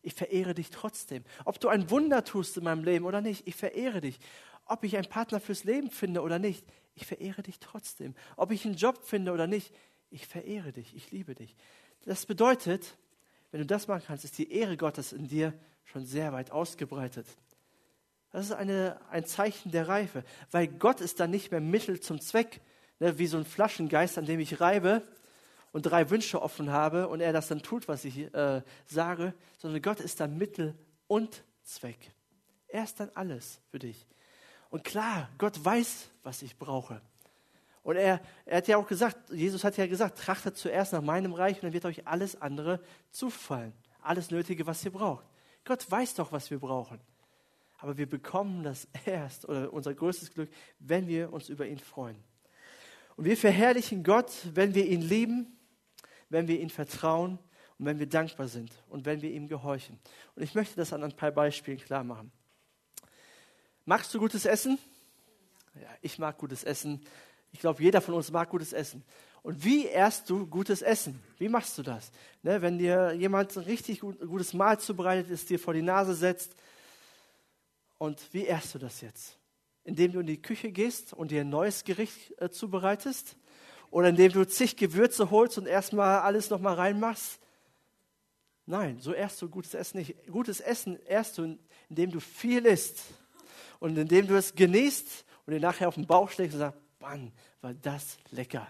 ich 0.08 0.14
verehre 0.14 0.54
dich 0.54 0.70
trotzdem. 0.70 1.26
Ob 1.44 1.60
du 1.60 1.68
ein 1.68 1.90
Wunder 1.90 2.24
tust 2.24 2.56
in 2.56 2.64
meinem 2.64 2.86
Leben 2.86 3.04
oder 3.04 3.20
nicht, 3.20 3.46
ich 3.46 3.56
verehre 3.56 4.00
dich. 4.00 4.20
Ob 4.66 4.86
ich 4.86 4.96
einen 4.96 5.10
Partner 5.10 5.42
fürs 5.42 5.66
Leben 5.66 5.92
finde 5.92 6.22
oder 6.22 6.40
nicht, 6.40 6.66
ich 6.96 7.06
verehre 7.06 7.44
dich 7.44 7.60
trotzdem. 7.60 8.16
Ob 8.38 8.52
ich 8.52 8.66
einen 8.66 8.76
Job 8.76 9.04
finde 9.04 9.34
oder 9.34 9.48
nicht, 9.48 9.74
ich 10.10 10.26
verehre 10.26 10.72
dich, 10.72 10.96
ich 10.96 11.12
liebe 11.12 11.36
dich. 11.36 11.58
Das 12.06 12.26
bedeutet, 12.26 12.98
wenn 13.52 13.60
du 13.60 13.66
das 13.66 13.90
machen 13.90 14.04
kannst, 14.08 14.24
ist 14.24 14.38
die 14.38 14.50
Ehre 14.50 14.78
Gottes 14.78 15.12
in 15.12 15.28
dir 15.28 15.54
schon 15.84 16.06
sehr 16.06 16.32
weit 16.32 16.52
ausgebreitet. 16.52 17.28
Das 18.32 18.46
ist 18.46 18.54
eine, 18.54 19.02
ein 19.12 19.26
Zeichen 19.26 19.72
der 19.72 19.90
Reife, 19.90 20.24
weil 20.52 20.68
Gott 20.68 21.02
ist 21.02 21.20
dann 21.20 21.32
nicht 21.32 21.52
mehr 21.52 21.60
Mittel 21.60 22.00
zum 22.00 22.22
Zweck, 22.22 22.62
ne, 23.00 23.20
wie 23.20 23.28
so 23.28 23.38
ein 23.38 23.46
Flaschengeist, 23.46 24.18
an 24.18 24.26
dem 24.26 24.40
ich 24.40 24.62
reibe 24.62 25.04
und 25.78 25.84
drei 25.84 26.10
Wünsche 26.10 26.42
offen 26.42 26.72
habe 26.72 27.08
und 27.08 27.22
er 27.22 27.32
das 27.32 27.50
dann 27.50 27.62
tut, 27.62 27.88
was 27.88 28.04
ich 28.04 28.34
äh, 28.34 28.64
sage, 28.88 29.36
sondern 29.60 29.80
Gott 29.84 30.00
ist 30.00 30.20
dann 30.20 30.36
Mittel 30.36 30.74
und 31.06 31.44
Zweck. 31.62 32.00
Er 32.68 32.84
ist 32.84 33.00
dann 33.00 33.12
alles 33.14 33.62
für 33.70 33.78
dich. 33.78 34.08
Und 34.72 34.84
klar, 34.84 35.30
Gott 35.38 35.64
weiß, 35.64 36.10
was 36.24 36.42
ich 36.42 36.58
brauche. 36.58 37.00
Und 37.84 37.96
er, 37.96 38.22
er 38.46 38.58
hat 38.58 38.68
ja 38.68 38.78
auch 38.78 38.88
gesagt, 38.88 39.30
Jesus 39.30 39.64
hat 39.64 39.78
ja 39.78 39.86
gesagt, 39.86 40.18
trachtet 40.18 40.58
zuerst 40.58 40.94
nach 40.94 41.04
meinem 41.04 41.34
Reich 41.34 41.58
und 41.58 41.66
dann 41.66 41.74
wird 41.74 41.86
euch 41.86 42.08
alles 42.08 42.42
andere 42.42 42.80
zufallen. 43.12 43.72
Alles 44.02 44.32
Nötige, 44.32 44.66
was 44.66 44.84
ihr 44.84 44.92
braucht. 44.92 45.28
Gott 45.64 45.86
weiß 45.92 46.16
doch, 46.16 46.32
was 46.32 46.50
wir 46.50 46.58
brauchen. 46.58 47.00
Aber 47.78 48.00
wir 48.00 48.10
bekommen 48.10 48.64
das 48.64 48.88
erst 49.06 49.48
oder 49.48 49.72
unser 49.72 49.94
größtes 49.94 50.34
Glück, 50.34 50.50
wenn 50.80 51.08
wir 51.08 51.32
uns 51.32 51.50
über 51.50 51.68
ihn 51.68 51.78
freuen. 51.78 52.18
Und 53.16 53.26
wir 53.26 53.38
verherrlichen 53.38 54.04
Gott, 54.04 54.32
wenn 54.56 54.74
wir 54.74 54.88
ihn 54.88 55.02
lieben, 55.02 55.57
wenn 56.30 56.48
wir 56.48 56.60
ihn 56.60 56.70
vertrauen 56.70 57.40
und 57.78 57.86
wenn 57.86 58.00
wir 58.00 58.08
dankbar 58.08 58.48
sind 58.48 58.72
und 58.90 59.06
wenn 59.06 59.22
wir 59.22 59.32
ihm 59.32 59.48
gehorchen. 59.48 60.00
Und 60.36 60.44
ich 60.44 60.56
möchte 60.56 60.76
das 60.76 60.94
an 60.94 61.04
ein 61.04 61.16
paar 61.16 61.32
Beispielen 61.32 61.78
klar 61.78 62.04
machen. 62.04 62.32
Magst 63.86 64.14
du 64.14 64.20
gutes 64.20 64.46
Essen? 64.46 64.78
Ja, 65.76 65.90
ich 66.02 66.20
mag 66.20 66.38
gutes 66.38 66.64
Essen. 66.64 67.06
Ich 67.52 67.60
glaube, 67.60 67.82
jeder 67.82 68.02
von 68.02 68.16
uns 68.16 68.32
mag 68.32 68.50
gutes 68.50 68.74
Essen. 68.74 69.04
Und 69.44 69.64
wie 69.64 69.86
erst 69.86 70.30
du 70.30 70.46
gutes 70.46 70.82
Essen? 70.82 71.24
Wie 71.38 71.48
machst 71.48 71.78
du 71.78 71.84
das? 71.84 72.12
Ne, 72.44 72.62
wenn 72.62 72.78
dir 72.78 73.14
jemand 73.14 73.56
ein 73.56 73.64
richtig 73.64 74.02
gut, 74.02 74.20
gutes 74.20 74.54
Mahl 74.54 74.80
zubereitet, 74.80 75.32
es 75.32 75.46
dir 75.46 75.58
vor 75.58 75.74
die 75.74 75.82
Nase 75.82 76.16
setzt. 76.16 76.56
Und 77.98 78.22
wie 78.34 78.44
erst 78.44 78.76
du 78.76 78.80
das 78.80 79.02
jetzt? 79.02 79.38
Indem 79.86 80.12
du 80.12 80.20
in 80.20 80.28
die 80.28 80.42
Küche 80.42 80.72
gehst 80.72 81.14
und 81.14 81.32
dir 81.32 81.42
ein 81.42 81.50
neues 81.50 81.86
Gericht 81.86 82.34
äh, 82.42 82.50
zubereitest? 82.50 83.38
Oder 83.92 84.10
indem 84.10 84.32
du 84.32 84.46
zig 84.46 84.76
Gewürze 84.76 85.32
holst 85.32 85.58
und 85.58 85.66
erstmal 85.66 86.20
alles 86.20 86.50
nochmal 86.50 86.76
reinmachst? 86.76 87.40
Nein, 88.66 89.00
so 89.00 89.14
erst 89.14 89.42
du 89.42 89.50
gutes 89.50 89.74
Essen 89.74 89.98
nicht. 89.98 90.28
Gutes 90.28 90.60
Essen 90.60 91.00
erst 91.06 91.38
du, 91.38 91.58
indem 91.90 92.12
du 92.12 92.20
viel 92.20 92.66
isst 92.66 93.00
und 93.80 93.98
indem 93.98 94.28
du 94.28 94.36
es 94.36 94.56
genießt 94.56 95.26
und 95.46 95.54
dir 95.54 95.60
nachher 95.60 95.88
auf 95.88 95.96
den 95.96 96.06
Bauch 96.06 96.30
schlägst 96.30 96.56
und 96.56 96.60
sagst, 96.60 96.80
Mann, 97.00 97.32
war 97.62 97.74
das 97.74 98.18
lecker. 98.32 98.68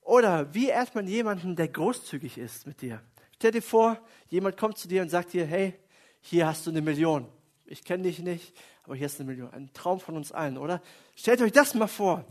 Oder 0.00 0.52
wie 0.54 0.68
ehrt 0.68 0.94
man 0.94 1.06
jemanden, 1.06 1.56
der 1.56 1.68
großzügig 1.68 2.38
ist 2.38 2.66
mit 2.66 2.80
dir? 2.80 3.02
Stell 3.34 3.52
dir 3.52 3.62
vor, 3.62 4.00
jemand 4.28 4.56
kommt 4.56 4.78
zu 4.78 4.88
dir 4.88 5.02
und 5.02 5.10
sagt 5.10 5.32
dir, 5.32 5.46
hey, 5.46 5.74
hier 6.20 6.46
hast 6.46 6.66
du 6.66 6.70
eine 6.70 6.80
Million. 6.80 7.28
Ich 7.66 7.84
kenne 7.84 8.04
dich 8.04 8.20
nicht, 8.20 8.56
aber 8.84 8.96
hier 8.96 9.06
ist 9.06 9.20
eine 9.20 9.28
Million. 9.28 9.52
Ein 9.52 9.72
Traum 9.72 10.00
von 10.00 10.16
uns 10.16 10.32
allen, 10.32 10.58
oder? 10.58 10.80
Stellt 11.14 11.40
euch 11.42 11.52
das 11.52 11.74
mal 11.74 11.86
vor. 11.86 12.24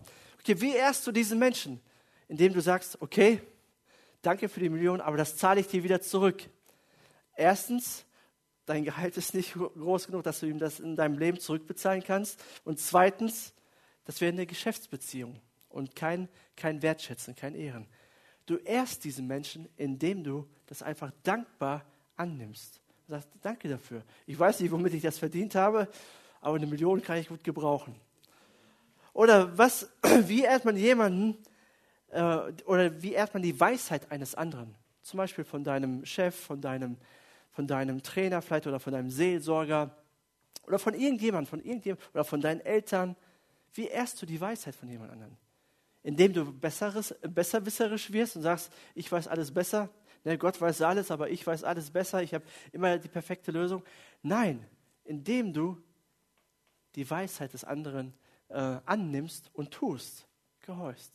Wie 0.48 0.76
ehrst 0.76 1.06
du 1.08 1.12
diesen 1.12 1.40
Menschen? 1.40 1.82
Indem 2.28 2.54
du 2.54 2.62
sagst, 2.62 3.02
okay, 3.02 3.42
danke 4.22 4.50
für 4.50 4.60
die 4.60 4.70
Million, 4.70 5.02
aber 5.02 5.18
das 5.18 5.38
zahle 5.38 5.60
ich 5.60 5.68
dir 5.68 5.84
wieder 5.84 6.02
zurück. 6.02 6.50
Erstens, 7.36 8.06
dein 8.66 8.84
Gehalt 8.84 9.18
ist 9.18 9.34
nicht 9.34 9.54
groß 9.54 10.08
genug, 10.08 10.24
dass 10.24 10.40
du 10.40 10.48
ihm 10.48 10.60
das 10.60 10.80
in 10.80 10.96
deinem 10.96 11.18
Leben 11.18 11.40
zurückbezahlen 11.40 12.04
kannst. 12.04 12.44
Und 12.64 12.80
zweitens, 12.80 13.54
das 14.06 14.22
wäre 14.22 14.32
eine 14.32 14.46
Geschäftsbeziehung 14.46 15.40
und 15.70 15.96
kein, 15.96 16.30
kein 16.56 16.82
Wertschätzen, 16.82 17.36
kein 17.36 17.56
Ehren. 17.56 17.88
Du 18.46 18.58
ehrst 18.58 19.04
diesen 19.04 19.28
Menschen, 19.28 19.68
indem 19.76 20.24
du 20.24 20.48
das 20.68 20.84
einfach 20.84 21.12
dankbar 21.24 21.84
annimmst. 22.16 22.80
Und 23.08 23.16
sagst, 23.16 23.30
danke 23.42 23.68
dafür. 23.68 24.04
Ich 24.26 24.38
weiß 24.38 24.60
nicht, 24.60 24.72
womit 24.72 24.94
ich 24.94 25.02
das 25.02 25.18
verdient 25.18 25.56
habe, 25.56 25.88
aber 26.42 26.56
eine 26.56 26.68
Million 26.68 27.02
kann 27.02 27.18
ich 27.18 27.28
gut 27.28 27.44
gebrauchen. 27.44 27.96
Oder 29.16 29.58
was, 29.58 29.90
wie 30.28 30.44
ehrt 30.44 30.66
man 30.66 30.78
jemanden, 30.78 31.38
äh, 32.12 32.52
oder 32.66 33.02
wie 33.02 33.14
ehrt 33.14 33.34
man 33.34 33.42
die 33.42 33.60
Weisheit 33.60 34.12
eines 34.12 34.36
anderen? 34.36 34.76
Zum 35.02 35.18
Beispiel 35.18 35.44
von 35.44 35.64
deinem 35.64 36.06
Chef, 36.06 36.36
von 36.36 36.62
deinem, 36.62 36.98
von 37.50 37.66
deinem 37.66 38.04
Trainer 38.04 38.44
vielleicht 38.44 38.68
oder 38.68 38.80
von 38.80 38.94
deinem 38.94 39.10
Seelsorger 39.10 39.96
oder 40.68 40.78
von 40.78 40.94
irgendjemandem, 40.94 41.50
von 41.50 41.60
irgendjemandem 41.60 42.08
oder 42.14 42.24
von 42.24 42.42
deinen 42.42 42.62
Eltern 42.62 43.16
wie 43.76 43.88
ehrst 43.88 44.22
du 44.22 44.26
die 44.26 44.40
Weisheit 44.40 44.74
von 44.74 44.90
jemand 44.90 45.12
anderem? 45.12 45.36
Indem 46.02 46.34
du 46.34 46.52
besseres, 46.52 47.14
besserwisserisch 47.22 48.12
wirst 48.12 48.38
und 48.38 48.44
sagst, 48.44 48.72
ich 48.94 49.12
weiß 49.12 49.28
alles 49.28 49.54
besser. 49.54 49.90
Ne, 50.24 50.38
Gott 50.38 50.60
weiß 50.60 50.82
alles, 50.82 51.12
aber 51.12 51.30
ich 51.30 51.46
weiß 51.46 51.64
alles 51.64 51.92
besser. 51.92 52.24
Ich 52.24 52.34
habe 52.34 52.46
immer 52.72 52.98
die 52.98 53.08
perfekte 53.08 53.52
Lösung. 53.52 53.84
Nein, 54.24 54.66
indem 55.04 55.52
du 55.52 55.78
die 56.96 57.10
Weisheit 57.10 57.54
des 57.54 57.64
anderen 57.64 58.14
äh, 58.56 58.80
annimmst 58.86 59.52
und 59.54 59.72
tust, 59.72 60.28
gehorchst. 60.62 61.12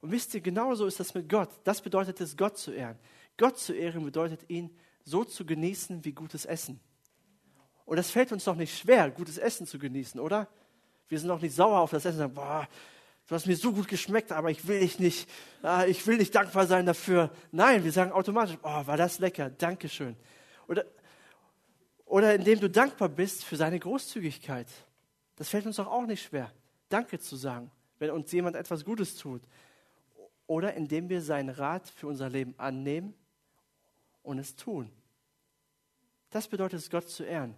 Und 0.00 0.12
wisst 0.12 0.32
ihr, 0.34 0.40
genauso 0.40 0.86
ist 0.86 1.00
das 1.00 1.12
mit 1.14 1.28
Gott. 1.28 1.50
Das 1.64 1.82
bedeutet 1.82 2.20
es, 2.20 2.36
Gott 2.36 2.56
zu 2.56 2.70
ehren. 2.70 2.98
Gott 3.36 3.58
zu 3.58 3.72
ehren 3.72 4.04
bedeutet, 4.04 4.48
ihn 4.48 4.70
so 5.04 5.24
zu 5.24 5.44
genießen 5.44 6.04
wie 6.04 6.12
gutes 6.12 6.44
Essen. 6.44 6.80
Und 7.84 7.96
das 7.96 8.10
fällt 8.10 8.32
uns 8.32 8.44
doch 8.44 8.54
nicht 8.54 8.78
schwer, 8.78 9.10
gutes 9.10 9.36
Essen 9.36 9.66
zu 9.66 9.78
genießen, 9.78 10.20
oder? 10.20 10.48
Wir 11.08 11.18
sind 11.18 11.30
auch 11.30 11.40
nicht 11.40 11.54
sauer 11.54 11.80
auf 11.80 11.90
das 11.90 12.04
Essen. 12.04 12.18
Sagen, 12.18 12.34
boah, 12.34 12.68
du 13.26 13.34
hast 13.34 13.46
mir 13.46 13.56
so 13.56 13.72
gut 13.72 13.88
geschmeckt, 13.88 14.30
aber 14.30 14.50
ich 14.50 14.66
will 14.68 14.88
nicht, 14.98 15.28
ich 15.88 16.06
will 16.06 16.18
nicht 16.18 16.34
dankbar 16.34 16.66
sein 16.66 16.86
dafür. 16.86 17.30
Nein, 17.50 17.82
wir 17.82 17.90
sagen 17.90 18.12
automatisch, 18.12 18.56
oh, 18.62 18.86
war 18.86 18.96
das 18.96 19.18
lecker, 19.18 19.50
Dankeschön. 19.50 20.16
Oder, 20.68 20.84
oder 22.04 22.34
indem 22.34 22.60
du 22.60 22.70
dankbar 22.70 23.08
bist 23.08 23.44
für 23.44 23.56
seine 23.56 23.80
Großzügigkeit. 23.80 24.68
Das 25.34 25.48
fällt 25.48 25.66
uns 25.66 25.76
doch 25.76 25.88
auch 25.88 26.06
nicht 26.06 26.22
schwer, 26.22 26.52
Danke 26.90 27.18
zu 27.18 27.36
sagen, 27.36 27.70
wenn 27.98 28.10
uns 28.10 28.30
jemand 28.32 28.56
etwas 28.56 28.84
Gutes 28.84 29.16
tut. 29.16 29.42
Oder 30.46 30.74
indem 30.74 31.08
wir 31.08 31.22
seinen 31.22 31.48
Rat 31.48 31.88
für 31.88 32.08
unser 32.08 32.28
Leben 32.28 32.54
annehmen 32.58 33.14
und 34.22 34.38
es 34.38 34.56
tun. 34.56 34.90
Das 36.30 36.48
bedeutet 36.48 36.80
es, 36.80 36.90
Gott 36.90 37.08
zu 37.08 37.22
ehren. 37.22 37.56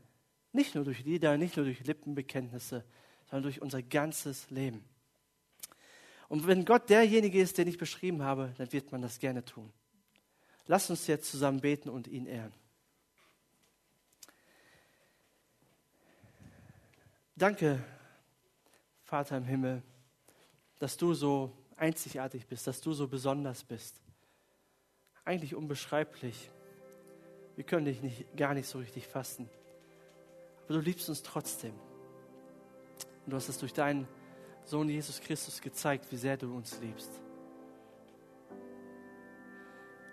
Nicht 0.52 0.74
nur 0.74 0.84
durch 0.84 1.02
Lieder, 1.02 1.38
nicht 1.38 1.56
nur 1.56 1.64
durch 1.64 1.84
Lippenbekenntnisse, 1.84 2.84
sondern 3.24 3.44
durch 3.44 3.62
unser 3.62 3.82
ganzes 3.82 4.50
Leben. 4.50 4.84
Und 6.28 6.46
wenn 6.46 6.64
Gott 6.66 6.90
derjenige 6.90 7.40
ist, 7.40 7.56
den 7.56 7.68
ich 7.68 7.78
beschrieben 7.78 8.22
habe, 8.22 8.52
dann 8.58 8.70
wird 8.72 8.92
man 8.92 9.00
das 9.00 9.18
gerne 9.18 9.44
tun. 9.44 9.72
Lass 10.66 10.90
uns 10.90 11.06
jetzt 11.06 11.30
zusammen 11.30 11.60
beten 11.60 11.88
und 11.88 12.06
ihn 12.08 12.26
ehren. 12.26 12.52
Danke, 17.36 17.82
Vater 19.12 19.36
im 19.36 19.44
Himmel, 19.44 19.82
dass 20.78 20.96
du 20.96 21.12
so 21.12 21.52
einzigartig 21.76 22.46
bist, 22.46 22.66
dass 22.66 22.80
du 22.80 22.94
so 22.94 23.08
besonders 23.08 23.62
bist. 23.62 24.00
Eigentlich 25.26 25.54
unbeschreiblich. 25.54 26.50
Wir 27.54 27.64
können 27.64 27.84
dich 27.84 28.00
nicht, 28.00 28.34
gar 28.38 28.54
nicht 28.54 28.66
so 28.66 28.78
richtig 28.78 29.06
fassen. 29.06 29.50
Aber 30.64 30.78
du 30.78 30.80
liebst 30.80 31.10
uns 31.10 31.22
trotzdem. 31.22 31.74
Und 33.26 33.32
du 33.32 33.36
hast 33.36 33.50
es 33.50 33.58
durch 33.58 33.74
deinen 33.74 34.08
Sohn 34.64 34.88
Jesus 34.88 35.20
Christus 35.20 35.60
gezeigt, 35.60 36.10
wie 36.10 36.16
sehr 36.16 36.38
du 36.38 36.56
uns 36.56 36.80
liebst. 36.80 37.10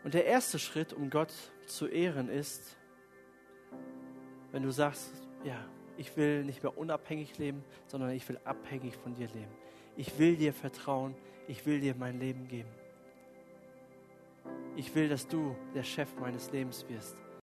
Und 0.04 0.14
der 0.14 0.26
erste 0.26 0.60
Schritt, 0.60 0.92
um 0.92 1.10
Gott 1.10 1.32
zu 1.68 1.88
ehren, 1.88 2.28
ist, 2.28 2.76
wenn 4.52 4.64
du 4.64 4.72
sagst, 4.72 5.14
ja, 5.46 5.66
ich 6.00 6.16
will 6.16 6.44
nicht 6.46 6.64
mehr 6.64 6.78
unabhängig 6.78 7.38
leben, 7.38 7.64
sondern 7.88 8.12
ich 8.12 8.28
will 8.30 8.40
abhängig 8.46 8.96
von 8.96 9.14
dir 9.16 9.28
leben. 9.28 9.52
Ich 9.98 10.18
will 10.18 10.38
dir 10.38 10.54
vertrauen, 10.54 11.14
ich 11.48 11.66
will 11.66 11.82
dir 11.82 11.94
mein 11.94 12.20
Leben 12.20 12.48
geben. 12.48 12.70
Ich 14.78 14.96
will, 14.96 15.10
dass 15.10 15.28
du 15.28 15.56
der 15.76 15.84
Chef 15.84 16.08
meines 16.20 16.52
Lebens 16.52 16.86
wirst. 16.88 17.18